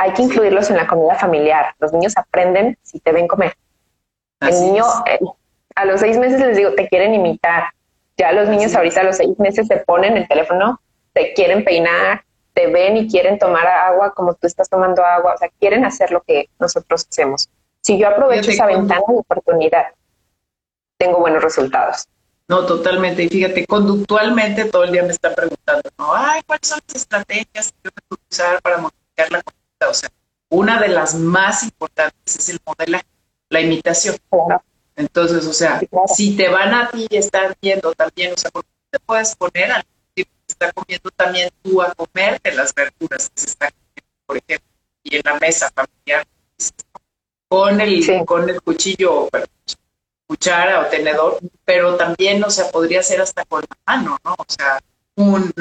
Hay 0.00 0.12
que 0.12 0.22
incluirlos 0.22 0.70
en 0.70 0.76
la 0.76 0.86
comida 0.86 1.16
familiar. 1.16 1.74
Los 1.80 1.92
niños 1.92 2.16
aprenden 2.16 2.78
si 2.82 3.00
te 3.00 3.10
ven 3.10 3.26
comer. 3.26 3.56
el 4.40 4.60
niño, 4.60 4.84
eh, 5.06 5.18
a 5.74 5.84
los 5.84 5.98
seis 5.98 6.16
meses 6.16 6.40
les 6.40 6.56
digo, 6.56 6.72
te 6.74 6.88
quieren 6.88 7.14
imitar. 7.14 7.64
Ya 8.16 8.30
los 8.30 8.48
niños 8.48 8.76
ahorita 8.76 9.00
a 9.00 9.04
los 9.04 9.16
seis 9.16 9.36
meses 9.40 9.66
se 9.66 9.78
ponen 9.78 10.16
el 10.16 10.28
teléfono, 10.28 10.80
te 11.12 11.34
quieren 11.34 11.64
peinar, 11.64 12.22
te 12.54 12.68
ven 12.68 12.96
y 12.96 13.08
quieren 13.08 13.40
tomar 13.40 13.66
agua 13.66 14.12
como 14.14 14.34
tú 14.34 14.46
estás 14.46 14.68
tomando 14.68 15.04
agua, 15.04 15.34
o 15.34 15.38
sea, 15.38 15.48
quieren 15.58 15.84
hacer 15.84 16.12
lo 16.12 16.22
que 16.22 16.48
nosotros 16.60 17.04
hacemos. 17.10 17.48
Si 17.80 17.98
yo 17.98 18.06
aprovecho 18.06 18.52
esa 18.52 18.66
ventana 18.66 19.02
de 19.08 19.16
oportunidad, 19.16 19.86
tengo 20.96 21.18
buenos 21.18 21.42
resultados. 21.42 22.06
No, 22.46 22.64
totalmente. 22.66 23.24
Y 23.24 23.28
fíjate, 23.28 23.66
conductualmente 23.66 24.66
todo 24.66 24.84
el 24.84 24.92
día 24.92 25.02
me 25.02 25.10
están 25.10 25.34
preguntando, 25.34 25.90
¿no? 25.98 26.14
Ay, 26.14 26.40
¿cuáles 26.46 26.68
son 26.68 26.78
las 26.86 26.96
estrategias 26.96 27.72
que 27.72 27.78
yo 27.84 27.90
puedo 28.08 28.22
usar 28.30 28.62
para 28.62 28.78
modificar 28.78 29.32
la? 29.32 29.42
O 29.86 29.94
sea, 29.94 30.10
una 30.50 30.80
de 30.80 30.88
las 30.88 31.14
más 31.14 31.62
importantes 31.62 32.36
es 32.36 32.48
el 32.48 32.58
modelaje, 32.64 33.06
la 33.48 33.60
imitación. 33.60 34.16
Entonces, 34.96 35.46
o 35.46 35.52
sea, 35.52 35.80
si 36.12 36.36
te 36.36 36.48
van 36.48 36.74
a 36.74 36.90
ti 36.90 37.06
y 37.08 37.16
están 37.16 37.54
viendo 37.60 37.92
también, 37.92 38.32
o 38.32 38.36
sea, 38.36 38.50
¿por 38.50 38.64
qué 38.64 38.70
te 38.90 38.98
puedes 38.98 39.36
poner 39.36 39.70
al 39.70 39.84
que 40.14 40.26
está 40.48 40.72
comiendo 40.72 41.10
también 41.12 41.50
tú 41.62 41.80
a 41.80 41.94
comerte 41.94 42.52
las 42.52 42.74
verduras 42.74 43.30
que 43.30 43.40
se 43.40 43.46
están 43.46 43.70
comiendo, 43.70 44.26
por 44.26 44.36
ejemplo, 44.38 44.68
y 45.04 45.16
en 45.16 45.22
la 45.24 45.34
mesa 45.38 45.70
familiar, 45.70 46.26
con 47.48 47.80
el, 47.80 48.24
con 48.26 48.48
el 48.48 48.60
cuchillo, 48.60 49.28
cuchara 50.26 50.80
o 50.80 50.86
tenedor, 50.86 51.38
pero 51.64 51.96
también, 51.96 52.42
o 52.42 52.50
sea, 52.50 52.70
podría 52.70 53.02
ser 53.02 53.20
hasta 53.20 53.44
con 53.44 53.62
la 53.62 53.76
mano, 53.86 54.18
¿no? 54.24 54.34
O 54.36 54.44
sea, 54.46 54.80
un 55.14 55.52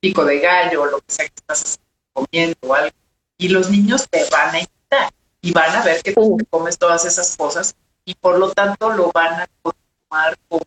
pico 0.00 0.24
de 0.24 0.40
gallo, 0.40 0.82
o 0.82 0.86
lo 0.86 0.98
que 0.98 1.12
sea 1.12 1.26
que 1.26 1.34
estás 1.36 1.78
comiendo 2.12 2.56
o 2.62 2.74
algo. 2.74 2.96
Y 3.40 3.48
los 3.48 3.70
niños 3.70 4.06
te 4.10 4.22
van 4.30 4.54
a 4.54 4.58
imitar 4.58 5.12
y 5.40 5.52
van 5.52 5.74
a 5.74 5.82
ver 5.82 6.02
que 6.02 6.12
tú 6.12 6.36
comes 6.50 6.76
todas 6.76 7.06
esas 7.06 7.36
cosas 7.38 7.74
y 8.04 8.14
por 8.14 8.38
lo 8.38 8.50
tanto 8.50 8.90
lo 8.90 9.10
van 9.12 9.40
a 9.40 9.48
tomar 9.62 10.36
como 10.46 10.62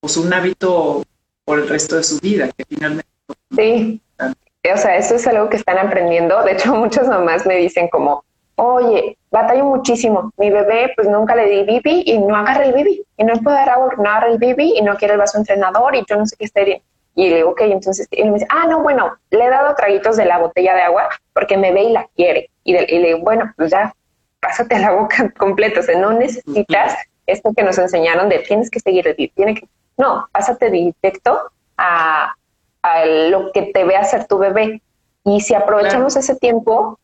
pues 0.00 0.16
un 0.16 0.32
hábito 0.32 1.04
por 1.44 1.58
el 1.58 1.68
resto 1.68 1.96
de 1.96 2.04
su 2.04 2.18
vida, 2.20 2.48
que 2.56 2.64
finalmente... 2.64 3.10
Sí, 3.54 4.00
o 4.24 4.76
sea, 4.78 4.96
eso 4.96 5.14
es 5.16 5.26
algo 5.26 5.50
que 5.50 5.58
están 5.58 5.78
aprendiendo. 5.78 6.42
De 6.42 6.52
hecho, 6.52 6.74
muchas 6.74 7.06
mamás 7.06 7.44
me 7.44 7.56
dicen 7.56 7.88
como, 7.88 8.24
oye, 8.56 9.18
batallo 9.30 9.64
muchísimo. 9.64 10.32
Mi 10.38 10.50
bebé, 10.50 10.92
pues 10.96 11.06
nunca 11.06 11.34
le 11.34 11.50
di 11.50 11.64
bibi 11.64 12.04
y 12.06 12.18
no 12.18 12.34
agarra 12.34 12.64
el 12.64 12.72
bibi. 12.72 13.04
Y 13.18 13.24
no 13.24 13.34
puede 13.42 13.56
dar 13.56 13.70
agua, 13.70 13.92
no 13.98 14.08
agarra 14.08 14.28
el 14.28 14.38
bibi 14.38 14.78
y 14.78 14.82
no 14.82 14.96
quiere 14.96 15.14
el 15.14 15.20
vaso 15.20 15.36
entrenador 15.36 15.94
y 15.94 16.04
yo 16.08 16.16
no 16.16 16.24
sé 16.24 16.36
qué 16.36 16.44
esté 16.44 16.82
Y 17.18 17.30
le 17.30 17.36
digo, 17.38 17.50
ok, 17.50 17.62
entonces 17.62 18.06
él 18.12 18.26
me 18.26 18.34
dice, 18.34 18.46
ah, 18.48 18.68
no, 18.68 18.80
bueno, 18.80 19.12
le 19.30 19.44
he 19.44 19.50
dado 19.50 19.74
traguitos 19.74 20.16
de 20.16 20.24
la 20.24 20.38
botella 20.38 20.72
de 20.76 20.82
agua 20.82 21.08
porque 21.32 21.56
me 21.56 21.72
ve 21.72 21.82
y 21.82 21.92
la 21.92 22.06
quiere. 22.14 22.48
Y, 22.62 22.72
le 22.74 22.86
digo, 22.86 23.18
bueno, 23.22 23.52
pues 23.56 23.72
ya 23.72 23.92
pásate 24.38 24.76
a 24.76 24.78
la 24.78 24.92
boca 24.94 25.28
completo, 25.36 25.80
o 25.80 25.82
sea, 25.82 25.98
no 25.98 26.12
necesitas 26.12 26.94
esto 27.26 27.52
que 27.56 27.64
nos 27.64 27.76
enseñaron 27.76 28.28
de 28.28 28.38
tienes 28.38 28.70
que 28.70 28.78
seguir 28.78 29.16
tiene 29.34 29.56
que, 29.56 29.66
no, 29.96 30.28
pásate 30.30 30.70
directo 30.70 31.50
a, 31.76 32.36
a, 32.82 33.04
lo 33.04 33.50
que 33.50 33.62
te 33.62 33.82
ve 33.82 33.96
hacer 33.96 34.28
tu 34.28 34.38
bebé. 34.38 34.80
Y 35.24 35.40
si 35.40 35.54
aprovechamos 35.54 36.14
ese 36.14 36.36
tiempo, 36.36 37.00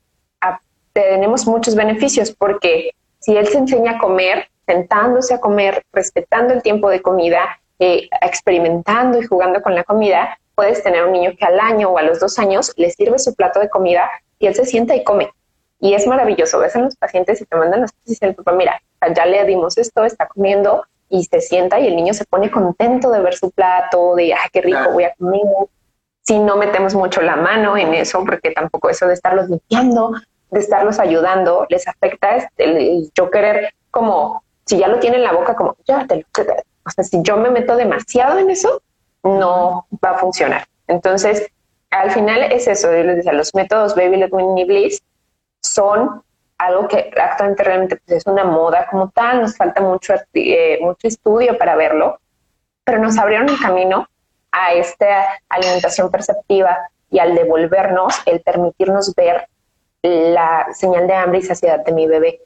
tenemos 0.93 1.45
muchos 1.45 1.75
beneficios 1.75 2.31
porque 2.31 2.93
si 3.19 3.37
él 3.37 3.49
se 3.49 3.59
enseña 3.59 3.97
a 3.97 3.99
comer, 3.99 4.47
sentándose 4.65 5.35
a 5.35 5.41
comer, 5.41 5.83
respetando 5.93 6.55
el 6.55 6.63
tiempo 6.63 6.89
de 6.89 7.03
comida, 7.03 7.59
eh, 7.79 8.09
experimentando 8.21 9.19
y 9.19 9.27
jugando 9.27 9.63
con 9.63 9.75
la 9.75 9.85
comida, 9.85 10.39
puedes 10.55 10.83
tener 10.83 11.05
un 11.05 11.13
niño 11.13 11.33
que 11.39 11.45
al 11.45 11.59
año 11.59 11.91
o 11.91 11.99
a 11.99 12.03
los 12.03 12.21
dos 12.21 12.39
años 12.39 12.73
le 12.77 12.91
sirve 12.91 13.19
su 13.19 13.35
plato 13.35 13.61
de 13.61 13.69
comida 13.69 14.09
y 14.39 14.47
él 14.47 14.55
se 14.55 14.65
sienta 14.65 14.95
y 14.95 15.05
come. 15.05 15.31
Y 15.81 15.95
es 15.95 16.07
maravilloso, 16.07 16.61
ves 16.61 16.77
a 16.77 16.81
los 16.81 16.97
pacientes 16.97 17.41
y 17.41 17.45
te 17.45 17.57
mandan 17.57 17.83
las 17.83 17.93
cosas 17.93 18.07
y 18.07 18.11
dicen, 18.11 18.35
papá, 18.35 18.53
mira, 18.53 18.81
ya 19.15 19.27
le 19.27 19.45
dimos 19.45 19.77
esto, 19.77 20.05
está 20.05 20.27
comiendo 20.29 20.85
y 21.09 21.25
se 21.25 21.41
sienta 21.41 21.79
y 21.79 21.89
el 21.89 21.97
niño 21.97 22.15
se 22.15 22.25
pone 22.25 22.51
contento 22.51 23.11
de 23.11 23.21
ver 23.21 23.35
su 23.35 23.51
plato, 23.51 24.15
de, 24.15 24.33
ay, 24.35 24.49
qué 24.53 24.63
rico, 24.63 24.93
voy 24.93 25.05
a 25.05 25.15
comer. 25.15 25.43
Si 26.23 26.39
no 26.39 26.57
metemos 26.57 26.95
mucho 26.95 27.21
la 27.21 27.37
mano 27.37 27.77
en 27.77 27.93
eso, 27.93 28.25
porque 28.25 28.51
tampoco 28.53 28.89
eso 28.89 29.07
de 29.07 29.15
estarlos 29.15 29.51
limpiando, 29.51 30.13
de 30.51 30.61
estarlos 30.61 30.99
ayudando, 30.99 31.67
les 31.69 31.87
afecta 31.87 32.37
este, 32.37 33.11
yo 33.15 33.31
querer 33.31 33.75
como, 33.91 34.43
si 34.65 34.79
ya 34.79 34.89
lo 34.89 34.99
tiene 35.01 35.17
en 35.17 35.25
la 35.25 35.33
boca, 35.33 35.55
como, 35.55 35.77
ya 35.85 36.07
te 36.07 36.17
lo, 36.17 36.25
o 36.87 36.91
sea, 36.91 37.05
si 37.05 37.23
yo 37.23 37.37
me 37.37 37.51
meto 37.51 37.77
demasiado 37.77 38.39
en 38.39 38.51
eso, 38.51 38.83
no 39.23 39.87
va 40.05 40.11
a 40.11 40.19
funcionar. 40.19 40.67
Entonces, 40.87 41.51
al 41.91 42.11
final 42.11 42.43
es 42.53 42.67
eso, 42.67 42.93
yo 42.93 43.03
les 43.05 43.17
decía, 43.17 43.33
los 43.33 43.55
métodos 43.55 43.95
Baby 43.95 44.17
Let 44.17 44.33
Winnie 44.33 44.65
Bliss 44.65 45.03
son 45.63 46.23
algo 46.59 46.89
que 46.89 47.11
actualmente 47.17 47.63
realmente 47.63 47.97
pues, 48.05 48.19
es 48.19 48.27
una 48.27 48.45
moda 48.45 48.87
como 48.91 49.11
tal, 49.11 49.43
nos 49.43 49.57
falta 49.57 49.81
mucho, 49.81 50.15
eh, 50.35 50.79
mucho 50.81 51.09
estudio 51.09 51.57
para 51.59 51.77
verlo, 51.77 52.19
pero 52.85 52.99
nos 52.99 53.19
abrieron 53.19 53.49
el 53.49 53.59
camino 53.59 54.09
a 54.53 54.73
esta 54.73 55.41
alimentación 55.49 56.11
perceptiva 56.11 56.79
y 57.11 57.19
al 57.19 57.35
devolvernos, 57.35 58.15
el 58.27 58.41
permitirnos 58.41 59.15
ver 59.15 59.49
la 60.03 60.67
señal 60.73 61.07
de 61.07 61.15
hambre 61.15 61.39
y 61.39 61.43
saciedad 61.43 61.85
de 61.85 61.93
mi 61.93 62.07
bebé 62.07 62.41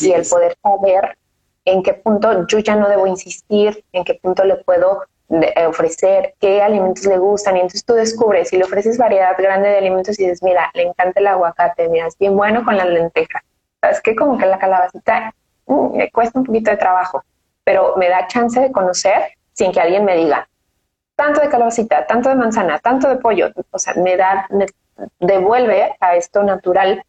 y 0.00 0.12
el 0.12 0.26
poder 0.26 0.56
saber 0.62 1.18
en 1.64 1.82
qué 1.82 1.94
punto 1.94 2.46
yo 2.46 2.58
ya 2.58 2.76
no 2.76 2.88
debo 2.88 3.06
insistir, 3.06 3.84
en 3.92 4.04
qué 4.04 4.14
punto 4.14 4.44
le 4.44 4.56
puedo 4.56 5.04
eh, 5.30 5.66
ofrecer, 5.66 6.34
qué 6.38 6.62
alimentos 6.62 7.06
le 7.06 7.18
gustan. 7.18 7.56
Y 7.56 7.60
entonces 7.60 7.84
tú 7.84 7.94
descubres, 7.94 8.50
si 8.50 8.56
le 8.56 8.64
ofreces 8.64 8.98
variedad 8.98 9.34
grande 9.38 9.68
de 9.68 9.78
alimentos 9.78 10.18
y 10.18 10.24
dices, 10.24 10.42
mira, 10.42 10.70
le 10.74 10.82
encanta 10.82 11.20
el 11.20 11.26
aguacate, 11.26 11.88
mira, 11.88 12.06
es 12.06 12.18
bien 12.18 12.36
bueno 12.36 12.64
con 12.64 12.76
las 12.76 12.86
lentejas. 12.86 13.42
¿Sabes 13.80 14.00
qué? 14.02 14.14
Como 14.14 14.38
que 14.38 14.46
la 14.46 14.58
calabacita 14.58 15.34
mm, 15.66 15.96
me 15.96 16.10
cuesta 16.10 16.38
un 16.38 16.44
poquito 16.44 16.70
de 16.70 16.76
trabajo, 16.76 17.22
pero 17.64 17.96
me 17.96 18.08
da 18.08 18.26
chance 18.26 18.60
de 18.60 18.70
conocer 18.70 19.32
sin 19.52 19.72
que 19.72 19.80
alguien 19.80 20.04
me 20.04 20.16
diga, 20.16 20.48
tanto 21.16 21.40
de 21.40 21.48
calabacita, 21.48 22.06
tanto 22.06 22.28
de 22.28 22.34
manzana, 22.34 22.78
tanto 22.78 23.08
de 23.08 23.16
pollo. 23.16 23.50
O 23.70 23.78
sea, 23.78 23.94
me 23.94 24.16
da, 24.16 24.46
me 24.50 24.66
devuelve 25.20 25.96
a 26.00 26.16
esto 26.16 26.42
natural 26.42 27.04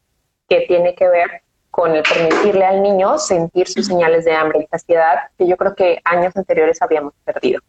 que 0.47 0.61
tiene 0.61 0.95
que 0.95 1.07
ver 1.07 1.41
con 1.75 1.93
el 1.93 2.03
permitirle 2.03 2.63
al 2.63 2.81
niño 2.81 3.19
sentir 3.19 3.67
sus 3.67 3.85
señales 3.85 4.23
de 4.23 4.33
hambre 4.33 4.61
y 4.63 4.67
saciedad 4.67 5.29
que 5.37 5.45
yo 5.45 5.57
creo 5.57 5.75
que 5.75 5.99
años 6.05 6.33
anteriores 6.37 6.81
habíamos 6.81 7.11
perdido. 7.25 7.59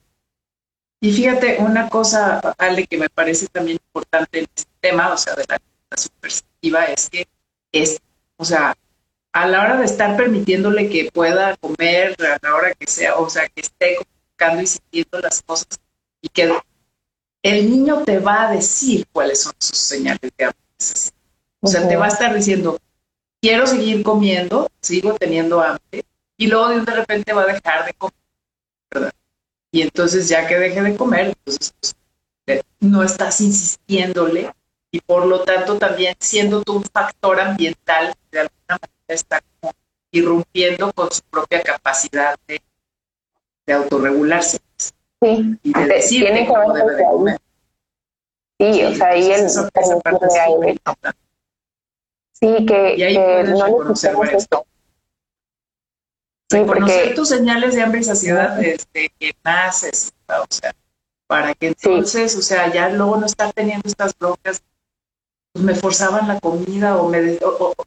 Y 1.01 1.13
fíjate, 1.13 1.57
una 1.59 1.89
cosa, 1.89 2.39
Ale, 2.57 2.87
que 2.87 2.99
me 2.99 3.09
parece 3.09 3.49
también 3.49 3.81
importante 3.85 4.39
en 4.39 4.47
este 4.55 4.71
tema, 4.81 5.13
o 5.13 5.17
sea, 5.17 5.35
de 5.35 5.45
la 5.49 5.59
perspectiva, 5.91 6.85
es 6.85 7.11
que 7.11 7.27
es, 7.73 8.01
o 8.37 8.45
sea, 8.45 8.77
a 9.33 9.47
la 9.49 9.63
hora 9.63 9.77
de 9.77 9.87
estar 9.87 10.17
permitiéndole 10.17 10.89
que 10.89 11.11
pueda 11.13 11.57
comer 11.57 12.15
a 12.21 12.39
la 12.41 12.55
hora 12.55 12.75
que 12.75 12.87
sea, 12.87 13.17
o 13.17 13.29
sea, 13.29 13.49
que 13.49 13.61
esté 13.61 13.97
comunicando 13.97 14.63
y 14.63 14.67
sintiendo 14.69 15.19
las 15.19 15.43
cosas 15.43 15.81
y 16.21 16.29
que 16.29 16.55
el 17.43 17.71
niño 17.71 18.05
te 18.05 18.21
va 18.21 18.47
a 18.47 18.53
decir 18.53 19.05
cuáles 19.13 19.43
son 19.43 19.55
sus 19.59 19.77
señales 19.77 20.31
de 20.39 20.45
hambre. 20.45 20.61
O 21.61 21.67
sea, 21.67 21.89
te 21.89 21.97
va 21.97 22.05
a 22.05 22.09
estar 22.09 22.33
diciendo, 22.33 22.79
quiero 23.41 23.67
seguir 23.67 24.03
comiendo, 24.03 24.69
sigo 24.81 25.15
teniendo 25.15 25.61
hambre, 25.61 26.05
y 26.37 26.47
luego 26.47 26.69
de 26.69 26.93
repente 26.93 27.33
va 27.33 27.43
a 27.43 27.47
dejar 27.47 27.87
de 27.87 27.95
comer, 27.95 28.15
¿verdad? 28.91 29.13
Y 29.71 29.83
entonces 29.83 30.29
ya 30.29 30.47
que 30.47 30.59
deje 30.59 30.83
de 30.83 30.97
comer, 30.97 31.27
entonces 31.29 31.75
pues, 31.81 31.97
eh, 32.47 32.63
no 32.81 33.03
estás 33.03 33.41
insistiéndole 33.41 34.53
y 34.91 35.01
por 35.01 35.27
lo 35.27 35.43
tanto 35.43 35.77
también 35.79 36.15
siendo 36.21 36.63
tú 36.63 36.77
un 36.77 36.85
factor 36.85 37.41
ambiental, 37.41 38.15
de 38.31 38.41
alguna 38.41 38.67
manera 38.69 38.91
está 39.09 39.43
como 39.61 39.73
irrumpiendo 40.11 40.93
con 40.93 41.11
su 41.11 41.23
propia 41.23 41.63
capacidad 41.63 42.37
de, 42.47 42.63
autorregularse. 43.73 44.59
Sí, 45.21 45.59
y 45.63 45.73
de 45.73 45.87
decir 45.87 46.23
tiene 46.23 46.47
cómo 46.47 46.73
debe 46.73 46.95
de 46.95 47.05
comer. 47.05 47.39
Sí, 48.59 48.85
o 48.85 48.95
sea, 48.95 49.09
ahí 49.09 49.31
el... 49.33 49.51
Sí, 52.41 52.67
que, 52.67 52.97
y 52.97 53.03
ahí 53.03 53.15
que 53.15 53.45
no 53.45 53.85
necesitamos 53.85 54.29
esto. 54.31 54.67
Sí, 56.51 56.59
porque 56.67 57.13
tus 57.17 57.29
señales 57.31 57.75
de 57.75 57.83
hambre 57.83 58.01
y 58.01 58.05
saciedad 58.05 58.57
desde 58.57 59.11
que 59.19 59.35
naces, 59.43 60.13
o 60.29 60.47
sea, 60.49 60.75
para 61.27 61.55
que 61.55 61.69
entonces, 61.69 62.37
o 62.37 62.43
sea, 62.43 62.73
ya 62.73 62.89
luego 62.91 63.17
no 63.17 63.27
estar 63.27 63.53
teniendo 63.53 63.89
estas 63.89 64.17
broncas, 64.17 64.63
pues 65.53 65.65
me 65.65 65.75
forzaban 65.75 66.29
la 66.29 66.39
comida 66.39 66.99
o 66.99 67.09
me 67.09 67.39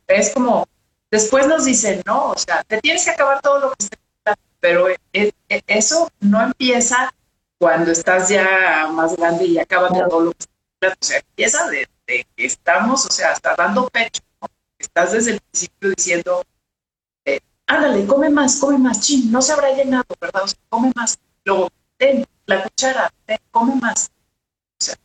es 0.07 0.31
como 0.31 0.67
después 1.11 1.47
nos 1.47 1.65
dicen, 1.65 2.01
no, 2.05 2.31
o 2.31 2.37
sea, 2.37 2.63
te 2.63 2.81
tienes 2.81 3.05
que 3.05 3.11
acabar 3.11 3.41
todo 3.41 3.59
lo 3.59 3.69
que 3.71 3.85
está, 3.85 4.37
pero 4.59 4.89
e, 4.89 4.97
e, 5.13 5.31
eso 5.67 6.11
no 6.19 6.41
empieza 6.41 7.13
cuando 7.59 7.91
estás 7.91 8.29
ya 8.29 8.89
más 8.91 9.15
grande 9.15 9.45
y 9.45 9.59
acabas 9.59 9.93
de 9.93 10.01
todo 10.09 10.21
lo 10.21 10.31
que 10.31 10.45
está, 10.81 10.97
o 10.99 11.05
sea, 11.05 11.19
empieza 11.19 11.67
de, 11.67 11.87
que 12.07 12.25
estamos, 12.37 13.05
o 13.05 13.11
sea, 13.11 13.31
hasta 13.31 13.55
dando 13.55 13.87
pecho, 13.89 14.21
estás 14.79 15.11
desde 15.11 15.33
el 15.33 15.41
principio 15.41 15.89
diciendo 15.95 16.43
ándale, 17.69 18.05
come 18.07 18.29
más, 18.29 18.59
come 18.59 18.77
más, 18.77 18.99
chin, 18.99 19.31
no 19.31 19.41
se 19.41 19.53
habrá 19.53 19.71
llenado, 19.71 20.05
¿verdad? 20.19 20.43
O 20.43 20.47
sea, 20.47 20.59
come 20.69 20.91
más. 20.95 21.19
Luego, 21.45 21.69
ten 21.97 22.25
la 22.47 22.63
cuchara, 22.63 23.13
ten, 23.25 23.37
come 23.51 23.75
más. 23.75 24.11
O 24.81 24.83
sea, 24.83 24.95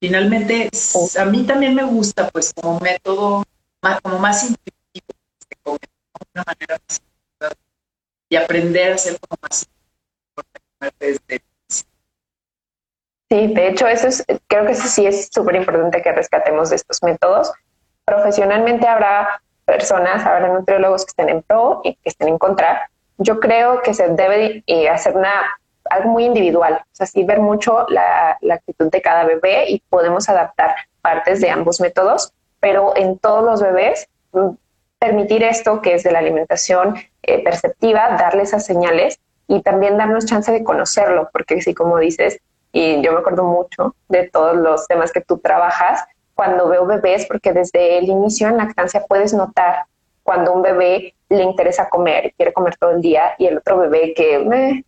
finalmente, 0.00 0.70
a 1.18 1.24
mí 1.24 1.44
también 1.44 1.74
me 1.74 1.84
gusta, 1.84 2.30
pues, 2.30 2.52
como 2.54 2.78
método, 2.78 3.44
más, 3.82 4.00
como 4.00 4.18
más 4.18 4.42
intuitivo, 4.44 5.06
de 5.50 5.56
comer 5.62 5.80
de 5.80 6.30
una 6.34 6.44
manera 6.46 6.80
más 6.88 7.00
intuitiva 7.00 7.62
y 8.30 8.36
aprender 8.36 8.92
a 8.92 8.98
ser 8.98 9.18
como 9.20 9.38
más 9.42 9.68
desde 11.00 11.42
Sí, 13.30 13.52
de 13.52 13.68
hecho, 13.68 13.86
eso 13.86 14.06
es, 14.06 14.24
creo 14.46 14.64
que 14.64 14.72
eso 14.72 14.88
sí 14.88 15.04
es 15.04 15.28
súper 15.30 15.56
importante 15.56 16.00
que 16.00 16.12
rescatemos 16.12 16.70
de 16.70 16.76
estos 16.76 17.02
métodos. 17.02 17.52
Profesionalmente 18.08 18.88
habrá 18.88 19.42
personas, 19.66 20.24
habrá 20.24 20.48
nutriólogos 20.48 21.04
que 21.04 21.10
estén 21.10 21.28
en 21.28 21.42
pro 21.42 21.82
y 21.84 21.94
que 21.96 22.08
estén 22.08 22.28
en 22.28 22.38
contra. 22.38 22.90
Yo 23.18 23.38
creo 23.38 23.82
que 23.82 23.92
se 23.92 24.08
debe 24.08 24.64
eh, 24.66 24.88
hacer 24.88 25.14
una 25.14 25.30
algo 25.90 26.10
muy 26.10 26.24
individual, 26.24 26.80
o 26.82 26.94
sea, 26.94 27.06
sí 27.06 27.22
ver 27.24 27.40
mucho 27.40 27.86
la, 27.88 28.38
actitud 28.50 28.90
de 28.90 29.02
cada 29.02 29.24
bebé 29.24 29.70
y 29.70 29.82
podemos 29.88 30.28
adaptar 30.28 30.74
partes 31.02 31.40
de 31.40 31.50
ambos 31.50 31.80
métodos, 31.80 32.32
pero 32.60 32.96
en 32.96 33.18
todos 33.18 33.44
los 33.44 33.62
bebés 33.62 34.08
mm, 34.32 34.50
permitir 34.98 35.42
esto 35.42 35.80
que 35.80 35.94
es 35.94 36.02
de 36.02 36.12
la 36.12 36.18
alimentación 36.18 36.96
eh, 37.22 37.42
perceptiva, 37.44 38.16
darle 38.18 38.42
esas 38.42 38.64
señales 38.64 39.18
y 39.46 39.62
también 39.62 39.96
darnos 39.96 40.26
chance 40.26 40.50
de 40.50 40.64
conocerlo, 40.64 41.28
porque 41.32 41.60
sí, 41.60 41.74
como 41.74 41.98
dices, 41.98 42.40
y 42.72 43.02
yo 43.02 43.12
me 43.12 43.20
acuerdo 43.20 43.44
mucho 43.44 43.94
de 44.08 44.28
todos 44.28 44.56
los 44.56 44.86
temas 44.86 45.12
que 45.12 45.20
tú 45.20 45.38
trabajas, 45.38 46.04
cuando 46.38 46.68
veo 46.68 46.86
bebés, 46.86 47.26
porque 47.26 47.52
desde 47.52 47.98
el 47.98 48.04
inicio 48.04 48.46
en 48.46 48.58
lactancia 48.58 49.04
puedes 49.08 49.34
notar 49.34 49.86
cuando 50.22 50.52
un 50.52 50.62
bebé 50.62 51.14
le 51.28 51.42
interesa 51.42 51.88
comer 51.88 52.26
y 52.26 52.30
quiere 52.30 52.52
comer 52.52 52.76
todo 52.76 52.92
el 52.92 53.00
día 53.00 53.34
y 53.38 53.46
el 53.46 53.58
otro 53.58 53.76
bebé 53.78 54.14
que 54.14 54.38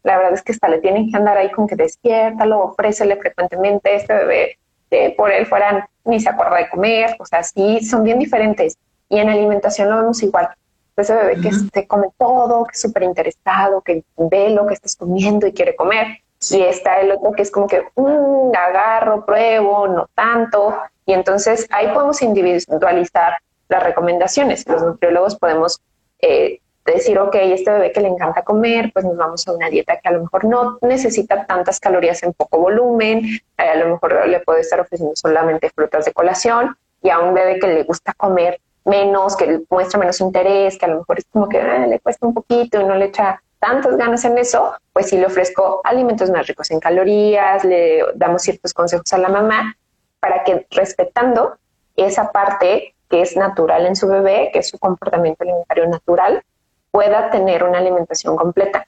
la 0.04 0.16
verdad 0.16 0.34
es 0.34 0.42
que 0.42 0.52
hasta 0.52 0.68
le 0.68 0.78
tienen 0.78 1.10
que 1.10 1.16
andar 1.16 1.36
ahí 1.36 1.50
con 1.50 1.66
que 1.66 1.74
despiértalo, 1.74 2.60
ofrécele 2.60 3.16
frecuentemente, 3.16 3.96
este 3.96 4.14
bebé 4.14 4.58
eh, 4.92 5.12
por 5.16 5.32
él 5.32 5.44
fueran 5.44 5.84
ni 6.04 6.20
se 6.20 6.28
acuerda 6.28 6.56
de 6.56 6.68
comer, 6.68 7.16
o 7.18 7.26
sea, 7.26 7.42
sí, 7.42 7.80
son 7.80 8.04
bien 8.04 8.20
diferentes. 8.20 8.78
Y 9.08 9.18
en 9.18 9.28
alimentación 9.28 9.90
lo 9.90 9.96
vemos 9.96 10.22
igual. 10.22 10.50
Ese 10.96 11.16
bebé 11.16 11.40
que 11.40 11.50
se 11.52 11.86
come 11.88 12.10
todo, 12.16 12.64
que 12.64 12.74
es 12.74 12.80
súper 12.80 13.02
interesado, 13.02 13.80
que 13.80 14.04
ve 14.16 14.50
lo 14.50 14.68
que 14.68 14.74
estás 14.74 14.94
comiendo 14.94 15.48
y 15.48 15.52
quiere 15.52 15.74
comer. 15.74 16.18
Y 16.48 16.62
está 16.62 17.00
el 17.00 17.10
otro 17.10 17.32
que 17.32 17.42
es 17.42 17.50
como 17.50 17.66
que, 17.66 17.82
mm, 17.96 18.52
agarro, 18.54 19.26
pruebo, 19.26 19.88
no 19.88 20.08
tanto. 20.14 20.76
Y 21.10 21.12
entonces 21.12 21.66
ahí 21.70 21.88
podemos 21.92 22.22
individualizar 22.22 23.38
las 23.68 23.82
recomendaciones. 23.82 24.64
Los 24.68 24.80
nutriólogos 24.80 25.34
podemos 25.34 25.80
eh, 26.20 26.60
decir, 26.84 27.18
ok, 27.18 27.34
este 27.34 27.72
bebé 27.72 27.90
que 27.90 28.00
le 28.00 28.06
encanta 28.06 28.42
comer, 28.42 28.92
pues 28.92 29.04
nos 29.04 29.16
vamos 29.16 29.48
a 29.48 29.52
una 29.52 29.68
dieta 29.68 29.98
que 29.98 30.08
a 30.08 30.12
lo 30.12 30.20
mejor 30.20 30.44
no 30.44 30.78
necesita 30.82 31.46
tantas 31.46 31.80
calorías 31.80 32.22
en 32.22 32.32
poco 32.32 32.60
volumen, 32.60 33.24
eh, 33.24 33.40
a 33.58 33.74
lo 33.74 33.88
mejor 33.88 34.28
le 34.28 34.38
puede 34.38 34.60
estar 34.60 34.78
ofreciendo 34.78 35.16
solamente 35.16 35.68
frutas 35.70 36.04
de 36.04 36.12
colación, 36.12 36.76
y 37.02 37.10
a 37.10 37.18
un 37.18 37.34
bebé 37.34 37.58
que 37.58 37.66
le 37.66 37.82
gusta 37.82 38.12
comer 38.12 38.60
menos, 38.84 39.36
que 39.36 39.62
muestra 39.68 39.98
menos 39.98 40.20
interés, 40.20 40.78
que 40.78 40.84
a 40.84 40.90
lo 40.90 40.98
mejor 40.98 41.18
es 41.18 41.24
como 41.32 41.48
que 41.48 41.58
ah, 41.58 41.88
le 41.88 41.98
cuesta 41.98 42.24
un 42.24 42.34
poquito 42.34 42.80
y 42.80 42.84
no 42.84 42.94
le 42.94 43.06
echa 43.06 43.42
tantas 43.58 43.96
ganas 43.96 44.24
en 44.24 44.38
eso, 44.38 44.76
pues 44.92 45.08
sí 45.08 45.18
le 45.18 45.26
ofrezco 45.26 45.80
alimentos 45.82 46.30
más 46.30 46.46
ricos 46.46 46.70
en 46.70 46.78
calorías, 46.78 47.64
le 47.64 48.04
damos 48.14 48.42
ciertos 48.42 48.72
consejos 48.72 49.12
a 49.12 49.18
la 49.18 49.28
mamá 49.28 49.76
para 50.20 50.44
que 50.44 50.66
respetando 50.70 51.56
esa 51.96 52.30
parte 52.30 52.94
que 53.08 53.22
es 53.22 53.36
natural 53.36 53.86
en 53.86 53.96
su 53.96 54.06
bebé, 54.06 54.50
que 54.52 54.60
es 54.60 54.68
su 54.68 54.78
comportamiento 54.78 55.42
alimentario 55.42 55.88
natural, 55.88 56.42
pueda 56.90 57.30
tener 57.30 57.64
una 57.64 57.78
alimentación 57.78 58.36
completa. 58.36 58.86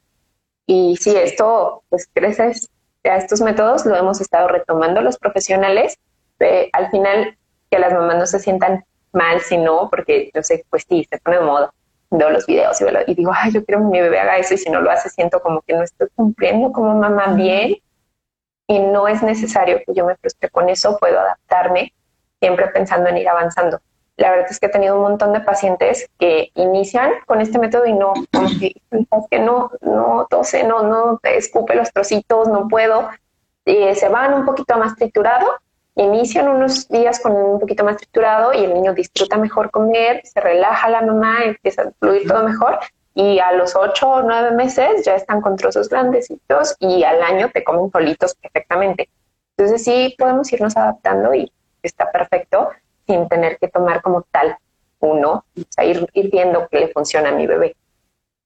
Y 0.67 0.97
si 0.97 1.17
esto, 1.17 1.83
pues 1.89 2.09
gracias 2.15 2.71
a 3.05 3.17
estos 3.17 3.41
métodos 3.41 3.85
lo 3.85 3.97
hemos 3.97 4.21
estado 4.21 4.49
retomando 4.49 5.01
los 5.01 5.19
profesionales, 5.19 5.99
al 6.73 6.91
final 6.91 7.37
que 7.71 7.79
las 7.79 7.93
mamás 7.93 8.17
no 8.17 8.27
se 8.27 8.39
sientan 8.39 8.85
mal, 9.13 9.41
sino 9.41 9.89
porque 9.91 10.31
yo 10.35 10.43
sé, 10.43 10.65
pues 10.71 10.85
sí, 10.89 11.07
se 11.11 11.19
pone 11.19 11.39
de 11.39 11.45
moda, 11.45 11.73
veo 12.11 12.31
los 12.31 12.47
videos 12.47 12.81
y, 12.81 12.85
y 13.11 13.15
digo, 13.15 13.33
ay, 13.35 13.53
yo 13.53 13.65
quiero 13.65 13.81
que 13.81 13.87
mi 13.87 14.01
bebé 14.01 14.21
haga 14.21 14.39
eso 14.39 14.55
y 14.55 14.59
si 14.59 14.71
no 14.71 14.81
lo 14.81 14.91
hace 14.91 15.09
siento 15.09 15.41
como 15.41 15.63
que 15.63 15.75
no 15.75 15.83
estoy 15.83 16.09
cumpliendo 16.15 16.73
como 16.73 16.95
mamá 16.95 17.35
bien 17.35 17.77
y 18.67 18.79
no 18.79 19.09
es 19.09 19.23
necesario 19.23 19.81
que 19.85 19.95
yo 19.95 20.07
me 20.07 20.17
frustre 20.17 20.51
con 20.51 20.69
eso, 20.69 20.97
puedo 20.99 21.19
adaptarme 21.19 21.93
siempre 22.41 22.69
pensando 22.69 23.09
en 23.09 23.19
ir 23.19 23.29
avanzando. 23.29 23.81
La 24.17 24.31
verdad 24.31 24.47
es 24.51 24.61
que 24.61 24.67
he 24.67 24.71
tenido 24.71 24.97
un 24.97 25.03
montón 25.03 25.33
de 25.33 25.41
pacientes 25.41 26.09
que 26.19 26.51
inician 26.55 27.13
con 27.27 27.41
este 27.41 27.59
método 27.59 27.87
y 27.87 27.93
no, 27.93 28.13
como 28.33 28.49
que, 29.29 29.39
no, 29.39 29.71
no 29.81 30.27
tose, 30.29 30.65
no, 30.65 30.83
no 30.83 31.21
escupe 31.23 31.75
los 31.75 31.93
trocitos, 31.93 32.49
no 32.49 32.69
puedo. 32.69 33.09
Y 33.65 33.95
se 33.95 34.09
van 34.09 34.35
un 34.35 34.45
poquito 34.45 34.77
más 34.77 34.97
triturado, 34.97 35.47
inician 35.95 36.49
unos 36.49 36.89
días 36.89 37.21
con 37.21 37.33
un 37.33 37.61
poquito 37.61 37.85
más 37.85 37.97
triturado 37.97 38.53
y 38.53 38.65
el 38.65 38.75
niño 38.75 38.93
disfruta 38.93 39.39
mejor 39.39 39.71
comer, 39.71 40.21
se 40.25 40.41
relaja 40.41 40.89
la 40.89 41.03
mamá, 41.03 41.45
empieza 41.45 41.83
a 41.83 41.93
fluir 41.99 42.27
todo 42.27 42.43
mejor 42.45 42.79
y 43.15 43.39
a 43.39 43.53
los 43.53 43.77
ocho 43.77 44.09
o 44.09 44.23
nueve 44.23 44.53
meses 44.53 45.05
ya 45.05 45.15
están 45.17 45.41
con 45.41 45.57
trozos 45.57 45.89
grandecitos 45.89 46.77
y 46.79 47.05
al 47.05 47.23
año 47.23 47.51
te 47.53 47.63
comen 47.63 47.91
solitos 47.91 48.35
perfectamente. 48.35 49.09
Entonces 49.57 49.85
sí 49.85 50.15
podemos 50.19 50.51
irnos 50.53 50.77
adaptando 50.77 51.35
y 51.35 51.53
está 51.83 52.11
perfecto 52.11 52.71
sin 53.07 53.29
tener 53.29 53.59
que 53.59 53.69
tomar 53.69 54.01
como 54.03 54.23
tal 54.23 54.57
uno, 55.01 55.45
o 55.57 55.63
sea, 55.69 55.85
ir, 55.85 56.09
viendo 56.31 56.69
que 56.69 56.81
le 56.81 56.89
funciona 56.93 57.31
a 57.31 57.33
mi 57.33 57.47
bebé. 57.47 57.77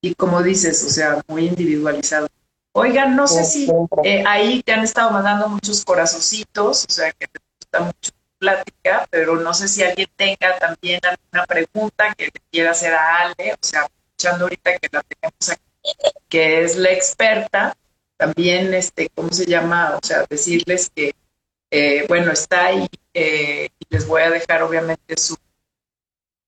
Y 0.00 0.14
como 0.14 0.42
dices, 0.42 0.82
o 0.84 0.88
sea, 0.88 1.22
muy 1.28 1.46
individualizado. 1.46 2.28
Oigan, 2.72 3.16
no 3.16 3.26
sé 3.26 3.44
si 3.44 3.70
eh, 4.04 4.24
ahí 4.26 4.62
te 4.62 4.72
han 4.72 4.82
estado 4.82 5.10
mandando 5.10 5.48
muchos 5.48 5.84
corazoncitos, 5.84 6.86
o 6.88 6.92
sea, 6.92 7.12
que 7.12 7.26
te 7.26 7.40
gusta 7.60 7.80
mucho 7.80 8.10
plática, 8.38 9.06
pero 9.10 9.36
no 9.36 9.54
sé 9.54 9.68
si 9.68 9.82
alguien 9.82 10.08
tenga 10.16 10.58
también 10.58 11.00
alguna 11.02 11.46
pregunta 11.46 12.14
que 12.14 12.26
le 12.26 12.40
quiera 12.50 12.72
hacer 12.72 12.92
a 12.94 13.20
Ale, 13.20 13.54
o 13.54 13.58
sea, 13.60 13.86
ahorita 14.28 14.78
que 14.78 14.88
la 14.92 15.02
tenemos 15.02 15.48
aquí, 15.48 15.92
que 16.28 16.62
es 16.62 16.76
la 16.76 16.92
experta, 16.92 17.76
también, 18.16 18.72
este, 18.74 19.10
¿cómo 19.14 19.30
se 19.30 19.46
llama? 19.46 19.96
O 20.02 20.06
sea, 20.06 20.24
decirles 20.28 20.90
que, 20.94 21.14
eh, 21.70 22.04
bueno, 22.08 22.32
está 22.32 22.66
ahí 22.66 22.86
eh, 23.12 23.68
y 23.78 23.84
les 23.88 24.06
voy 24.06 24.22
a 24.22 24.30
dejar 24.30 24.62
obviamente 24.62 25.16
su, 25.16 25.36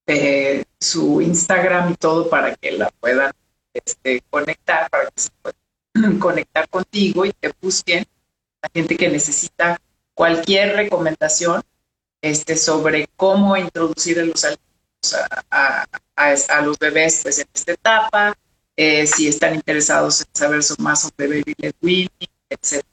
eh, 0.06 0.64
su 0.80 1.20
Instagram 1.20 1.92
y 1.92 1.96
todo 1.96 2.30
para 2.30 2.54
que 2.56 2.72
la 2.72 2.90
puedan 3.00 3.32
este, 3.74 4.22
conectar, 4.30 4.88
para 4.90 5.04
que 5.06 5.20
se 5.20 5.30
puedan 5.42 6.18
conectar 6.18 6.68
contigo 6.68 7.24
y 7.24 7.32
que 7.32 7.52
busquen 7.60 8.06
a 8.62 8.68
gente 8.72 8.96
que 8.96 9.08
necesita 9.08 9.80
cualquier 10.14 10.74
recomendación 10.74 11.62
este, 12.22 12.56
sobre 12.56 13.08
cómo 13.16 13.56
introducir 13.56 14.16
los 14.26 14.44
alimentos 14.44 14.67
a, 15.50 15.86
a, 16.16 16.60
los 16.62 16.78
bebés 16.78 17.20
pues, 17.22 17.38
en 17.38 17.46
esta 17.52 17.72
etapa, 17.72 18.36
eh, 18.76 19.06
si 19.06 19.28
están 19.28 19.54
interesados 19.54 20.20
en 20.20 20.26
saber 20.32 20.60
más 20.78 21.02
sobre 21.02 21.28
baby 21.28 21.54
led 21.58 21.74
weaning, 21.82 22.08
etc. 22.50 22.84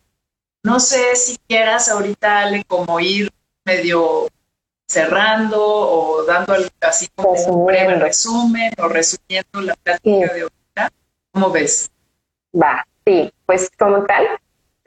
No 0.64 0.80
sé 0.80 1.16
si 1.16 1.38
quieras 1.48 1.90
ahorita, 1.90 2.40
Ale, 2.42 2.64
como 2.66 3.00
ir 3.00 3.32
medio 3.66 4.28
cerrando 4.88 5.62
o 5.62 6.24
dando 6.26 6.56
así 6.82 7.08
como 7.16 7.32
un 7.32 7.66
breve 7.66 7.96
resumen 7.96 8.72
o 8.78 8.88
resumiendo 8.88 9.62
la 9.62 9.76
plática 9.76 10.34
de 10.34 10.42
ahorita. 10.42 10.92
¿Cómo 11.32 11.52
ves? 11.52 11.92
Va. 12.54 12.86
Sí, 13.06 13.32
pues 13.46 13.70
como 13.78 14.04
tal, 14.06 14.26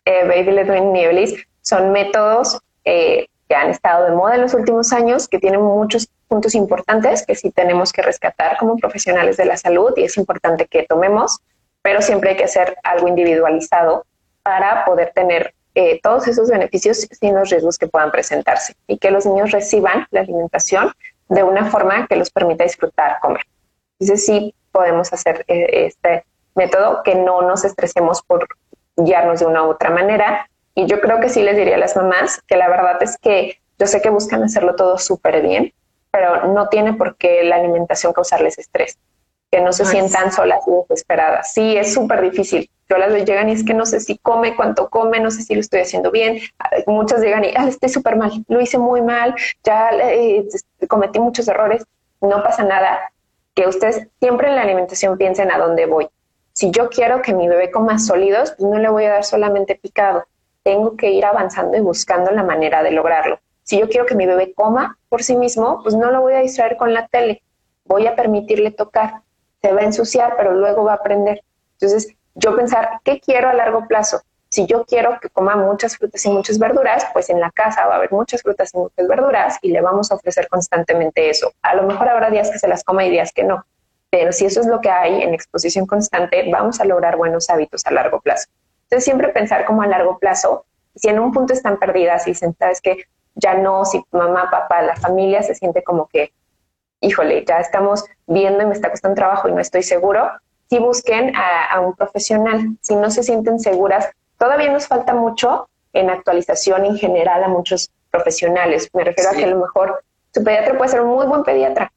eh, 0.04 0.24
Baby 0.24 0.50
Led 0.50 0.68
Weaning 0.68 1.10
Bliss 1.10 1.34
son 1.60 1.92
métodos 1.92 2.58
eh, 2.84 3.28
que 3.48 3.54
han 3.54 3.70
estado 3.70 4.04
de 4.04 4.12
moda 4.12 4.34
en 4.34 4.42
los 4.42 4.54
últimos 4.54 4.92
años, 4.92 5.28
que 5.28 5.38
tienen 5.38 5.62
muchos 5.62 6.08
puntos 6.28 6.54
importantes 6.54 7.24
que 7.26 7.34
sí 7.34 7.50
tenemos 7.50 7.92
que 7.92 8.02
rescatar 8.02 8.58
como 8.58 8.76
profesionales 8.76 9.36
de 9.36 9.46
la 9.46 9.56
salud 9.56 9.92
y 9.96 10.04
es 10.04 10.16
importante 10.16 10.66
que 10.66 10.82
tomemos, 10.82 11.38
pero 11.82 12.02
siempre 12.02 12.30
hay 12.30 12.36
que 12.36 12.44
hacer 12.44 12.76
algo 12.82 13.08
individualizado 13.08 14.04
para 14.42 14.84
poder 14.84 15.12
tener 15.14 15.54
eh, 15.74 16.00
todos 16.02 16.26
esos 16.28 16.50
beneficios 16.50 17.06
sin 17.20 17.34
los 17.34 17.50
riesgos 17.50 17.78
que 17.78 17.86
puedan 17.86 18.10
presentarse 18.10 18.74
y 18.86 18.98
que 18.98 19.10
los 19.10 19.24
niños 19.24 19.52
reciban 19.52 20.06
la 20.10 20.20
alimentación 20.20 20.92
de 21.28 21.42
una 21.42 21.70
forma 21.70 22.06
que 22.06 22.16
los 22.16 22.30
permita 22.30 22.64
disfrutar 22.64 23.20
comer. 23.20 23.42
Entonces 23.98 24.26
sí 24.26 24.54
podemos 24.72 25.12
hacer 25.12 25.44
eh, 25.48 25.86
este 25.86 26.24
método 26.54 27.02
que 27.02 27.14
no 27.14 27.42
nos 27.42 27.64
estresemos 27.64 28.22
por 28.22 28.48
guiarnos 28.96 29.40
de 29.40 29.46
una 29.46 29.64
u 29.64 29.70
otra 29.70 29.90
manera. 29.90 30.48
Y 30.78 30.86
yo 30.86 31.00
creo 31.00 31.18
que 31.18 31.28
sí 31.28 31.42
les 31.42 31.56
diría 31.56 31.74
a 31.74 31.78
las 31.78 31.96
mamás 31.96 32.40
que 32.46 32.56
la 32.56 32.68
verdad 32.68 33.02
es 33.02 33.18
que 33.18 33.58
yo 33.80 33.88
sé 33.88 34.00
que 34.00 34.10
buscan 34.10 34.44
hacerlo 34.44 34.76
todo 34.76 34.96
súper 34.96 35.42
bien, 35.42 35.74
pero 36.12 36.52
no 36.52 36.68
tiene 36.68 36.92
por 36.92 37.16
qué 37.16 37.42
la 37.42 37.56
alimentación 37.56 38.12
causarles 38.12 38.60
estrés, 38.60 38.96
que 39.50 39.60
no 39.60 39.72
se 39.72 39.84
sientan 39.84 40.30
solas 40.30 40.60
y 40.68 40.70
desesperadas. 40.88 41.52
Sí, 41.52 41.76
es 41.76 41.92
súper 41.92 42.20
difícil. 42.20 42.70
Yo 42.88 42.96
las 42.96 43.12
veo 43.12 43.24
llegan 43.24 43.48
y 43.48 43.54
es 43.54 43.64
que 43.64 43.74
no 43.74 43.86
sé 43.86 43.98
si 43.98 44.18
come, 44.18 44.54
cuánto 44.54 44.88
come, 44.88 45.18
no 45.18 45.32
sé 45.32 45.42
si 45.42 45.54
lo 45.54 45.60
estoy 45.62 45.80
haciendo 45.80 46.12
bien. 46.12 46.38
Muchas 46.86 47.22
llegan 47.22 47.44
y, 47.44 47.48
ah, 47.56 47.66
estoy 47.66 47.88
súper 47.88 48.14
mal, 48.14 48.30
lo 48.46 48.60
hice 48.60 48.78
muy 48.78 49.02
mal, 49.02 49.34
ya 49.64 49.90
eh, 49.90 50.46
cometí 50.86 51.18
muchos 51.18 51.48
errores. 51.48 51.84
No 52.20 52.40
pasa 52.44 52.62
nada. 52.62 53.00
Que 53.52 53.66
ustedes 53.66 54.06
siempre 54.20 54.46
en 54.46 54.54
la 54.54 54.62
alimentación 54.62 55.18
piensen 55.18 55.50
a 55.50 55.58
dónde 55.58 55.86
voy. 55.86 56.08
Si 56.52 56.70
yo 56.70 56.88
quiero 56.88 57.20
que 57.20 57.34
mi 57.34 57.48
bebé 57.48 57.72
coma 57.72 57.98
sólidos, 57.98 58.52
pues 58.52 58.70
no 58.70 58.78
le 58.78 58.88
voy 58.88 59.06
a 59.06 59.14
dar 59.14 59.24
solamente 59.24 59.74
picado. 59.74 60.24
Tengo 60.68 60.98
que 60.98 61.12
ir 61.12 61.24
avanzando 61.24 61.78
y 61.78 61.80
buscando 61.80 62.30
la 62.30 62.42
manera 62.42 62.82
de 62.82 62.90
lograrlo. 62.90 63.40
Si 63.62 63.80
yo 63.80 63.88
quiero 63.88 64.04
que 64.04 64.14
mi 64.14 64.26
bebé 64.26 64.52
coma 64.52 64.98
por 65.08 65.22
sí 65.22 65.34
mismo, 65.34 65.82
pues 65.82 65.94
no 65.94 66.10
lo 66.10 66.20
voy 66.20 66.34
a 66.34 66.40
distraer 66.40 66.76
con 66.76 66.92
la 66.92 67.08
tele. 67.08 67.42
Voy 67.86 68.06
a 68.06 68.14
permitirle 68.14 68.70
tocar. 68.70 69.22
Se 69.62 69.72
va 69.72 69.80
a 69.80 69.84
ensuciar, 69.84 70.34
pero 70.36 70.52
luego 70.52 70.84
va 70.84 70.92
a 70.92 70.96
aprender. 70.96 71.42
Entonces, 71.80 72.14
yo 72.34 72.54
pensar, 72.54 73.00
¿qué 73.02 73.18
quiero 73.18 73.48
a 73.48 73.54
largo 73.54 73.88
plazo? 73.88 74.20
Si 74.50 74.66
yo 74.66 74.84
quiero 74.84 75.18
que 75.22 75.30
coma 75.30 75.56
muchas 75.56 75.96
frutas 75.96 76.22
y 76.26 76.28
muchas 76.28 76.58
verduras, 76.58 77.06
pues 77.14 77.30
en 77.30 77.40
la 77.40 77.50
casa 77.50 77.86
va 77.86 77.94
a 77.94 77.96
haber 77.96 78.12
muchas 78.12 78.42
frutas 78.42 78.74
y 78.74 78.76
muchas 78.76 79.08
verduras 79.08 79.56
y 79.62 79.70
le 79.70 79.80
vamos 79.80 80.12
a 80.12 80.16
ofrecer 80.16 80.48
constantemente 80.48 81.30
eso. 81.30 81.50
A 81.62 81.74
lo 81.76 81.84
mejor 81.84 82.10
habrá 82.10 82.28
días 82.28 82.50
que 82.50 82.58
se 82.58 82.68
las 82.68 82.84
coma 82.84 83.06
y 83.06 83.10
días 83.10 83.32
que 83.32 83.42
no, 83.42 83.64
pero 84.10 84.32
si 84.32 84.44
eso 84.44 84.60
es 84.60 84.66
lo 84.66 84.82
que 84.82 84.90
hay 84.90 85.22
en 85.22 85.32
exposición 85.32 85.86
constante, 85.86 86.46
vamos 86.52 86.78
a 86.78 86.84
lograr 86.84 87.16
buenos 87.16 87.48
hábitos 87.48 87.86
a 87.86 87.90
largo 87.90 88.20
plazo. 88.20 88.50
Entonces, 88.88 89.04
siempre 89.04 89.28
pensar 89.28 89.66
como 89.66 89.82
a 89.82 89.86
largo 89.86 90.18
plazo, 90.18 90.64
si 90.94 91.08
en 91.08 91.18
un 91.20 91.30
punto 91.30 91.52
están 91.52 91.78
perdidas 91.78 92.26
y 92.26 92.30
dicen, 92.30 92.56
sabes 92.58 92.80
que 92.80 93.04
ya 93.34 93.52
no, 93.52 93.84
si 93.84 94.02
mamá, 94.12 94.50
papá, 94.50 94.80
la 94.80 94.96
familia 94.96 95.42
se 95.42 95.54
siente 95.54 95.84
como 95.84 96.08
que, 96.08 96.32
híjole, 97.02 97.44
ya 97.44 97.58
estamos 97.58 98.06
viendo 98.26 98.62
y 98.62 98.66
me 98.66 98.72
está 98.72 98.90
costando 98.90 99.14
trabajo 99.14 99.46
y 99.46 99.52
no 99.52 99.60
estoy 99.60 99.82
seguro, 99.82 100.30
si 100.70 100.78
busquen 100.78 101.34
a, 101.36 101.80
un 101.80 101.94
profesional. 101.94 102.78
Si 102.80 102.96
no 102.96 103.10
se 103.10 103.22
sienten 103.22 103.60
seguras, 103.60 104.08
todavía 104.38 104.72
nos 104.72 104.86
falta 104.86 105.12
mucho 105.14 105.68
en 105.92 106.08
actualización 106.08 106.86
en 106.86 106.96
general 106.96 107.44
a 107.44 107.48
muchos 107.48 107.90
profesionales. 108.10 108.88
Me 108.94 109.04
refiero 109.04 109.30
a 109.30 109.34
que 109.34 109.44
a 109.44 109.48
lo 109.48 109.58
mejor 109.58 110.02
su 110.32 110.42
pediatra 110.42 110.78
puede 110.78 110.90
ser 110.90 111.02
un 111.02 111.14
muy 111.14 111.26
buen 111.26 111.42
pediatra, 111.42 111.92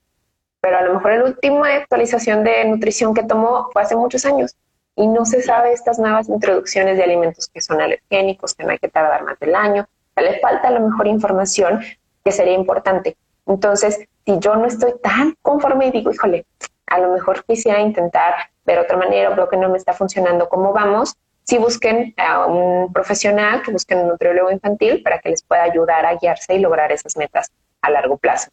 pero 0.59 0.77
a 0.77 0.81
lo 0.81 0.93
mejor 0.93 1.13
la 1.13 1.23
última 1.23 1.73
actualización 1.73 2.43
de 2.43 2.65
nutrición 2.65 3.13
que 3.13 3.23
tomó 3.23 3.69
fue 3.71 3.81
hace 3.81 3.95
muchos 3.95 4.25
años 4.25 4.57
y 4.95 5.07
no 5.07 5.25
se 5.25 5.41
sabe 5.41 5.73
estas 5.73 5.99
nuevas 5.99 6.29
introducciones 6.29 6.97
de 6.97 7.03
alimentos 7.03 7.47
que 7.47 7.61
son 7.61 7.81
alergénicos, 7.81 8.53
que 8.53 8.63
no 8.63 8.71
hay 8.71 8.79
que 8.79 8.89
tardar 8.89 9.23
más 9.23 9.39
del 9.39 9.55
año, 9.55 9.87
le 10.21 10.39
falta 10.39 10.67
a 10.67 10.71
lo 10.71 10.81
mejor 10.81 11.07
información 11.07 11.81
que 12.23 12.31
sería 12.31 12.53
importante. 12.53 13.17
Entonces, 13.47 13.99
si 14.25 14.39
yo 14.39 14.55
no 14.55 14.65
estoy 14.65 14.93
tan 15.01 15.35
conforme 15.41 15.87
y 15.87 15.91
digo, 15.91 16.11
híjole, 16.11 16.45
a 16.87 16.99
lo 16.99 17.11
mejor 17.13 17.43
quisiera 17.45 17.79
intentar 17.79 18.35
ver 18.65 18.79
otra 18.79 18.97
manera 18.97 19.31
o 19.31 19.35
veo 19.35 19.49
que 19.49 19.57
no 19.57 19.69
me 19.69 19.77
está 19.77 19.93
funcionando 19.93 20.47
como 20.47 20.73
vamos, 20.73 21.15
si 21.43 21.57
busquen 21.57 22.13
a 22.17 22.45
un 22.45 22.93
profesional, 22.93 23.63
que 23.63 23.71
busquen 23.71 23.99
un 23.99 24.09
nutriólogo 24.09 24.51
infantil 24.51 25.01
para 25.01 25.19
que 25.19 25.29
les 25.29 25.41
pueda 25.41 25.63
ayudar 25.63 26.05
a 26.05 26.15
guiarse 26.15 26.53
y 26.53 26.59
lograr 26.59 26.91
esas 26.91 27.17
metas 27.17 27.51
a 27.81 27.89
largo 27.89 28.17
plazo. 28.17 28.51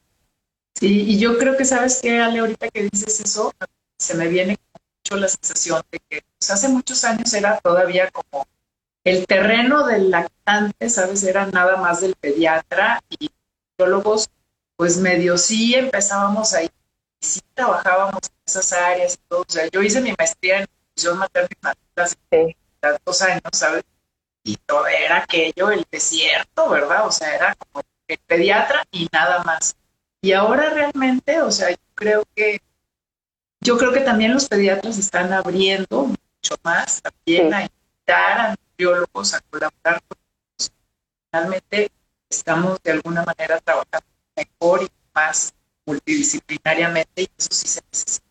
Sí, 0.74 1.05
y 1.07 1.18
yo 1.18 1.36
creo 1.39 1.57
que 1.57 1.64
sabes 1.64 2.01
que, 2.01 2.18
Ale, 2.18 2.39
ahorita 2.39 2.68
que 2.70 2.84
dices 2.84 3.20
eso, 3.20 3.53
se 3.99 4.14
me 4.14 4.28
viene 4.28 4.57
mucho 5.09 5.21
la 5.21 5.29
sensación 5.29 5.83
de 5.91 6.01
que 6.09 6.23
pues, 6.39 6.51
hace 6.51 6.69
muchos 6.69 7.05
años 7.05 7.33
era 7.33 7.59
todavía 7.61 8.11
como 8.11 8.47
el 9.05 9.27
terreno 9.27 9.87
del 9.87 10.11
lactante, 10.11 10.91
¿sabes? 10.91 11.23
Era 11.23 11.47
nada 11.47 11.77
más 11.77 12.01
del 12.01 12.15
pediatra 12.15 13.03
y 13.09 13.31
biólogos, 13.79 14.29
pues 14.77 14.99
medio 14.99 15.39
sí 15.39 15.75
empezábamos 15.75 16.53
ahí, 16.53 16.69
y 17.21 17.27
sí 17.27 17.41
trabajábamos 17.55 18.21
en 18.25 18.43
esas 18.47 18.73
áreas 18.73 19.15
y 19.15 19.29
todo. 19.29 19.41
O 19.41 19.45
sea, 19.49 19.67
yo 19.69 19.83
hice 19.83 20.01
mi 20.01 20.13
maestría 20.19 20.59
en 20.59 20.67
nutrición 20.67 21.19
materna 21.19 21.75
y 21.97 22.01
hace 22.01 22.57
tantos 22.81 23.23
años, 23.23 23.43
¿sabes? 23.53 23.85
Y 24.45 24.57
todo 24.57 24.87
era 24.87 25.19
aquello, 25.19 25.71
el 25.71 25.87
desierto, 25.91 26.69
¿verdad? 26.69 27.07
O 27.07 27.13
sea, 27.13 27.35
era 27.35 27.55
como 27.55 27.83
el 28.09 28.19
pediatra 28.27 28.85
y 28.91 29.09
nada 29.13 29.43
más. 29.45 29.75
Y 30.21 30.33
ahora 30.33 30.71
realmente, 30.71 31.41
o 31.43 31.51
sea, 31.51 31.71
yo 31.71 31.77
creo 31.95 32.25
que 32.35 32.61
yo 33.61 33.77
creo 33.77 33.93
que 33.93 34.01
también 34.01 34.33
los 34.33 34.49
pediatras 34.49 34.99
están 34.99 35.33
abriendo 35.33 36.05
mucho 36.05 36.57
más 36.63 37.03
también 37.03 37.53
a 37.53 37.63
invitar 37.63 38.41
a 38.41 38.57
biólogos 38.77 39.35
a 39.35 39.41
colaborar 39.51 40.03
con 40.07 40.19
nosotros. 40.59 40.73
Finalmente, 41.31 41.91
estamos 42.31 42.81
de 42.83 42.93
alguna 42.93 43.25
manera 43.25 43.61
trabajando 43.61 44.07
mejor 44.37 44.83
y 44.85 44.89
más 45.15 45.53
multidisciplinariamente 45.85 47.23
y 47.23 47.31
eso 47.37 47.49
sí 47.51 47.69
se 47.69 47.81
necesita. 47.91 48.27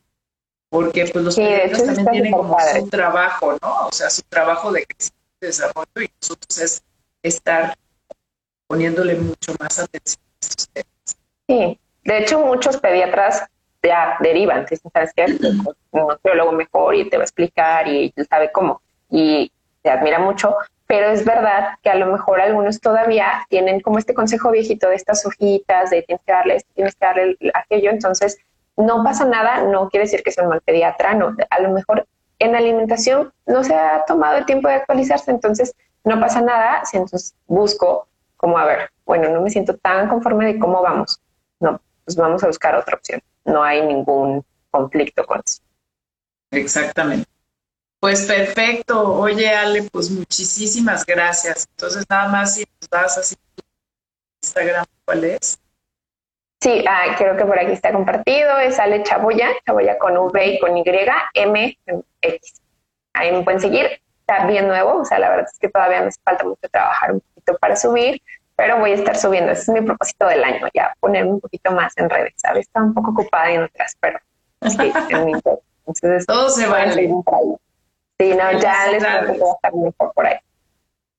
Porque 0.70 1.06
pues 1.06 1.24
los 1.24 1.36
pediatras 1.36 1.86
también 1.86 2.08
tienen 2.12 2.32
como 2.32 2.58
su 2.60 2.88
trabajo, 2.88 3.58
¿no? 3.62 3.88
O 3.88 3.92
sea, 3.92 4.10
su 4.10 4.22
trabajo 4.24 4.72
de 4.72 4.86
crecimiento 4.86 5.38
y 5.42 5.46
desarrollo 5.46 6.02
y 6.02 6.12
nosotros 6.22 6.58
es 6.58 6.84
estar 7.24 7.78
poniéndole 8.68 9.16
mucho 9.16 9.54
más 9.60 9.80
atención 9.80 10.22
a 10.24 10.46
estos 10.46 10.70
temas. 10.70 11.18
Sí, 11.48 11.80
de 12.04 12.20
hecho 12.20 12.40
muchos 12.40 12.78
pediatras 12.78 13.44
ya 13.88 14.18
derivan, 14.20 14.66
¿sabes 14.94 15.14
qué? 15.16 15.26
Un 15.92 16.08
nutriólogo 16.08 16.52
mejor 16.52 16.96
y 16.96 17.10
te 17.10 17.18
va 17.18 17.24
a 17.24 17.26
explicar 17.26 17.88
y 17.88 18.14
él 18.16 18.28
sabe 18.30 18.52
cómo. 18.52 18.82
Y 19.10 19.52
admira 19.90 20.20
mucho, 20.20 20.56
pero 20.86 21.08
es 21.10 21.26
verdad 21.26 21.76
que 21.82 21.90
a 21.90 21.96
lo 21.96 22.08
mejor 22.08 22.40
algunos 22.42 22.80
todavía 22.80 23.46
tienen 23.50 23.82
como 23.82 24.00
este 24.00 24.14
consejo 24.14 24.52
viejito 24.52 24.90
de 24.90 24.96
estas 24.96 25.26
hojitas, 25.26 25.90
de 25.90 26.02
tienes 26.04 26.24
que 26.26 26.32
darle 26.32 26.56
esto, 26.56 26.72
tienes 26.76 26.96
que 26.96 27.06
darle 27.06 27.38
aquello, 27.54 27.90
entonces 27.90 28.38
no 28.78 29.04
pasa 29.04 29.26
nada, 29.26 29.64
no 29.64 29.90
quiere 29.90 30.06
decir 30.06 30.24
que 30.24 30.32
sea 30.32 30.44
un 30.44 30.52
mal 30.52 30.62
pediatra, 30.62 31.14
no, 31.14 31.36
a 31.50 31.62
lo 31.62 31.72
mejor 31.72 32.08
en 32.40 32.56
alimentación 32.56 33.34
no 33.46 33.64
se 33.64 33.74
ha 33.74 34.06
tomado 34.06 34.38
el 34.38 34.46
tiempo 34.46 34.68
de 34.68 34.76
actualizarse, 34.76 35.32
entonces 35.32 35.76
no 36.04 36.20
pasa 36.20 36.42
nada 36.42 36.86
si 36.86 36.98
entonces 36.98 37.36
busco 37.48 38.08
como, 38.38 38.58
a 38.58 38.66
ver, 38.66 38.92
bueno, 39.06 39.30
no 39.30 39.42
me 39.42 39.50
siento 39.50 39.76
tan 39.78 40.08
conforme 40.08 40.46
de 40.46 40.60
cómo 40.60 40.82
vamos, 40.82 41.20
no, 41.60 41.82
pues 42.06 42.16
vamos 42.16 42.44
a 42.44 42.48
buscar 42.48 42.76
otra 42.76 42.96
opción, 42.96 43.22
no 43.48 43.64
hay 43.64 43.82
ningún 43.82 44.45
conflicto 44.70 45.26
con 45.26 45.41
eso. 45.45 45.62
Exactamente. 46.52 47.28
Pues 48.00 48.28
perfecto. 48.28 49.16
Oye, 49.16 49.50
Ale, 49.50 49.84
pues 49.91 50.12
muchísimas 50.12 51.06
gracias. 51.06 51.68
Entonces, 51.72 52.06
nada 52.10 52.28
más 52.28 52.56
si 52.56 52.66
nos 52.80 52.89
das 52.89 53.18
así 53.18 53.36
Instagram, 54.43 54.86
¿cuál 55.04 55.24
es? 55.24 55.60
Sí, 56.62 56.84
ah, 56.88 57.16
creo 57.18 57.38
que 57.38 57.45
por 57.45 57.58
aquí 57.60 57.72
está 57.72 57.91
compartido. 57.91 58.58
Es 58.60 58.80
Ale 58.80 59.04
Chaboya, 59.04 59.50
Chaboya 59.66 59.98
con 59.98 60.18
V 60.18 60.48
y 60.48 60.60
con 60.60 60.78
Y, 60.78 60.84
M, 61.34 61.78
X. 62.22 62.62
Ahí 63.14 63.32
me 63.32 63.43
pueden 63.43 63.60
seguir. 63.60 64.02
Está 64.20 64.45
bien 64.45 64.68
nuevo, 64.68 65.00
o 65.00 65.06
sea, 65.06 65.20
la 65.20 65.30
verdad 65.30 65.48
es 65.52 65.58
que 65.58 65.70
todavía 65.70 66.02
me 66.02 66.12
falta 66.24 66.43
mucho 66.43 66.68
trabajar 66.70 67.14
un 67.14 67.22
poquito 67.22 67.58
para 67.60 67.78
subir, 67.78 68.22
pero 68.58 68.80
voy 68.80 68.91
a 68.91 68.95
estar 68.95 69.16
subiendo. 69.16 69.51
Ese 69.51 69.62
es 69.62 69.70
mi 69.70 69.82
propósito 69.82 70.28
del 70.28 70.43
año, 70.43 70.68
ya 70.74 70.93
ponerme 70.99 71.32
un 71.32 71.39
poquito 71.39 71.72
más 71.72 71.93
en 71.95 72.10
redes, 72.10 72.34
¿sabes? 72.36 72.66
Está 72.66 72.82
un 72.82 72.93
poco 72.93 73.12
ocupada 73.12 73.51
en 73.51 73.64
otras, 73.64 73.95
pero 74.01 74.20
sí, 74.68 74.91
en 75.10 75.26
mi 75.26 75.34
Entonces, 75.86 76.26
todo 76.26 76.49
se 76.49 76.68
va 76.68 76.82
a 76.82 76.91
Sí, 76.91 78.34
no, 78.34 78.60
ya 78.60 78.88
les 78.91 79.05
puedo 79.05 79.53
estar 79.55 79.74
mejor 79.74 80.12
por 80.14 80.26
ahí. 80.26 80.38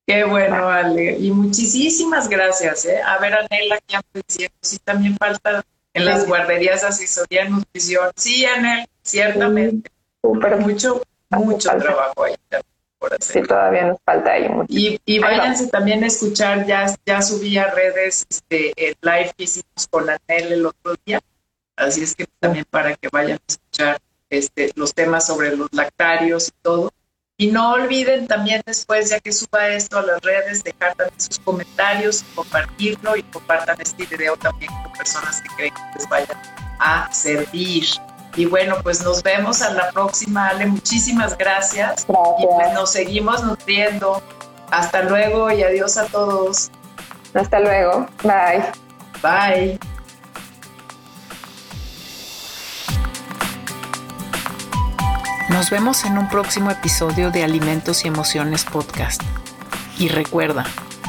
Qué 0.05 0.25
bueno, 0.25 0.69
Ale. 0.69 1.17
Y 1.19 1.31
muchísimas 1.31 2.29
gracias. 2.29 2.87
¿eh? 2.87 3.01
A 3.01 3.19
ver, 3.19 3.35
Anel, 3.35 3.73
aquí 3.73 3.95
diciendo, 4.27 4.57
sí, 4.61 4.79
también 4.79 5.17
falta 5.17 5.63
en 5.95 6.05
las 6.05 6.27
guarderías 6.27 6.83
asesoría 6.83 7.43
en 7.43 7.53
nutrición. 7.53 8.11
Sí, 8.17 8.45
Anel, 8.47 8.89
ciertamente. 9.03 9.91
Súper. 10.23 10.57
Mucho, 10.57 11.03
mucho 11.31 11.71
trabajo 11.77 12.25
ahí 12.25 12.35
hacer. 12.51 12.65
Sí, 13.21 13.43
todavía 13.43 13.87
nos 13.87 13.99
falta 14.05 14.33
ahí 14.33 14.49
mucho. 14.49 14.67
Y, 14.69 15.01
y 15.05 15.19
váyanse 15.19 15.69
también 15.69 16.03
a 16.05 16.09
escuchar, 16.09 16.67
ya, 16.67 16.87
ya 17.07 17.23
subí 17.23 17.57
a 17.57 17.73
redes 17.73 18.27
este, 18.29 18.73
el 18.77 18.97
live 19.03 19.33
que 19.37 19.45
hicimos 19.45 19.87
con 19.89 20.09
Anel 20.09 20.53
el 20.53 20.67
otro 20.67 20.95
día. 21.05 21.21
Así 21.77 22.03
es 22.03 22.15
que 22.15 22.27
también 22.41 22.65
para 22.69 22.97
que 22.97 23.09
vayan 23.11 23.39
a 23.39 23.43
escuchar 23.47 23.99
este, 24.31 24.73
los 24.75 24.93
temas 24.95 25.27
sobre 25.27 25.57
los 25.57 25.73
lactarios 25.73 26.49
y 26.49 26.53
todo. 26.63 26.91
Y 27.41 27.47
no 27.49 27.73
olviden 27.75 28.27
también 28.27 28.63
después, 28.67 29.11
ya 29.11 29.21
que 29.21 29.31
suba 29.31 29.69
esto 29.69 29.99
a 29.99 30.03
las 30.03 30.21
redes, 30.23 30.65
dejar 30.65 30.97
también 30.97 31.21
sus 31.21 31.39
comentarios, 31.39 32.25
compartirlo 32.35 33.17
y 33.17 33.23
compartan 33.23 33.81
este 33.81 34.07
video 34.07 34.37
también 34.37 34.73
con 34.83 34.93
personas 34.95 35.41
que 35.43 35.49
creen 35.55 35.75
que 35.75 35.99
les 35.99 36.09
vaya 36.09 36.43
a 36.81 37.13
servir. 37.13 37.85
Y 38.39 38.47
bueno, 38.47 38.77
pues 38.85 39.03
nos 39.03 39.21
vemos 39.25 39.63
a 39.63 39.71
la 39.71 39.91
próxima, 39.91 40.47
Ale. 40.51 40.67
Muchísimas 40.67 41.37
gracias. 41.37 42.07
Gracias. 42.07 42.37
Y 42.39 42.47
pues 42.47 42.73
nos 42.73 42.93
seguimos 42.93 43.43
nutriendo. 43.43 44.23
Hasta 44.71 45.03
luego 45.03 45.51
y 45.51 45.65
adiós 45.65 45.97
a 45.97 46.07
todos. 46.07 46.71
Hasta 47.35 47.59
luego. 47.59 48.07
Bye. 48.23 48.65
Bye. 49.21 49.81
Nos 55.49 55.71
vemos 55.71 56.05
en 56.05 56.17
un 56.17 56.29
próximo 56.29 56.71
episodio 56.71 57.33
de 57.33 57.43
Alimentos 57.43 58.05
y 58.05 58.09
Emociones 58.09 58.65
Podcast. 58.65 59.21
Y 59.99 60.11
recuerda, 60.11 60.65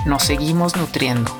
nos 0.07 0.23
seguimos 0.23 0.75
nutriendo. 0.75 1.31